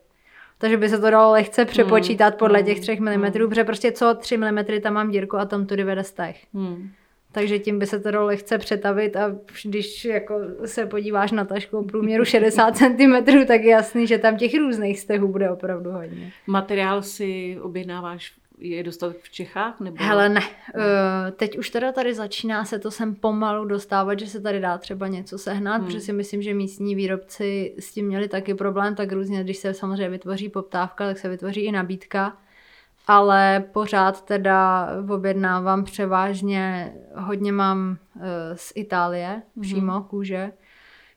Takže 0.64 0.76
by 0.76 0.88
se 0.88 0.98
to 0.98 1.10
dalo 1.10 1.32
lehce 1.32 1.64
přepočítat 1.64 2.32
hmm. 2.32 2.38
podle 2.38 2.62
těch 2.62 2.80
3 2.80 2.96
mm, 3.00 3.06
hmm. 3.06 3.32
protože 3.32 3.64
prostě 3.64 3.92
co 3.92 4.14
3 4.14 4.36
mm 4.36 4.58
tam 4.82 4.94
mám 4.94 5.10
dírku 5.10 5.36
a 5.36 5.44
tam 5.44 5.66
tudy 5.66 5.84
vede 5.84 6.04
steh. 6.04 6.36
Hmm. 6.54 6.90
Takže 7.32 7.58
tím 7.58 7.78
by 7.78 7.86
se 7.86 8.00
to 8.00 8.10
dalo 8.10 8.26
lehce 8.26 8.58
přetavit 8.58 9.16
a 9.16 9.36
když 9.64 10.04
jako 10.04 10.40
se 10.64 10.86
podíváš 10.86 11.32
na 11.32 11.44
tašku 11.44 11.84
průměru 11.84 12.24
60 12.24 12.76
cm, 12.76 13.46
tak 13.46 13.62
je 13.62 13.70
jasný, 13.70 14.06
že 14.06 14.18
tam 14.18 14.36
těch 14.36 14.54
různých 14.54 15.00
stehů 15.00 15.28
bude 15.28 15.50
opravdu 15.50 15.90
hodně. 15.90 16.32
Materiál 16.46 17.02
si 17.02 17.58
objednáváš 17.62 18.32
je 18.58 18.82
dostat 18.82 19.16
v 19.22 19.30
Čechách? 19.30 19.80
Nebo... 19.80 19.96
Hele, 20.00 20.28
ne. 20.28 20.40
Uh, 20.40 21.30
teď 21.36 21.58
už 21.58 21.70
teda 21.70 21.92
tady 21.92 22.14
začíná 22.14 22.64
se 22.64 22.78
to 22.78 22.90
sem 22.90 23.14
pomalu 23.14 23.64
dostávat, 23.64 24.18
že 24.18 24.26
se 24.26 24.40
tady 24.40 24.60
dá 24.60 24.78
třeba 24.78 25.08
něco 25.08 25.38
sehnat, 25.38 25.76
hmm. 25.76 25.86
protože 25.86 26.00
si 26.00 26.12
myslím, 26.12 26.42
že 26.42 26.54
místní 26.54 26.94
výrobci 26.94 27.74
s 27.78 27.92
tím 27.92 28.06
měli 28.06 28.28
taky 28.28 28.54
problém, 28.54 28.94
tak 28.94 29.12
různě, 29.12 29.44
když 29.44 29.56
se 29.56 29.74
samozřejmě 29.74 30.08
vytvoří 30.08 30.48
poptávka, 30.48 31.06
tak 31.06 31.18
se 31.18 31.28
vytvoří 31.28 31.60
i 31.60 31.72
nabídka. 31.72 32.36
Ale 33.06 33.64
pořád 33.72 34.24
teda 34.24 34.88
objednávám 35.10 35.84
převážně, 35.84 36.94
hodně 37.14 37.52
mám 37.52 37.96
uh, 38.16 38.22
z 38.54 38.72
Itálie, 38.74 39.42
přímo 39.60 39.92
hmm. 39.92 40.04
kůže 40.04 40.52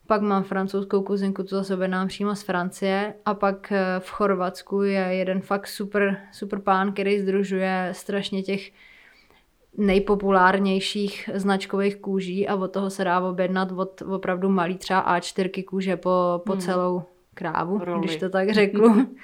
pak 0.07 0.21
mám 0.21 0.43
francouzskou 0.43 1.01
kuzinku, 1.01 1.43
co 1.43 1.55
zase 1.55 1.87
nám 1.87 2.07
přímo 2.07 2.35
z 2.35 2.43
Francie. 2.43 3.13
A 3.25 3.33
pak 3.33 3.71
eh, 3.71 3.99
v 3.99 4.09
Chorvatsku 4.09 4.81
je 4.81 4.99
jeden 4.99 5.41
fakt 5.41 5.67
super, 5.67 6.17
super 6.31 6.59
pán, 6.59 6.93
který 6.93 7.19
združuje 7.19 7.89
strašně 7.91 8.43
těch 8.43 8.71
nejpopulárnějších 9.77 11.29
značkových 11.33 11.95
kůží 11.95 12.47
a 12.47 12.55
od 12.55 12.67
toho 12.67 12.89
se 12.89 13.03
dá 13.03 13.19
objednat 13.19 13.71
od 13.71 14.01
opravdu 14.01 14.49
malý 14.49 14.77
třeba 14.77 15.17
A4 15.17 15.65
kůže 15.65 15.97
po, 15.97 16.41
po 16.45 16.51
hmm. 16.51 16.61
celou 16.61 17.03
krávu, 17.33 17.77
Roli. 17.77 17.99
když 17.99 18.15
to 18.15 18.29
tak 18.29 18.49
řeknu. 18.49 19.07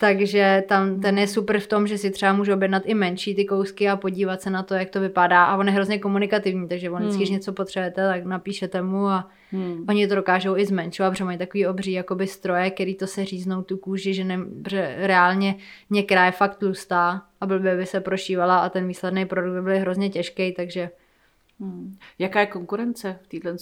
Takže 0.00 0.64
tam 0.68 1.00
ten 1.00 1.18
je 1.18 1.26
super 1.26 1.60
v 1.60 1.66
tom, 1.66 1.86
že 1.86 1.98
si 1.98 2.10
třeba 2.10 2.32
můžu 2.32 2.52
objednat 2.52 2.82
i 2.86 2.94
menší 2.94 3.34
ty 3.34 3.44
kousky 3.44 3.88
a 3.88 3.96
podívat 3.96 4.42
se 4.42 4.50
na 4.50 4.62
to, 4.62 4.74
jak 4.74 4.90
to 4.90 5.00
vypadá. 5.00 5.44
A 5.44 5.56
on 5.56 5.66
je 5.66 5.72
hrozně 5.74 5.98
komunikativní, 5.98 6.68
takže 6.68 6.90
on 6.90 7.02
vždycky, 7.02 7.24
hmm. 7.24 7.32
něco 7.32 7.52
potřebujete, 7.52 8.08
tak 8.08 8.24
napíšete 8.24 8.82
mu 8.82 9.06
a 9.06 9.30
hmm. 9.50 9.84
oni 9.88 10.08
to 10.08 10.14
dokážou 10.14 10.56
i 10.56 10.66
zmenšovat, 10.66 11.10
protože 11.10 11.24
mají 11.24 11.38
takový 11.38 11.66
obří 11.66 11.92
jakoby 11.92 12.26
stroje, 12.26 12.70
který 12.70 12.94
to 12.94 13.06
se 13.06 13.24
říznou 13.24 13.62
tu 13.62 13.76
kůži, 13.76 14.14
že, 14.14 14.24
ne, 14.24 14.38
že 14.70 14.96
reálně 14.98 15.54
některá 15.90 16.26
je 16.26 16.32
fakt 16.32 16.56
tlustá 16.56 17.22
a 17.40 17.46
blbě 17.46 17.76
by 17.76 17.86
se 17.86 18.00
prošívala 18.00 18.58
a 18.58 18.68
ten 18.68 18.88
výsledný 18.88 19.26
produkt 19.26 19.54
by 19.54 19.62
byl 19.62 19.78
hrozně 19.78 20.10
těžký, 20.10 20.52
takže 20.52 20.90
Hmm. 21.60 21.96
Jaká 22.18 22.40
je 22.40 22.46
konkurence 22.46 23.18
v 23.22 23.26
této 23.26 23.56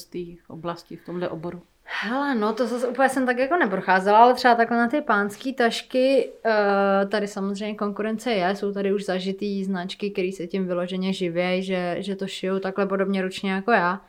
oblasti, 0.48 0.96
v 0.96 1.04
tomhle 1.04 1.28
oboru? 1.28 1.62
Hele, 1.84 2.34
no 2.34 2.52
to 2.52 2.66
zase 2.66 2.88
úplně 2.88 3.08
jsem 3.08 3.26
tak 3.26 3.38
jako 3.38 3.56
neprocházela, 3.56 4.18
ale 4.18 4.34
třeba 4.34 4.54
takhle 4.54 4.76
na 4.76 4.88
ty 4.88 5.00
pánské 5.00 5.52
tašky, 5.52 6.32
uh, 6.44 7.10
tady 7.10 7.28
samozřejmě 7.28 7.74
konkurence 7.74 8.32
je, 8.32 8.56
jsou 8.56 8.72
tady 8.72 8.92
už 8.92 9.04
zažitý 9.04 9.64
značky, 9.64 10.10
které 10.10 10.30
se 10.36 10.46
tím 10.46 10.66
vyloženě 10.66 11.12
živějí, 11.12 11.62
že, 11.62 11.96
že 11.98 12.16
to 12.16 12.26
šijou 12.26 12.58
takhle 12.58 12.86
podobně 12.86 13.22
ručně 13.22 13.52
jako 13.52 13.70
já. 13.70 14.00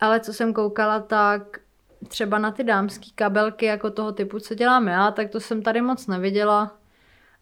Ale 0.00 0.20
co 0.20 0.32
jsem 0.32 0.52
koukala, 0.52 1.00
tak 1.00 1.58
třeba 2.08 2.38
na 2.38 2.50
ty 2.50 2.64
dámské 2.64 3.06
kabelky 3.14 3.66
jako 3.66 3.90
toho 3.90 4.12
typu, 4.12 4.38
co 4.38 4.54
dělám 4.54 4.88
já, 4.88 5.10
tak 5.10 5.30
to 5.30 5.40
jsem 5.40 5.62
tady 5.62 5.80
moc 5.80 6.06
neviděla. 6.06 6.76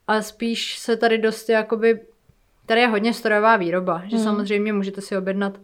A 0.06 0.22
spíš 0.22 0.78
se 0.78 0.96
tady 0.96 1.18
dost 1.18 1.48
jakoby, 1.48 2.00
tady 2.66 2.80
je 2.80 2.88
hodně 2.88 3.14
strojová 3.14 3.56
výroba, 3.56 4.02
že 4.06 4.16
hmm. 4.16 4.24
samozřejmě 4.24 4.72
můžete 4.72 5.00
si 5.00 5.16
objednat 5.16 5.58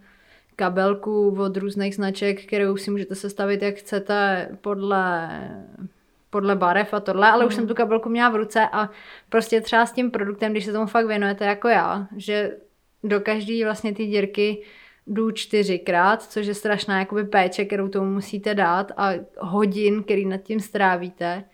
kabelku 0.57 1.37
od 1.41 1.57
různých 1.57 1.95
značek, 1.95 2.47
kterou 2.47 2.77
si 2.77 2.91
můžete 2.91 3.15
sestavit, 3.15 3.63
jak 3.63 3.75
chcete, 3.75 4.49
podle, 4.61 5.31
podle 6.31 6.57
barev 6.57 6.95
a 6.95 7.01
tohle, 7.01 7.31
ale 7.31 7.45
mm. 7.45 7.49
už 7.49 7.55
jsem 7.55 7.69
tu 7.69 7.75
kabelku 7.75 8.09
měla 8.09 8.29
v 8.29 8.37
ruce 8.37 8.69
a 8.73 8.91
prostě 9.29 9.61
třeba 9.61 9.87
s 9.87 9.93
tím 9.93 10.11
produktem, 10.11 10.53
když 10.53 10.65
se 10.65 10.73
tomu 10.73 10.87
fakt 10.87 11.07
věnujete 11.07 11.45
jako 11.45 11.69
já, 11.69 12.07
že 12.17 12.57
do 13.05 13.21
každé 13.21 13.65
vlastně 13.65 13.95
ty 13.95 14.07
dírky 14.07 14.63
jdu 15.07 15.31
čtyřikrát, 15.31 16.23
což 16.23 16.47
je 16.47 16.55
strašná 16.55 16.99
jakoby 16.99 17.25
péče, 17.25 17.65
kterou 17.65 17.89
tomu 17.89 18.11
musíte 18.11 18.55
dát 18.55 18.93
a 18.97 19.11
hodin, 19.39 20.03
který 20.03 20.27
nad 20.27 20.43
tím 20.43 20.61
strávíte, 20.61 21.45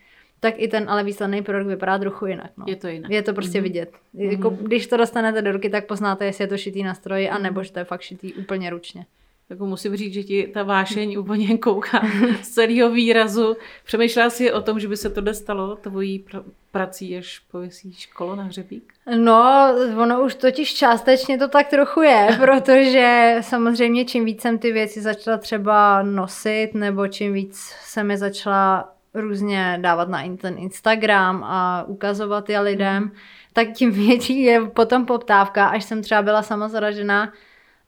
tak 0.40 0.54
i 0.56 0.68
ten 0.68 0.90
ale 0.90 1.04
výsledný 1.04 1.42
produkt 1.42 1.68
vypadá 1.68 1.98
trochu 1.98 2.26
jinak. 2.26 2.50
No. 2.56 2.64
Je 2.68 2.76
to 2.76 2.88
jinak. 2.88 3.10
Je 3.10 3.22
to 3.22 3.32
prostě 3.32 3.58
mm-hmm. 3.58 3.62
vidět. 3.62 3.92
Mm-hmm. 4.14 4.30
Jako, 4.30 4.50
když 4.50 4.86
to 4.86 4.96
dostanete 4.96 5.42
do 5.42 5.52
ruky, 5.52 5.70
tak 5.70 5.86
poznáte, 5.86 6.24
jestli 6.24 6.44
je 6.44 6.48
to 6.48 6.58
šitý 6.58 6.82
na 6.82 6.94
stroji, 6.94 7.26
mm-hmm. 7.26 7.34
anebo 7.34 7.62
že 7.62 7.72
to 7.72 7.78
je 7.78 7.84
fakt 7.84 8.00
šitý 8.00 8.34
úplně 8.34 8.70
ručně. 8.70 9.06
Jako 9.50 9.66
musím 9.66 9.96
říct, 9.96 10.14
že 10.14 10.22
ti 10.22 10.50
ta 10.54 10.62
vášeň 10.62 11.18
úplně 11.18 11.58
kouká 11.58 12.02
z 12.42 12.48
celého 12.48 12.90
výrazu. 12.90 13.56
Přemýšlela 13.84 14.30
jsi 14.30 14.52
o 14.52 14.62
tom, 14.62 14.80
že 14.80 14.88
by 14.88 14.96
se 14.96 15.10
to 15.10 15.34
stalo 15.34 15.76
tvojí 15.76 16.24
pr- 16.30 16.44
prací, 16.72 17.16
až 17.16 17.38
pověsíš 17.38 18.06
kolo 18.06 18.36
na 18.36 18.42
hřebík? 18.42 18.92
No, 19.16 19.74
ono 20.02 20.24
už 20.24 20.34
totiž 20.34 20.74
částečně 20.74 21.38
to 21.38 21.48
tak 21.48 21.68
trochu 21.68 22.02
je, 22.02 22.28
protože 22.40 23.36
samozřejmě 23.40 24.04
čím 24.04 24.24
víc 24.24 24.40
jsem 24.40 24.58
ty 24.58 24.72
věci 24.72 25.00
začala 25.00 25.38
třeba 25.38 26.02
nosit, 26.02 26.70
nebo 26.74 27.08
čím 27.08 27.32
víc 27.32 27.56
jsem 27.82 28.10
je 28.10 28.16
začala 28.16 28.92
různě 29.14 29.78
dávat 29.82 30.08
na 30.08 30.36
ten 30.36 30.58
Instagram 30.58 31.44
a 31.44 31.84
ukazovat 31.86 32.48
je 32.48 32.60
lidem, 32.60 33.02
mm. 33.02 33.10
tak 33.52 33.68
tím 33.72 33.90
větší 33.90 34.42
je 34.42 34.60
potom 34.60 35.06
poptávka, 35.06 35.66
až 35.66 35.84
jsem 35.84 36.02
třeba 36.02 36.22
byla 36.22 36.42
sama 36.42 36.68
zaražená 36.68 37.32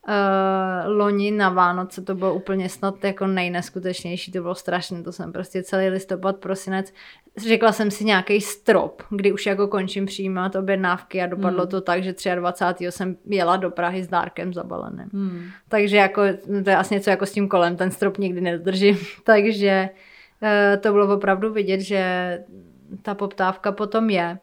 uh, 0.09 0.97
loni 0.97 1.31
na 1.31 1.49
Vánoce, 1.49 2.03
to 2.03 2.15
bylo 2.15 2.35
úplně 2.35 2.69
snad 2.69 3.05
jako 3.05 3.27
nejneskutečnější, 3.27 4.33
to 4.33 4.43
bylo 4.43 4.55
strašné, 4.55 5.03
to 5.03 5.13
jsem 5.13 5.33
prostě 5.33 5.63
celý 5.63 5.89
listopad, 5.89 6.37
prosinec, 6.37 6.93
řekla 7.37 7.73
jsem 7.73 7.91
si 7.91 8.05
nějaký 8.05 8.41
strop, 8.41 9.03
kdy 9.11 9.33
už 9.33 9.47
jako 9.47 9.69
končím 9.69 10.07
přijímat 10.07 10.57
objednávky 10.57 11.23
a 11.23 11.27
dopadlo 11.27 11.65
mm. 11.65 11.71
to 11.71 11.81
tak, 11.81 12.03
že 12.03 12.15
23. 12.35 12.87
jsem 12.91 13.17
jela 13.27 13.57
do 13.57 13.71
Prahy 13.71 14.05
s 14.05 14.09
dárkem 14.09 14.55
zabaleným. 14.55 15.09
Mm. 15.13 15.43
Takže 15.69 15.97
jako, 15.97 16.23
to 16.65 16.71
je 16.71 16.77
asi 16.77 16.95
něco 16.95 17.11
jako 17.11 17.27
s 17.27 17.33
tím 17.33 17.49
kolem, 17.49 17.77
ten 17.77 17.91
strop 17.91 18.19
nikdy 18.19 18.41
nedržím, 18.41 18.99
takže 19.25 19.89
Eh, 19.89 20.12
to 20.81 20.93
bylo 20.93 21.15
opravdu 21.15 21.53
vidět, 21.53 21.81
že 21.81 22.05
ta 23.03 23.15
poptávka 23.15 23.73
potom 23.73 24.11
je. 24.11 24.39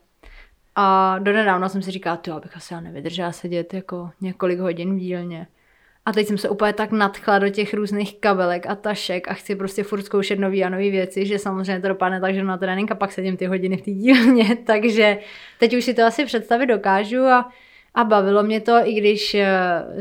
A 0.76 1.16
do 1.20 1.34
nedávna 1.34 1.70
jsem 1.70 1.82
si 1.82 1.91
říkala, 1.91 2.18
ty 2.18 2.32
abych 2.32 2.58
asi 2.58 2.74
já 2.74 2.82
nevydržela 2.82 3.32
sedět 3.32 3.74
jako 3.74 4.12
několik 4.22 4.60
hodin 4.60 4.95
v 4.95 5.00
dílně. 5.00 5.47
A 6.06 6.12
teď 6.12 6.28
jsem 6.28 6.38
se 6.38 6.50
úplně 6.50 6.74
tak 6.74 6.91
nadchla 6.91 7.39
do 7.39 7.50
těch 7.50 7.74
různých 7.74 8.20
kabelek 8.20 8.66
a 8.68 8.76
tašek 8.76 9.28
a 9.28 9.34
chci 9.34 9.56
prostě 9.56 9.84
furt 9.84 10.02
zkoušet 10.02 10.39
nový 10.39 10.64
a 10.64 10.70
nové 10.70 10.89
věci, 10.89 11.26
že 11.26 11.39
samozřejmě 11.39 11.82
to 11.82 11.88
dopadne 11.88 12.22
tak, 12.22 12.36
že 12.36 12.43
na 12.43 12.58
trénink 12.58 12.91
a 12.91 12.95
pak 12.95 13.12
sedím 13.12 13.38
ty 13.38 13.45
hodiny 13.45 13.78
v 13.78 13.82
té 13.82 13.91
dílně. 13.91 14.56
Takže 14.66 15.18
teď 15.60 15.78
už 15.78 15.86
si 15.86 15.93
to 15.93 16.04
asi 16.04 16.26
představit 16.26 16.66
dokážu 16.66 17.26
a 17.26 17.52
a 17.96 18.04
bavilo 18.04 18.44
mě 18.44 18.62
to, 18.62 18.76
i 18.84 18.94
když 18.94 19.36
eh, 19.36 19.48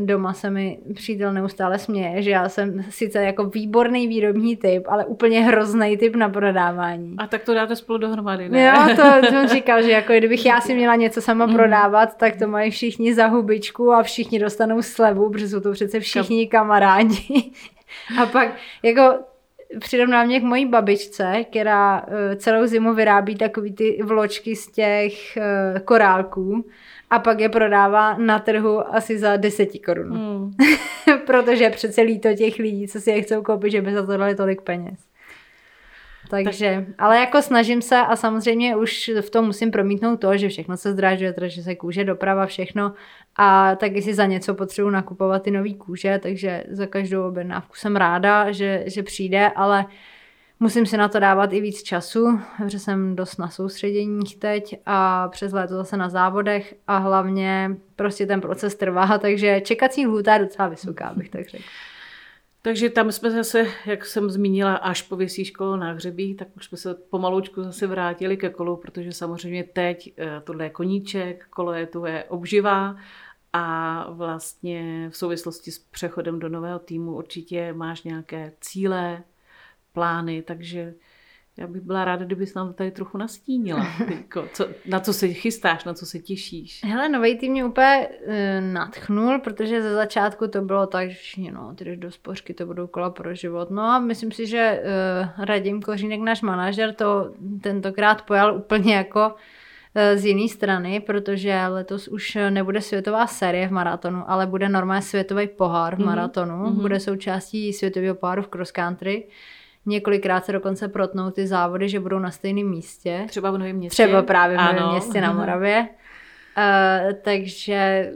doma 0.01 0.33
se 0.33 0.51
mi 0.51 0.79
přítel 0.95 1.33
neustále 1.33 1.79
směje, 1.79 2.23
že 2.23 2.31
já 2.31 2.49
jsem 2.49 2.85
sice 2.91 3.23
jako 3.23 3.45
výborný 3.45 4.09
výrobní 4.09 4.57
typ, 4.57 4.85
ale 4.89 5.05
úplně 5.05 5.41
hrozný 5.41 5.97
typ 5.97 6.17
na 6.17 6.29
prodávání. 6.29 7.15
A 7.19 7.27
tak 7.27 7.45
to 7.45 7.55
dáte 7.55 7.77
spolu 7.77 7.99
dohromady, 7.99 8.49
ne? 8.49 8.65
Jo, 8.65 8.97
to 8.97 9.29
on 9.39 9.49
říkal, 9.55 9.83
že 9.83 9.91
jako 9.91 10.13
kdybych 10.13 10.47
já 10.47 10.61
si 10.61 10.75
měla 10.75 10.95
něco 10.95 11.21
sama 11.23 11.47
mm. 11.47 11.55
prodávat, 11.55 12.17
tak 12.17 12.37
to 12.37 12.49
mají 12.49 12.71
všichni 12.71 13.15
za 13.15 13.27
hubičku 13.27 13.93
a 13.93 14.03
všichni 14.03 14.39
dostanou 14.39 14.83
slevu, 14.83 15.31
protože 15.31 15.49
jsou 15.49 15.61
to 15.61 15.73
přece 15.73 16.01
všichni 16.01 16.47
kamarádi. 16.47 17.51
a 18.23 18.27
pak 18.27 18.55
jako 18.83 19.19
přirovnám 19.81 20.27
mě 20.27 20.41
k 20.41 20.43
mojí 20.43 20.67
babičce, 20.67 21.45
která 21.51 22.03
uh, 22.03 22.13
celou 22.37 22.67
zimu 22.67 22.95
vyrábí 22.95 23.37
takový 23.37 23.73
ty 23.73 23.99
vločky 24.03 24.57
z 24.57 24.73
těch 24.73 25.13
uh, 25.37 25.79
korálků 25.79 26.65
a 27.11 27.19
pak 27.19 27.41
je 27.41 27.49
prodává 27.49 28.17
na 28.19 28.39
trhu 28.39 28.95
asi 28.95 29.19
za 29.19 29.37
10 29.37 29.69
korun. 29.87 30.19
Mm. 30.19 30.53
Protože 31.27 31.71
přece 31.71 32.03
líto 32.03 32.35
těch 32.35 32.59
lidí, 32.59 32.89
co 32.89 33.01
si 33.01 33.11
je 33.11 33.23
chcou 33.23 33.43
koupit, 33.43 33.71
že 33.71 33.83
by 33.83 33.93
za 33.93 34.07
to 34.07 34.17
dali 34.17 34.35
tolik 34.35 34.63
peněz. 34.63 35.09
Takže, 36.31 36.85
tak. 36.87 36.95
ale 36.99 37.19
jako 37.19 37.43
snažím 37.43 37.83
se 37.83 37.97
a 37.97 38.17
samozřejmě 38.17 38.77
už 38.77 39.11
v 39.21 39.31
tom 39.31 39.47
musím 39.47 39.71
promítnout 39.71 40.17
to, 40.17 40.37
že 40.37 40.49
všechno 40.49 40.77
se 40.77 40.93
zdražuje, 40.93 41.35
že 41.47 41.63
se 41.63 41.75
kůže, 41.75 42.05
doprava, 42.05 42.47
všechno 42.47 42.93
a 43.37 43.77
taky 43.77 44.03
si 44.03 44.15
za 44.15 44.27
něco 44.27 44.55
potřebuji 44.55 44.91
nakupovat 44.91 45.43
ty 45.43 45.51
nový 45.51 45.75
kůže, 45.75 46.21
takže 46.23 46.65
za 46.71 46.87
každou 46.87 47.29
objednávku 47.29 47.75
jsem 47.77 47.97
ráda, 47.97 48.53
že, 48.53 48.83
že 48.87 49.03
přijde, 49.03 49.51
ale 49.57 49.87
musím 50.61 50.87
si 50.87 50.97
na 50.97 51.09
to 51.09 51.19
dávat 51.19 51.53
i 51.53 51.61
víc 51.61 51.83
času, 51.83 52.41
protože 52.57 52.79
jsem 52.79 53.17
dost 53.17 53.37
na 53.37 53.51
soustředěních 53.51 54.37
teď 54.37 54.81
a 54.87 55.29
přes 55.29 55.53
léto 55.53 55.75
zase 55.75 55.97
na 55.97 56.09
závodech 56.09 56.75
a 56.87 56.99
hlavně 56.99 57.77
prostě 57.97 58.27
ten 58.27 58.41
proces 58.41 58.75
trvá, 58.75 59.19
takže 59.23 59.61
čekací 59.61 60.07
lhůta 60.07 60.35
je 60.35 60.39
docela 60.39 60.69
vysoká, 60.69 61.13
bych 61.17 61.31
tak 61.31 61.49
řekla. 61.49 61.71
Takže 62.63 62.91
tam 62.91 63.13
jsme 63.13 63.31
zase, 63.31 63.67
jak 63.87 64.07
jsem 64.07 64.31
zmínila, 64.31 64.75
až 64.75 65.03
po 65.03 65.17
vysí 65.17 65.53
kolo 65.53 65.77
na 65.77 65.93
hřebí, 65.93 66.35
tak 66.35 66.49
už 66.57 66.65
jsme 66.65 66.79
se 66.79 66.95
pomaloučku 66.95 67.63
zase 67.63 67.87
vrátili 67.87 68.37
ke 68.37 68.51
kolu, 68.51 68.77
protože 68.77 69.13
samozřejmě 69.13 69.65
teď 69.65 70.13
eh, 70.19 70.41
tohle 70.45 70.65
je 70.65 70.71
koníček, 70.71 71.47
kolo 71.51 71.73
je 71.73 71.87
tu 71.87 72.05
je 72.05 72.25
obživá 72.25 72.97
a 73.53 74.07
vlastně 74.11 75.09
v 75.13 75.17
souvislosti 75.17 75.71
s 75.71 75.79
přechodem 75.79 76.39
do 76.39 76.49
nového 76.49 76.79
týmu 76.79 77.17
určitě 77.17 77.73
máš 77.73 78.03
nějaké 78.03 78.53
cíle, 78.61 79.23
plány, 79.93 80.43
takže 80.43 80.95
já 81.59 81.67
bych 81.67 81.83
byla 81.83 82.05
ráda, 82.05 82.25
kdybys 82.25 82.55
nám 82.55 82.67
to 82.67 82.73
tady 82.73 82.91
trochu 82.91 83.19
nastínila. 83.19 83.87
Co, 84.53 84.69
na 84.87 85.01
co 85.01 85.13
se 85.13 85.29
chystáš, 85.29 85.85
na 85.85 85.95
co 85.95 86.07
se 86.07 86.19
těšíš? 86.19 86.81
Hele, 86.85 87.09
nový 87.09 87.39
tým 87.39 87.53
mě 87.53 87.65
úplně 87.65 88.09
uh, 88.09 88.35
natchnul, 88.73 89.39
protože 89.39 89.83
ze 89.83 89.95
začátku 89.95 90.49
to 90.49 90.63
bylo 90.63 90.87
tak, 90.87 91.11
že 91.11 91.53
no, 91.53 91.75
ty 91.75 91.85
jdeš 91.85 91.99
do 91.99 92.11
spořky, 92.11 92.55
to 92.55 92.67
budou 92.67 92.87
kola 92.87 93.11
pro 93.11 93.35
život. 93.35 93.71
No 93.71 93.83
a 93.83 93.99
myslím 93.99 94.33
si, 94.33 94.47
že 94.47 94.83
uh, 95.39 95.45
Radim 95.45 95.83
Kořínek, 95.83 96.21
náš 96.21 96.43
manažer, 96.43 96.95
to 96.95 97.35
tentokrát 97.61 98.23
pojal 98.23 98.57
úplně 98.57 98.95
jako 98.95 99.35
z 100.15 100.25
jiné 100.25 100.49
strany, 100.49 101.01
protože 101.01 101.67
letos 101.69 102.09
už 102.09 102.39
nebude 102.51 102.81
světová 102.81 103.27
série 103.27 103.69
v 103.69 103.71
maratonu, 103.71 104.31
ale 104.31 104.47
bude 104.47 104.69
normálně 104.69 105.03
světový 105.03 105.49
pohár 105.49 105.97
v 105.97 105.99
mhm. 105.99 106.07
maratonu. 106.07 106.55
Mm-hmm. 106.55 106.81
Bude 106.81 107.01
součástí 107.01 107.73
světového 107.73 108.15
poháru 108.15 108.43
v 108.43 108.49
cross 108.49 108.73
country. 108.73 109.29
Několikrát 109.89 110.45
se 110.45 110.53
dokonce 110.53 110.89
protnou 110.89 111.31
ty 111.31 111.47
závody, 111.47 111.89
že 111.89 112.01
budou 112.01 112.19
na 112.19 112.31
stejném 112.31 112.71
místě. 112.71 113.25
Třeba 113.29 113.51
v 113.51 113.59
Novém 113.59 113.77
městě. 113.77 114.03
Třeba 114.05 114.23
právě 114.23 114.59
v 114.59 114.61
Novém 114.61 114.91
městě 114.91 115.21
na 115.21 115.33
Moravě. 115.33 115.89
Uh, 116.59 117.13
takže 117.23 118.13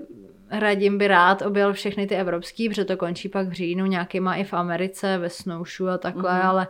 radím 0.50 0.98
by 0.98 1.08
rád 1.08 1.42
objel 1.42 1.72
všechny 1.72 2.06
ty 2.06 2.14
evropský, 2.14 2.68
protože 2.68 2.84
to 2.84 2.96
končí 2.96 3.28
pak 3.28 3.48
v 3.48 3.52
říjnu, 3.52 3.86
nějakýma 3.86 4.34
i 4.34 4.44
v 4.44 4.54
Americe, 4.54 5.18
ve 5.18 5.28
Snowshoe 5.28 5.94
a 5.94 5.98
takhle, 5.98 6.30
mm-hmm. 6.30 6.46
ale 6.46 6.68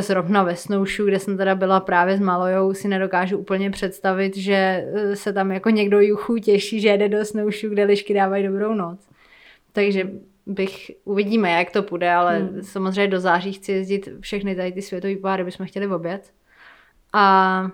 zrovna 0.00 0.42
ve 0.42 0.56
Snowshoe, 0.56 1.08
kde 1.08 1.18
jsem 1.18 1.36
teda 1.36 1.54
byla 1.54 1.80
právě 1.80 2.16
s 2.16 2.20
Malojou, 2.20 2.74
si 2.74 2.88
nedokážu 2.88 3.38
úplně 3.38 3.70
představit, 3.70 4.36
že 4.36 4.86
eh, 4.94 5.16
se 5.16 5.32
tam 5.32 5.52
jako 5.52 5.70
někdo 5.70 6.00
juchu 6.00 6.36
těší, 6.36 6.80
že 6.80 6.88
jede 6.88 7.08
do 7.08 7.24
Snowshoe, 7.24 7.72
kde 7.72 7.84
lišky 7.84 8.14
dávají 8.14 8.46
dobrou 8.46 8.74
noc. 8.74 9.08
Takže 9.72 10.10
bych, 10.46 10.90
uvidíme, 11.04 11.50
jak 11.50 11.70
to 11.70 11.82
půjde, 11.82 12.12
ale 12.12 12.38
hmm. 12.38 12.62
samozřejmě 12.62 13.08
do 13.08 13.20
září 13.20 13.52
chci 13.52 13.72
jezdit 13.72 14.08
všechny 14.20 14.56
tady 14.56 14.72
ty 14.72 14.82
světové 14.82 15.16
páry, 15.16 15.44
bychom 15.44 15.66
chtěli 15.66 15.86
obět. 15.86 16.32
A 17.12 17.70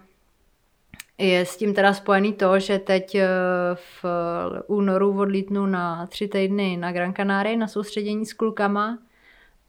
je 1.18 1.46
s 1.46 1.56
tím 1.56 1.74
teda 1.74 1.94
spojený 1.94 2.32
to, 2.32 2.58
že 2.58 2.78
teď 2.78 3.14
eh, 3.14 3.28
v 3.74 4.04
únoru 4.66 5.18
odlítnu 5.18 5.66
na 5.66 6.06
tři 6.06 6.28
týdny 6.28 6.76
na 6.76 6.92
Gran 6.92 7.14
Canaria 7.14 7.56
na 7.56 7.68
soustředění 7.68 8.26
s 8.26 8.32
klukama 8.32 8.98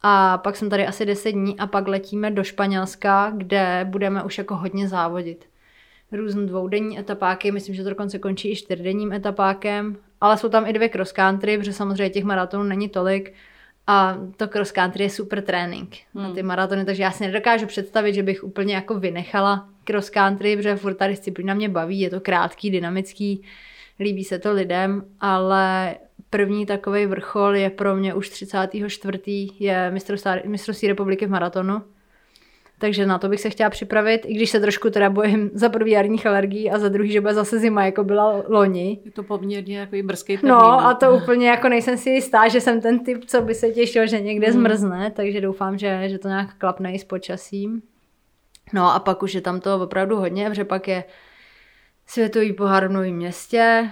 a 0.02 0.38
pak 0.38 0.56
jsem 0.56 0.70
tady 0.70 0.86
asi 0.86 1.06
10 1.06 1.32
dní 1.32 1.58
a 1.58 1.66
pak 1.66 1.88
letíme 1.88 2.30
do 2.30 2.44
Španělska, 2.44 3.32
kde 3.36 3.86
budeme 3.90 4.22
už 4.22 4.38
jako 4.38 4.56
hodně 4.56 4.88
závodit. 4.88 5.48
Různý 6.12 6.46
dvoudenní 6.46 6.98
etapáky, 6.98 7.52
myslím, 7.52 7.74
že 7.74 7.82
to 7.82 7.90
dokonce 7.90 8.18
končí 8.18 8.50
i 8.52 8.56
čtyřdenním 8.56 9.12
etapákem 9.12 9.96
ale 10.20 10.36
jsou 10.36 10.48
tam 10.48 10.66
i 10.66 10.72
dvě 10.72 10.88
cross 10.88 11.12
country, 11.12 11.58
protože 11.58 11.72
samozřejmě 11.72 12.10
těch 12.10 12.24
maratonů 12.24 12.64
není 12.64 12.88
tolik 12.88 13.34
a 13.86 14.18
to 14.36 14.48
cross 14.48 14.72
country 14.72 15.04
je 15.04 15.10
super 15.10 15.42
trénink 15.42 15.96
hmm. 16.14 16.24
na 16.24 16.34
ty 16.34 16.42
maratony, 16.42 16.84
takže 16.84 17.02
já 17.02 17.10
si 17.10 17.26
nedokážu 17.26 17.66
představit, 17.66 18.14
že 18.14 18.22
bych 18.22 18.44
úplně 18.44 18.74
jako 18.74 18.94
vynechala 18.94 19.68
cross 19.84 20.10
country, 20.10 20.56
protože 20.56 20.76
furt 20.76 20.94
ta 20.94 21.06
disciplína 21.06 21.54
mě 21.54 21.68
baví, 21.68 22.00
je 22.00 22.10
to 22.10 22.20
krátký, 22.20 22.70
dynamický, 22.70 23.42
líbí 24.00 24.24
se 24.24 24.38
to 24.38 24.52
lidem, 24.52 25.04
ale 25.20 25.94
první 26.30 26.66
takový 26.66 27.06
vrchol 27.06 27.56
je 27.56 27.70
pro 27.70 27.96
mě 27.96 28.14
už 28.14 28.28
34. 28.28 29.48
je 29.58 29.92
mistrovství 30.44 30.88
republiky 30.88 31.26
v 31.26 31.30
maratonu 31.30 31.82
takže 32.80 33.06
na 33.06 33.18
to 33.18 33.28
bych 33.28 33.40
se 33.40 33.50
chtěla 33.50 33.70
připravit, 33.70 34.20
i 34.24 34.34
když 34.34 34.50
se 34.50 34.60
trošku 34.60 34.90
teda 34.90 35.10
bojím 35.10 35.50
za 35.54 35.68
první 35.68 35.92
jarních 35.92 36.26
alergií 36.26 36.70
a 36.70 36.78
za 36.78 36.88
druhý, 36.88 37.12
že 37.12 37.20
bude 37.20 37.34
zase 37.34 37.58
zima, 37.58 37.84
jako 37.84 38.04
byla 38.04 38.42
loni. 38.48 39.00
Je 39.04 39.10
to 39.10 39.22
poměrně 39.22 39.78
jako 39.78 39.96
brzký 40.02 40.36
termín. 40.36 40.50
No 40.50 40.86
a 40.86 40.94
to 40.94 41.16
úplně 41.16 41.48
jako 41.48 41.68
nejsem 41.68 41.96
si 41.96 42.10
jistá, 42.10 42.48
že 42.48 42.60
jsem 42.60 42.80
ten 42.80 43.04
typ, 43.04 43.24
co 43.24 43.42
by 43.42 43.54
se 43.54 43.70
těšil, 43.70 44.06
že 44.06 44.20
někde 44.20 44.46
hmm. 44.46 44.60
zmrzne, 44.60 45.10
takže 45.10 45.40
doufám, 45.40 45.78
že, 45.78 46.08
že 46.08 46.18
to 46.18 46.28
nějak 46.28 46.54
klapne 46.58 46.92
i 46.92 46.98
s 46.98 47.04
počasím. 47.04 47.82
No 48.72 48.94
a 48.94 48.98
pak 48.98 49.22
už 49.22 49.34
je 49.34 49.40
tam 49.40 49.60
to 49.60 49.80
opravdu 49.80 50.16
hodně, 50.16 50.50
protože 50.50 50.64
pak 50.64 50.88
je 50.88 51.04
světový 52.06 52.52
pohár 52.52 52.88
v 52.88 52.92
Novém 52.92 53.14
městě, 53.14 53.90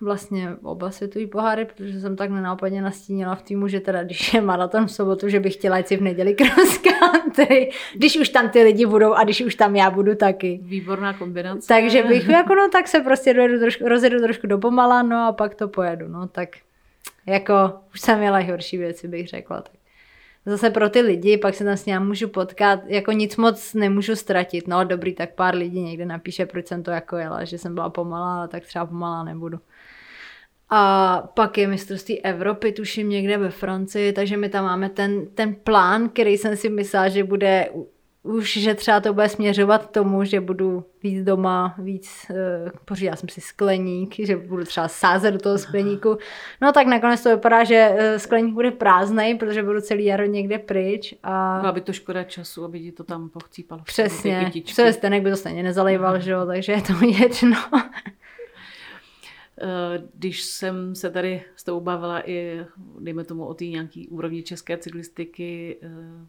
vlastně 0.00 0.48
oba 0.62 0.90
světový 0.90 1.26
poháry, 1.26 1.64
protože 1.64 2.00
jsem 2.00 2.16
tak 2.16 2.30
nenápadně 2.30 2.82
nastínila 2.82 3.34
v 3.34 3.42
týmu, 3.42 3.68
že 3.68 3.80
teda 3.80 4.04
když 4.04 4.34
je 4.34 4.40
maraton 4.40 4.86
v 4.86 4.92
sobotu, 4.92 5.28
že 5.28 5.40
bych 5.40 5.54
chtěla 5.54 5.78
jít 5.78 5.88
si 5.88 5.96
v 5.96 6.02
neděli 6.02 6.34
cross 6.34 6.78
country, 6.78 7.70
když 7.94 8.16
už 8.16 8.28
tam 8.28 8.48
ty 8.48 8.62
lidi 8.62 8.86
budou 8.86 9.12
a 9.12 9.24
když 9.24 9.40
už 9.40 9.54
tam 9.54 9.76
já 9.76 9.90
budu 9.90 10.14
taky. 10.14 10.60
Výborná 10.62 11.12
kombinace. 11.12 11.68
Takže 11.68 12.02
bych 12.02 12.28
jako 12.28 12.54
no 12.54 12.68
tak 12.68 12.88
se 12.88 13.00
prostě 13.00 13.34
dojedu 13.34 13.58
trošku, 13.58 13.88
rozjedu 13.88 14.20
trošku 14.20 14.46
do 14.46 14.58
pomala, 14.58 15.02
no 15.02 15.26
a 15.26 15.32
pak 15.32 15.54
to 15.54 15.68
pojedu, 15.68 16.08
no 16.08 16.28
tak 16.28 16.48
jako 17.26 17.54
už 17.94 18.00
jsem 18.00 18.18
měla 18.18 18.40
i 18.40 18.50
horší 18.50 18.78
věci, 18.78 19.08
bych 19.08 19.28
řekla. 19.28 19.62
Tak 19.62 19.74
zase 20.46 20.70
pro 20.70 20.88
ty 20.88 21.00
lidi, 21.00 21.38
pak 21.38 21.54
se 21.54 21.64
tam 21.64 21.76
s 21.76 21.86
ním 21.86 22.00
můžu 22.00 22.28
potkat, 22.28 22.80
jako 22.86 23.12
nic 23.12 23.36
moc 23.36 23.74
nemůžu 23.74 24.16
ztratit. 24.16 24.68
No 24.68 24.84
dobrý, 24.84 25.14
tak 25.14 25.34
pár 25.34 25.54
lidí 25.54 25.80
někde 25.80 26.06
napíše, 26.06 26.46
proč 26.46 26.66
jsem 26.66 26.82
to 26.82 26.90
jako 26.90 27.16
jela, 27.16 27.44
že 27.44 27.58
jsem 27.58 27.74
byla 27.74 27.90
pomalá, 27.90 28.46
tak 28.46 28.64
třeba 28.64 28.86
pomalá 28.86 29.24
nebudu. 29.24 29.58
A 30.70 31.22
pak 31.34 31.58
je 31.58 31.68
mistrovství 31.68 32.20
Evropy, 32.20 32.72
tuším 32.72 33.08
někde 33.08 33.38
ve 33.38 33.50
Francii, 33.50 34.12
takže 34.12 34.36
my 34.36 34.48
tam 34.48 34.64
máme 34.64 34.88
ten, 34.88 35.26
ten 35.34 35.54
plán, 35.54 36.08
který 36.08 36.38
jsem 36.38 36.56
si 36.56 36.68
myslela, 36.68 37.08
že 37.08 37.24
bude 37.24 37.68
už, 38.22 38.52
že 38.52 38.74
třeba 38.74 39.00
to 39.00 39.14
bude 39.14 39.28
směřovat 39.28 39.90
tomu, 39.90 40.24
že 40.24 40.40
budu 40.40 40.84
víc 41.02 41.24
doma, 41.24 41.74
víc, 41.78 42.26
uh, 42.30 42.36
pořídila 42.84 43.16
jsem 43.16 43.28
si 43.28 43.40
skleník, 43.40 44.14
že 44.18 44.36
budu 44.36 44.64
třeba 44.64 44.88
sázet 44.88 45.30
do 45.30 45.38
toho 45.38 45.58
skleníku. 45.58 46.18
No 46.60 46.72
tak 46.72 46.86
nakonec 46.86 47.22
to 47.22 47.30
vypadá, 47.30 47.64
že 47.64 47.90
uh, 47.92 48.18
skleník 48.18 48.54
bude 48.54 48.70
prázdný, 48.70 49.34
protože 49.34 49.62
budu 49.62 49.80
celý 49.80 50.04
jaro 50.04 50.24
někde 50.24 50.58
pryč. 50.58 51.14
A... 51.22 51.62
No, 51.62 51.68
aby 51.68 51.80
to 51.80 51.92
škoda 51.92 52.24
času, 52.24 52.64
aby 52.64 52.80
ti 52.80 52.92
to 52.92 53.04
tam 53.04 53.28
pochcípalo. 53.28 53.82
Přesně, 53.82 54.52
co 54.74 54.82
je 54.82 54.92
stenek 54.92 55.22
by 55.22 55.30
to 55.30 55.36
stejně 55.36 55.62
nezalejval, 55.62 56.20
že 56.20 56.30
jo, 56.30 56.46
takže 56.46 56.72
je 56.72 56.82
to 56.82 56.92
jedno. 57.04 57.56
Eh, 59.62 60.02
když 60.14 60.42
jsem 60.42 60.94
se 60.94 61.10
tady 61.10 61.42
s 61.56 61.64
tou 61.64 61.80
bavila 61.80 62.28
i, 62.30 62.66
dejme 63.00 63.24
tomu, 63.24 63.44
o 63.44 63.54
té 63.54 63.64
nějaký 63.64 64.08
úrovni 64.08 64.42
české 64.42 64.78
cyklistiky, 64.78 65.78
eh, 65.82 66.26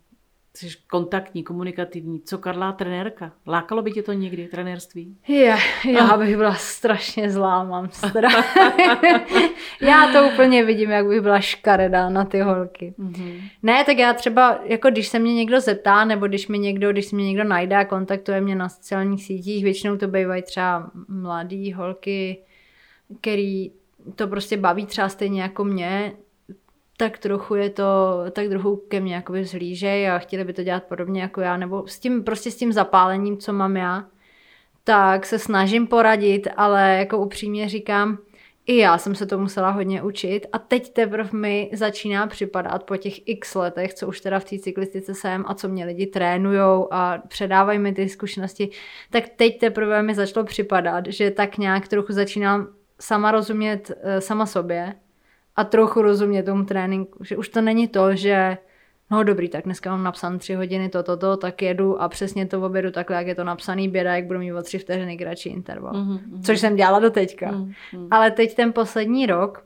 jsi 0.53 0.67
kontaktní, 0.89 1.43
komunikativní. 1.43 2.21
Co 2.21 2.37
Karla 2.37 2.71
trenérka? 2.71 3.31
Lákalo 3.47 3.81
by 3.81 3.91
tě 3.91 4.03
to 4.03 4.13
někdy, 4.13 4.47
trenérství? 4.47 5.17
Je, 5.27 5.55
já 5.91 6.17
bych 6.17 6.37
byla 6.37 6.55
strašně 6.55 7.29
zlá, 7.29 7.63
mám 7.63 7.89
strach. 7.91 8.55
já 9.81 10.11
to 10.13 10.29
úplně 10.33 10.65
vidím, 10.65 10.89
jak 10.89 11.07
bych 11.07 11.21
byla 11.21 11.39
škaredá 11.39 12.09
na 12.09 12.25
ty 12.25 12.39
holky. 12.39 12.93
Mm-hmm. 12.99 13.41
Ne, 13.63 13.83
tak 13.85 13.97
já 13.97 14.13
třeba, 14.13 14.59
jako 14.63 14.89
když 14.89 15.07
se 15.07 15.19
mě 15.19 15.33
někdo 15.33 15.61
zeptá, 15.61 16.05
nebo 16.05 16.27
když 16.27 16.47
mi 16.47 16.59
někdo, 16.59 16.91
když 16.91 17.05
se 17.05 17.15
mě 17.15 17.25
někdo 17.25 17.43
najde 17.43 17.75
a 17.75 17.85
kontaktuje 17.85 18.41
mě 18.41 18.55
na 18.55 18.69
sociálních 18.69 19.23
sítích, 19.23 19.63
většinou 19.63 19.97
to 19.97 20.07
bývají 20.07 20.43
třeba 20.43 20.91
mladý 21.07 21.73
holky, 21.73 22.43
který 23.21 23.71
to 24.15 24.27
prostě 24.27 24.57
baví 24.57 24.85
třeba 24.85 25.09
stejně 25.09 25.41
jako 25.41 25.63
mě, 25.63 26.13
tak 26.97 27.17
trochu 27.17 27.55
je 27.55 27.69
to, 27.69 28.23
tak 28.31 28.47
trochu 28.47 28.75
ke 28.75 28.99
mně 28.99 29.15
jakoby 29.15 29.45
zhlížej 29.45 30.09
a 30.09 30.19
chtěli 30.19 30.43
by 30.43 30.53
to 30.53 30.63
dělat 30.63 30.83
podobně 30.83 31.21
jako 31.21 31.41
já, 31.41 31.57
nebo 31.57 31.87
s 31.87 31.99
tím, 31.99 32.23
prostě 32.23 32.51
s 32.51 32.55
tím 32.55 32.73
zapálením, 32.73 33.37
co 33.37 33.53
mám 33.53 33.77
já, 33.77 34.05
tak 34.83 35.25
se 35.25 35.39
snažím 35.39 35.87
poradit, 35.87 36.47
ale 36.57 36.97
jako 36.97 37.17
upřímně 37.17 37.69
říkám, 37.69 38.17
i 38.65 38.77
já 38.77 38.97
jsem 38.97 39.15
se 39.15 39.25
to 39.25 39.39
musela 39.39 39.69
hodně 39.69 40.01
učit 40.01 40.47
a 40.53 40.59
teď 40.59 40.93
teprve 40.93 41.29
mi 41.33 41.69
začíná 41.73 42.27
připadat 42.27 42.83
po 42.83 42.97
těch 42.97 43.27
x 43.27 43.55
letech, 43.55 43.93
co 43.93 44.07
už 44.07 44.21
teda 44.21 44.39
v 44.39 44.45
té 44.45 44.59
cyklistice 44.59 45.13
jsem 45.13 45.43
a 45.47 45.53
co 45.53 45.69
mě 45.69 45.85
lidi 45.85 46.07
trénujou 46.07 46.87
a 46.93 47.17
předávají 47.27 47.79
mi 47.79 47.93
ty 47.93 48.09
zkušenosti, 48.09 48.69
tak 49.09 49.29
teď 49.29 49.59
teprve 49.59 50.01
mi 50.03 50.15
začalo 50.15 50.45
připadat, 50.45 51.05
že 51.07 51.31
tak 51.31 51.57
nějak 51.57 51.87
trochu 51.87 52.13
začínám 52.13 52.67
sama 53.01 53.31
rozumět 53.31 53.91
uh, 53.91 54.19
sama 54.19 54.45
sobě 54.45 54.93
a 55.55 55.63
trochu 55.63 56.01
rozumět 56.01 56.43
tomu 56.43 56.65
tréninku, 56.65 57.23
že 57.23 57.37
už 57.37 57.49
to 57.49 57.61
není 57.61 57.87
to, 57.87 58.15
že 58.15 58.57
no 59.11 59.23
dobrý, 59.23 59.49
tak 59.49 59.63
dneska 59.63 59.91
mám 59.91 60.03
napsané 60.03 60.37
tři 60.37 60.53
hodiny 60.53 60.89
toto, 60.89 61.17
to, 61.17 61.27
to, 61.27 61.37
tak 61.37 61.61
jedu 61.61 62.01
a 62.01 62.09
přesně 62.09 62.45
to 62.45 62.61
obědu 62.61 62.91
takhle, 62.91 63.15
jak 63.15 63.27
je 63.27 63.35
to 63.35 63.43
napsaný, 63.43 63.89
běda, 63.89 64.15
jak 64.15 64.25
budu 64.25 64.39
mít 64.39 64.53
o 64.53 64.61
tři 64.61 64.79
vteřiny 64.79 65.17
kratší 65.17 65.49
interval. 65.49 65.93
Mm-hmm. 65.93 66.43
Což 66.45 66.59
jsem 66.59 66.75
dělala 66.75 66.99
do 66.99 67.09
teďka. 67.09 67.51
Mm-hmm. 67.51 68.07
Ale 68.11 68.31
teď 68.31 68.55
ten 68.55 68.73
poslední 68.73 69.25
rok, 69.25 69.65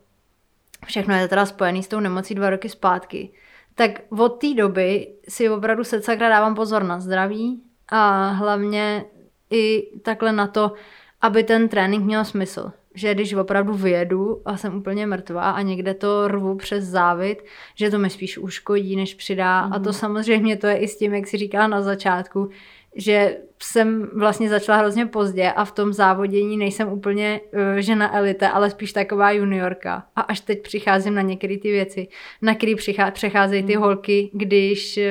všechno 0.86 1.14
je 1.14 1.28
teda 1.28 1.46
spojený 1.46 1.82
s 1.82 1.88
tou 1.88 2.00
nemocí 2.00 2.34
dva 2.34 2.50
roky 2.50 2.68
zpátky, 2.68 3.30
tak 3.74 3.90
od 4.08 4.28
té 4.28 4.54
doby 4.54 5.08
si 5.28 5.50
opravdu 5.50 5.84
se 5.84 6.02
sakra 6.02 6.28
dávám 6.28 6.54
pozor 6.54 6.82
na 6.82 7.00
zdraví 7.00 7.62
a 7.88 8.28
hlavně 8.28 9.04
i 9.50 9.88
takhle 10.02 10.32
na 10.32 10.46
to, 10.46 10.72
aby 11.20 11.44
ten 11.44 11.68
trénink 11.68 12.04
měl 12.04 12.24
smysl 12.24 12.72
že 12.96 13.14
když 13.14 13.34
opravdu 13.34 13.74
vyjedu 13.74 14.42
a 14.44 14.56
jsem 14.56 14.76
úplně 14.76 15.06
mrtvá 15.06 15.50
a 15.50 15.62
někde 15.62 15.94
to 15.94 16.28
rvu 16.28 16.54
přes 16.56 16.84
závit, 16.84 17.44
že 17.74 17.90
to 17.90 17.98
mi 17.98 18.10
spíš 18.10 18.38
uškodí, 18.38 18.96
než 18.96 19.14
přidá. 19.14 19.66
Mm. 19.66 19.72
A 19.72 19.78
to 19.78 19.90
mhm. 19.90 19.92
samozřejmě 19.92 20.56
to 20.56 20.66
je 20.66 20.76
i 20.76 20.88
s 20.88 20.98
tím, 20.98 21.14
jak 21.14 21.26
si 21.26 21.36
říkala 21.36 21.66
na 21.66 21.82
začátku, 21.82 22.48
že 22.96 23.36
jsem 23.62 24.10
vlastně 24.14 24.48
začala 24.48 24.78
hrozně 24.78 25.06
pozdě 25.06 25.50
a 25.50 25.64
v 25.64 25.72
tom 25.72 25.92
závodění 25.92 26.56
nejsem 26.56 26.88
úplně 26.88 27.40
uh, 27.52 27.60
žena 27.76 28.16
elite, 28.16 28.48
ale 28.48 28.70
spíš 28.70 28.92
taková 28.92 29.30
juniorka. 29.30 30.06
A 30.16 30.20
až 30.20 30.40
teď 30.40 30.62
přicházím 30.62 31.14
na 31.14 31.22
některé 31.22 31.58
ty 31.58 31.70
věci, 31.70 32.08
na 32.42 32.54
které 32.54 32.74
přecházejí 33.12 33.62
ty 33.62 33.76
mm. 33.76 33.82
holky, 33.82 34.30
když 34.32 34.96
uh, 34.96 35.02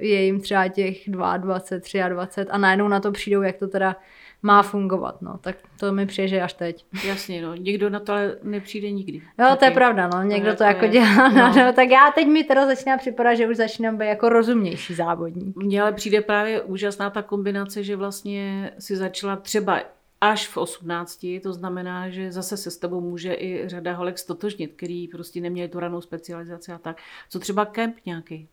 je 0.00 0.24
jim 0.24 0.40
třeba 0.40 0.68
těch 0.68 1.10
22, 1.10 1.36
23 1.36 2.48
a 2.50 2.58
najednou 2.58 2.88
na 2.88 3.00
to 3.00 3.12
přijdou, 3.12 3.42
jak 3.42 3.56
to 3.56 3.68
teda 3.68 3.96
má 4.44 4.62
fungovat, 4.62 5.22
no, 5.22 5.38
tak 5.40 5.56
to 5.80 5.92
mi 5.92 6.06
přijde, 6.06 6.28
že 6.28 6.42
až 6.42 6.52
teď. 6.52 6.84
Jasně, 7.06 7.42
no, 7.42 7.54
někdo 7.54 7.90
na 7.90 8.00
to 8.00 8.12
ale 8.12 8.36
nepřijde 8.42 8.90
nikdy. 8.90 9.16
Jo, 9.18 9.22
Taky. 9.36 9.58
to 9.58 9.64
je 9.64 9.70
pravda, 9.70 10.10
no, 10.14 10.22
někdo 10.22 10.50
to, 10.50 10.56
to 10.56 10.64
jako 10.64 10.84
je, 10.84 10.90
dělá, 10.90 11.28
no. 11.28 11.52
no. 11.56 11.72
tak 11.72 11.90
já 11.90 12.12
teď 12.14 12.26
mi 12.26 12.44
teda 12.44 12.66
začíná 12.66 12.98
připadat, 12.98 13.36
že 13.36 13.48
už 13.48 13.56
začínám 13.56 13.96
být 13.96 14.06
jako 14.06 14.28
rozumnější 14.28 14.94
závodník. 14.94 15.56
Mně 15.56 15.82
ale 15.82 15.92
přijde 15.92 16.20
právě 16.20 16.62
úžasná 16.62 17.10
ta 17.10 17.22
kombinace, 17.22 17.82
že 17.82 17.96
vlastně 17.96 18.70
si 18.78 18.96
začala 18.96 19.36
třeba 19.36 19.80
až 20.20 20.48
v 20.48 20.56
18, 20.56 21.26
to 21.42 21.52
znamená, 21.52 22.08
že 22.10 22.32
zase 22.32 22.56
se 22.56 22.70
s 22.70 22.76
tebou 22.76 23.00
může 23.00 23.34
i 23.34 23.62
řada 23.66 23.92
holek 23.92 24.18
stotožnit, 24.18 24.72
který 24.76 25.08
prostě 25.08 25.40
neměli 25.40 25.68
tu 25.68 25.80
ranou 25.80 26.00
specializaci 26.00 26.72
a 26.72 26.78
tak. 26.78 26.96
Co 27.30 27.38
třeba 27.38 27.64
kemp 27.64 27.96
nějaký? 28.06 28.48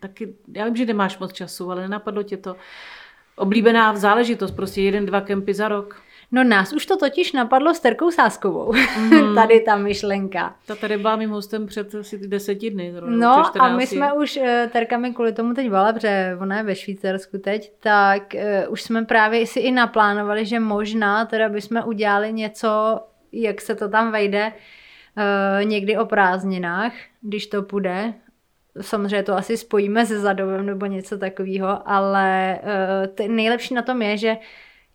Taky, 0.00 0.34
já 0.54 0.64
vím, 0.64 0.76
že 0.76 0.86
nemáš 0.86 1.18
moc 1.18 1.32
času, 1.32 1.70
ale 1.70 1.82
nenapadlo 1.82 2.22
tě 2.22 2.36
to 2.36 2.56
oblíbená 3.36 3.96
záležitost, 3.96 4.50
prostě 4.50 4.82
jeden, 4.82 5.06
dva 5.06 5.20
kempy 5.20 5.54
za 5.54 5.68
rok. 5.68 6.02
No 6.34 6.44
nás 6.44 6.72
už 6.72 6.86
to 6.86 6.96
totiž 6.96 7.32
napadlo 7.32 7.74
s 7.74 7.80
Terkou 7.80 8.10
Sáskovou, 8.10 8.72
mm. 8.98 9.34
tady 9.34 9.60
ta 9.60 9.76
myšlenka. 9.76 10.54
Ta 10.66 10.74
tady 10.76 10.96
byla 10.96 11.16
mým 11.16 11.30
hostem 11.30 11.66
před 11.66 11.94
asi 11.94 12.28
deseti 12.28 12.70
dny. 12.70 12.94
No 13.06 13.60
a 13.62 13.76
my 13.76 13.86
jsme 13.86 14.12
už, 14.12 14.36
eh, 14.36 14.70
Terka 14.72 14.98
mi 14.98 15.14
kvůli 15.14 15.32
tomu 15.32 15.54
teď 15.54 15.70
vala, 15.70 15.92
protože 15.92 16.36
ona 16.40 16.56
je 16.56 16.62
ve 16.62 16.74
Švýcarsku 16.74 17.38
teď, 17.38 17.72
tak 17.80 18.22
uh, 18.34 18.72
už 18.72 18.82
jsme 18.82 19.04
právě 19.04 19.46
si 19.46 19.60
i 19.60 19.72
naplánovali, 19.72 20.46
že 20.46 20.60
možná 20.60 21.24
teda 21.24 21.48
bychom 21.48 21.82
udělali 21.84 22.32
něco, 22.32 23.00
jak 23.32 23.60
se 23.60 23.74
to 23.74 23.88
tam 23.88 24.12
vejde, 24.12 24.52
uh, 24.52 25.64
někdy 25.64 25.96
o 25.96 26.06
prázdninách, 26.06 26.92
když 27.20 27.46
to 27.46 27.62
půjde, 27.62 28.14
samozřejmě 28.80 29.22
to 29.22 29.36
asi 29.36 29.56
spojíme 29.56 30.06
se 30.06 30.20
zadovem 30.20 30.66
nebo 30.66 30.86
něco 30.86 31.18
takového, 31.18 31.88
ale 31.88 32.58
uh, 33.18 33.26
nejlepší 33.28 33.74
na 33.74 33.82
tom 33.82 34.02
je, 34.02 34.16
že 34.16 34.36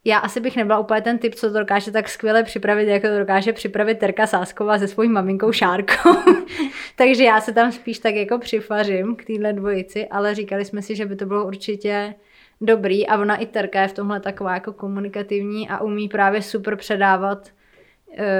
já 0.05 0.17
asi 0.17 0.39
bych 0.39 0.55
nebyla 0.55 0.79
úplně 0.79 1.01
ten 1.01 1.17
typ, 1.17 1.35
co 1.35 1.51
to 1.51 1.59
dokáže 1.59 1.91
tak 1.91 2.09
skvěle 2.09 2.43
připravit, 2.43 2.87
jako 2.87 3.07
to 3.07 3.19
dokáže 3.19 3.53
připravit 3.53 3.99
Terka 3.99 4.27
Sásková 4.27 4.79
se 4.79 4.87
svojí 4.87 5.09
maminkou 5.09 5.51
Šárkou. 5.51 6.15
Takže 6.95 7.23
já 7.23 7.41
se 7.41 7.53
tam 7.53 7.71
spíš 7.71 7.99
tak 7.99 8.15
jako 8.15 8.39
přifařím 8.39 9.15
k 9.15 9.25
téhle 9.25 9.53
dvojici, 9.53 10.07
ale 10.07 10.35
říkali 10.35 10.65
jsme 10.65 10.81
si, 10.81 10.95
že 10.95 11.05
by 11.05 11.15
to 11.15 11.25
bylo 11.25 11.45
určitě 11.45 12.13
dobrý 12.61 13.07
a 13.07 13.21
ona 13.21 13.35
i 13.35 13.45
Terka 13.45 13.81
je 13.81 13.87
v 13.87 13.93
tomhle 13.93 14.19
taková 14.19 14.53
jako 14.53 14.73
komunikativní 14.73 15.69
a 15.69 15.81
umí 15.81 16.09
právě 16.09 16.41
super 16.41 16.75
předávat 16.75 17.49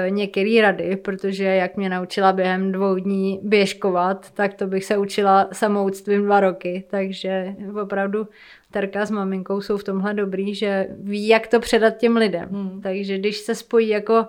některé 0.09 0.61
rady, 0.61 0.95
protože 0.95 1.43
jak 1.43 1.77
mě 1.77 1.89
naučila 1.89 2.33
během 2.33 2.71
dvou 2.71 2.95
dní 2.95 3.39
běžkovat, 3.43 4.31
tak 4.31 4.53
to 4.53 4.67
bych 4.67 4.85
se 4.85 4.97
učila 4.97 5.47
samouctvím 5.51 6.23
dva 6.23 6.39
roky, 6.39 6.83
takže 6.89 7.55
opravdu 7.81 8.27
Terka 8.71 9.05
s 9.05 9.11
maminkou 9.11 9.61
jsou 9.61 9.77
v 9.77 9.83
tomhle 9.83 10.13
dobrý, 10.13 10.55
že 10.55 10.87
ví, 10.99 11.27
jak 11.27 11.47
to 11.47 11.59
předat 11.59 11.97
těm 11.97 12.17
lidem. 12.17 12.49
Hmm. 12.51 12.81
Takže 12.81 13.17
když 13.17 13.37
se 13.37 13.55
spojí 13.55 13.89
jako 13.89 14.25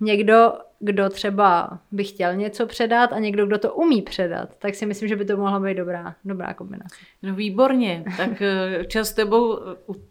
někdo, 0.00 0.52
kdo 0.78 1.08
třeba 1.08 1.78
by 1.92 2.04
chtěl 2.04 2.36
něco 2.36 2.66
předat 2.66 3.12
a 3.12 3.18
někdo, 3.18 3.46
kdo 3.46 3.58
to 3.58 3.74
umí 3.74 4.02
předat, 4.02 4.56
tak 4.58 4.74
si 4.74 4.86
myslím, 4.86 5.08
že 5.08 5.16
by 5.16 5.24
to 5.24 5.36
mohla 5.36 5.60
být 5.60 5.74
dobrá, 5.74 6.14
dobrá 6.24 6.54
kombinace. 6.54 6.96
No 7.22 7.34
výborně, 7.34 8.04
tak 8.16 8.42
eh, 8.42 8.84
čas 8.84 9.08
s 9.08 9.12
tebou 9.12 9.58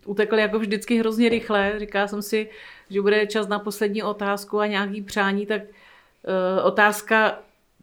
utekl 0.05 0.35
jako 0.35 0.59
vždycky 0.59 0.99
hrozně 0.99 1.29
rychle. 1.29 1.73
Říká 1.77 2.07
jsem 2.07 2.21
si, 2.21 2.49
že 2.89 3.01
bude 3.01 3.27
čas 3.27 3.47
na 3.47 3.59
poslední 3.59 4.03
otázku 4.03 4.59
a 4.59 4.67
nějaký 4.67 5.01
přání, 5.01 5.45
tak 5.45 5.61
uh, 5.61 6.65
otázka 6.65 7.39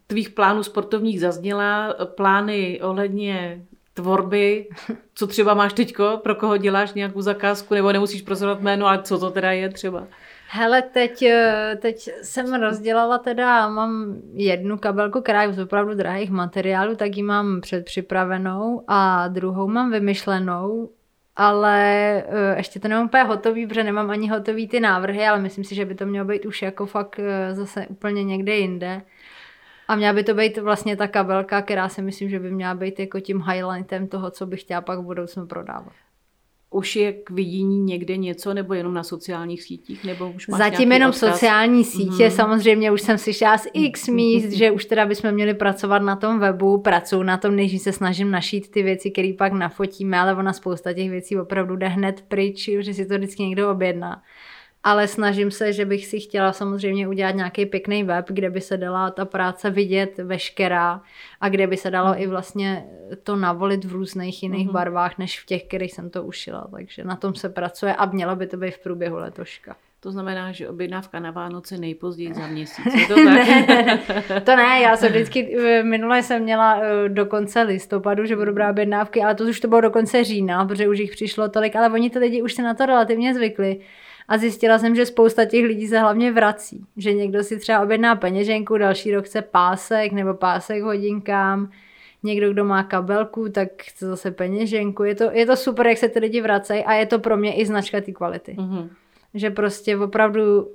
tvých 0.07 0.29
plánů 0.29 0.63
sportovních 0.63 1.19
zazněla, 1.19 1.95
plány 2.15 2.81
ohledně 2.81 3.61
tvorby, 3.93 4.69
co 5.15 5.27
třeba 5.27 5.53
máš 5.53 5.73
teďko, 5.73 6.19
pro 6.23 6.35
koho 6.35 6.57
děláš 6.57 6.93
nějakou 6.93 7.21
zakázku, 7.21 7.73
nebo 7.73 7.91
nemusíš 7.91 8.21
prozorovat 8.21 8.61
jméno, 8.61 8.87
ale 8.87 9.01
co 9.01 9.19
to 9.19 9.31
teda 9.31 9.51
je 9.51 9.69
třeba? 9.69 10.07
Hele, 10.49 10.81
teď, 10.81 11.21
eh, 11.21 11.77
teď 11.81 12.09
jsem 12.21 12.53
rozdělala 12.53 13.17
teda, 13.17 13.69
mám 13.69 14.15
jednu 14.33 14.77
kabelku, 14.77 15.21
která 15.21 15.43
je 15.43 15.53
z 15.53 15.59
opravdu 15.59 15.93
drahých 15.93 16.29
materiálů, 16.29 16.95
tak 16.95 17.17
ji 17.17 17.23
mám 17.23 17.61
předpřipravenou 17.61 18.83
a 18.87 19.27
druhou 19.27 19.67
mám 19.67 19.91
vymyšlenou, 19.91 20.89
ale 21.37 22.23
uh, 22.27 22.57
ještě 22.57 22.79
to 22.79 22.87
nemám 22.87 23.05
úplně 23.05 23.23
hotový, 23.23 23.67
protože 23.67 23.83
nemám 23.83 24.09
ani 24.09 24.29
hotový 24.29 24.67
ty 24.67 24.79
návrhy, 24.79 25.27
ale 25.27 25.39
myslím 25.39 25.63
si, 25.63 25.75
že 25.75 25.85
by 25.85 25.95
to 25.95 26.05
mělo 26.05 26.27
být 26.27 26.45
už 26.45 26.61
jako 26.61 26.85
fakt 26.85 27.19
uh, 27.19 27.55
zase 27.55 27.87
úplně 27.87 28.23
někde 28.23 28.55
jinde. 28.55 29.01
A 29.87 29.95
měla 29.95 30.13
by 30.13 30.23
to 30.23 30.33
být 30.33 30.57
vlastně 30.57 30.97
ta 30.97 31.07
kabelka, 31.07 31.61
která 31.61 31.89
si 31.89 32.01
myslím, 32.01 32.29
že 32.29 32.39
by 32.39 32.51
měla 32.51 32.73
být 32.73 32.99
jako 32.99 33.19
tím 33.19 33.41
highlightem 33.41 34.07
toho, 34.07 34.31
co 34.31 34.45
bych 34.45 34.61
chtěla 34.61 34.81
pak 34.81 34.99
v 34.99 35.03
budoucnu 35.03 35.47
prodávat. 35.47 35.93
Už 36.69 36.95
je 36.95 37.13
k 37.13 37.29
vidění 37.29 37.79
někde 37.79 38.17
něco, 38.17 38.53
nebo 38.53 38.73
jenom 38.73 38.93
na 38.93 39.03
sociálních 39.03 39.63
sítích? 39.63 40.03
Nebo 40.03 40.31
už 40.31 40.47
máš 40.47 40.57
Zatím 40.59 40.91
jenom 40.91 41.09
odkaz? 41.09 41.31
sociální 41.31 41.83
sítě, 41.83 42.23
mm. 42.25 42.31
samozřejmě 42.31 42.91
už 42.91 43.01
jsem 43.01 43.17
slyšela 43.17 43.57
z 43.57 43.67
x 43.73 44.07
míst, 44.07 44.51
že 44.51 44.71
už 44.71 44.85
teda 44.85 45.05
bychom 45.05 45.31
měli 45.31 45.53
pracovat 45.53 45.99
na 45.99 46.15
tom 46.15 46.39
webu, 46.39 46.77
pracuji 46.77 47.23
na 47.23 47.37
tom, 47.37 47.55
než 47.55 47.81
se 47.81 47.91
snažím 47.91 48.31
našít 48.31 48.71
ty 48.71 48.83
věci, 48.83 49.11
které 49.11 49.33
pak 49.37 49.53
nafotíme, 49.53 50.19
ale 50.19 50.35
ona 50.35 50.53
spousta 50.53 50.93
těch 50.93 51.09
věcí 51.09 51.39
opravdu 51.39 51.75
jde 51.75 51.87
hned 51.87 52.23
pryč, 52.27 52.69
že 52.79 52.93
si 52.93 53.05
to 53.05 53.17
vždycky 53.17 53.43
někdo 53.43 53.71
objedná 53.71 54.21
ale 54.83 55.07
snažím 55.07 55.51
se, 55.51 55.73
že 55.73 55.85
bych 55.85 56.05
si 56.05 56.19
chtěla 56.19 56.53
samozřejmě 56.53 57.07
udělat 57.07 57.35
nějaký 57.35 57.65
pěkný 57.65 58.03
web, 58.03 58.25
kde 58.29 58.49
by 58.49 58.61
se 58.61 58.77
dala 58.77 59.11
ta 59.11 59.25
práce 59.25 59.69
vidět 59.69 60.17
veškerá 60.17 61.01
a 61.41 61.49
kde 61.49 61.67
by 61.67 61.77
se 61.77 61.91
dalo 61.91 62.09
mm. 62.09 62.15
i 62.17 62.27
vlastně 62.27 62.85
to 63.23 63.35
navolit 63.35 63.85
v 63.85 63.91
různých 63.91 64.43
jiných 64.43 64.67
mm-hmm. 64.67 64.71
barvách, 64.71 65.17
než 65.17 65.39
v 65.39 65.45
těch, 65.45 65.63
kterých 65.63 65.93
jsem 65.93 66.09
to 66.09 66.23
ušila. 66.23 66.67
Takže 66.71 67.03
na 67.03 67.15
tom 67.15 67.35
se 67.35 67.49
pracuje 67.49 67.95
a 67.95 68.05
mělo 68.05 68.35
by 68.35 68.47
to 68.47 68.57
být 68.57 68.71
v 68.71 68.83
průběhu 68.83 69.15
letoška. 69.15 69.75
To 69.99 70.11
znamená, 70.11 70.51
že 70.51 70.69
objednávka 70.69 71.19
na 71.19 71.31
Vánoce 71.31 71.77
nejpozději 71.77 72.33
za 72.33 72.47
měsíc. 72.47 72.85
Je 72.95 73.07
to, 73.07 73.15
tak? 73.15 73.25
ne, 73.25 74.41
to 74.45 74.55
ne, 74.55 74.81
já 74.81 74.97
jsem 74.97 75.09
vždycky, 75.09 75.57
minule 75.83 76.23
jsem 76.23 76.43
měla 76.43 76.79
eh, 76.81 77.09
do 77.09 77.25
konce 77.25 77.61
listopadu, 77.61 78.25
že 78.25 78.35
budu 78.35 78.53
brát 78.53 78.71
objednávky, 78.71 79.21
ale 79.23 79.35
to 79.35 79.43
už 79.43 79.59
to 79.59 79.67
bylo 79.67 79.81
do 79.81 79.91
konce 79.91 80.23
října, 80.23 80.65
protože 80.65 80.87
už 80.87 80.99
jich 80.99 81.11
přišlo 81.11 81.49
tolik, 81.49 81.75
ale 81.75 81.89
oni 81.89 82.09
ty 82.09 82.19
lidi 82.19 82.41
už 82.41 82.53
se 82.53 82.61
na 82.61 82.73
to 82.73 82.85
relativně 82.85 83.33
zvykli. 83.33 83.79
A 84.27 84.37
zjistila 84.37 84.79
jsem, 84.79 84.95
že 84.95 85.05
spousta 85.05 85.45
těch 85.45 85.65
lidí 85.65 85.87
se 85.87 85.99
hlavně 85.99 86.31
vrací. 86.31 86.85
Že 86.97 87.13
někdo 87.13 87.43
si 87.43 87.57
třeba 87.57 87.81
objedná 87.81 88.15
peněženku, 88.15 88.77
další 88.77 89.11
rok 89.11 89.25
chce 89.25 89.41
pásek 89.41 90.11
nebo 90.11 90.33
pásek 90.33 90.83
hodinkám, 90.83 91.71
někdo, 92.23 92.53
kdo 92.53 92.65
má 92.65 92.83
kabelku, 92.83 93.49
tak 93.49 93.69
chce 93.83 94.05
zase 94.05 94.31
peněženku. 94.31 95.03
Je 95.03 95.15
to, 95.15 95.31
je 95.31 95.45
to 95.45 95.55
super, 95.55 95.87
jak 95.87 95.97
se 95.97 96.09
ty 96.09 96.19
lidi 96.19 96.41
vracejí 96.41 96.83
a 96.83 96.93
je 96.93 97.05
to 97.05 97.19
pro 97.19 97.37
mě 97.37 97.55
i 97.55 97.65
značka 97.65 98.01
té 98.01 98.11
kvality. 98.11 98.55
Mm-hmm. 98.59 98.89
Že 99.33 99.49
prostě 99.49 99.97
opravdu 99.97 100.71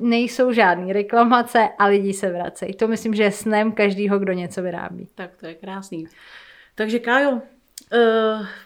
nejsou 0.00 0.52
žádné 0.52 0.92
reklamace 0.92 1.68
a 1.78 1.86
lidi 1.86 2.12
se 2.12 2.32
vracejí. 2.32 2.74
To 2.74 2.88
myslím, 2.88 3.14
že 3.14 3.22
je 3.22 3.32
snem 3.32 3.72
každýho, 3.72 4.18
kdo 4.18 4.32
něco 4.32 4.62
vyrábí. 4.62 5.08
Tak 5.14 5.30
to 5.40 5.46
je 5.46 5.54
krásný. 5.54 6.06
Takže 6.74 6.98
Kájo, 6.98 7.30
uh, 7.30 7.40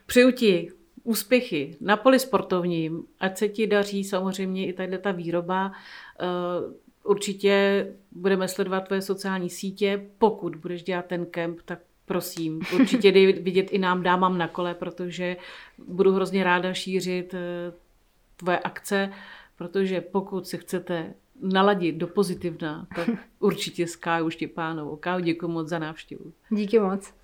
přeju 0.06 0.30
ti 0.30 0.70
úspěchy 1.04 1.76
na 1.80 1.96
poli 1.96 2.18
sportovním, 2.18 3.04
ať 3.20 3.38
se 3.38 3.48
ti 3.48 3.66
daří 3.66 4.04
samozřejmě 4.04 4.66
i 4.66 4.72
tady 4.72 4.98
ta 4.98 5.12
výroba. 5.12 5.72
Eh, 6.20 6.26
určitě 7.04 7.86
budeme 8.12 8.48
sledovat 8.48 8.80
tvoje 8.80 9.02
sociální 9.02 9.50
sítě. 9.50 10.06
Pokud 10.18 10.56
budeš 10.56 10.82
dělat 10.82 11.06
ten 11.06 11.26
kemp, 11.26 11.60
tak 11.64 11.78
prosím, 12.04 12.60
určitě 12.74 13.12
dej 13.12 13.32
vidět 13.42 13.70
i 13.70 13.78
nám 13.78 14.02
dámám 14.02 14.38
na 14.38 14.48
kole, 14.48 14.74
protože 14.74 15.36
budu 15.78 16.12
hrozně 16.12 16.44
ráda 16.44 16.74
šířit 16.74 17.34
eh, 17.34 17.72
tvoje 18.36 18.58
akce, 18.58 19.12
protože 19.56 20.00
pokud 20.00 20.46
se 20.46 20.56
chcete 20.56 21.14
naladit 21.40 21.96
do 21.96 22.06
pozitivna, 22.06 22.86
tak 22.96 23.08
určitě 23.38 23.86
s 23.86 23.96
Kájou 23.96 24.30
Štěpánovou. 24.30 24.96
Kájo, 24.96 25.20
děkuji 25.20 25.48
moc 25.48 25.68
za 25.68 25.78
návštěvu. 25.78 26.32
Díky 26.50 26.78
moc. 26.78 27.21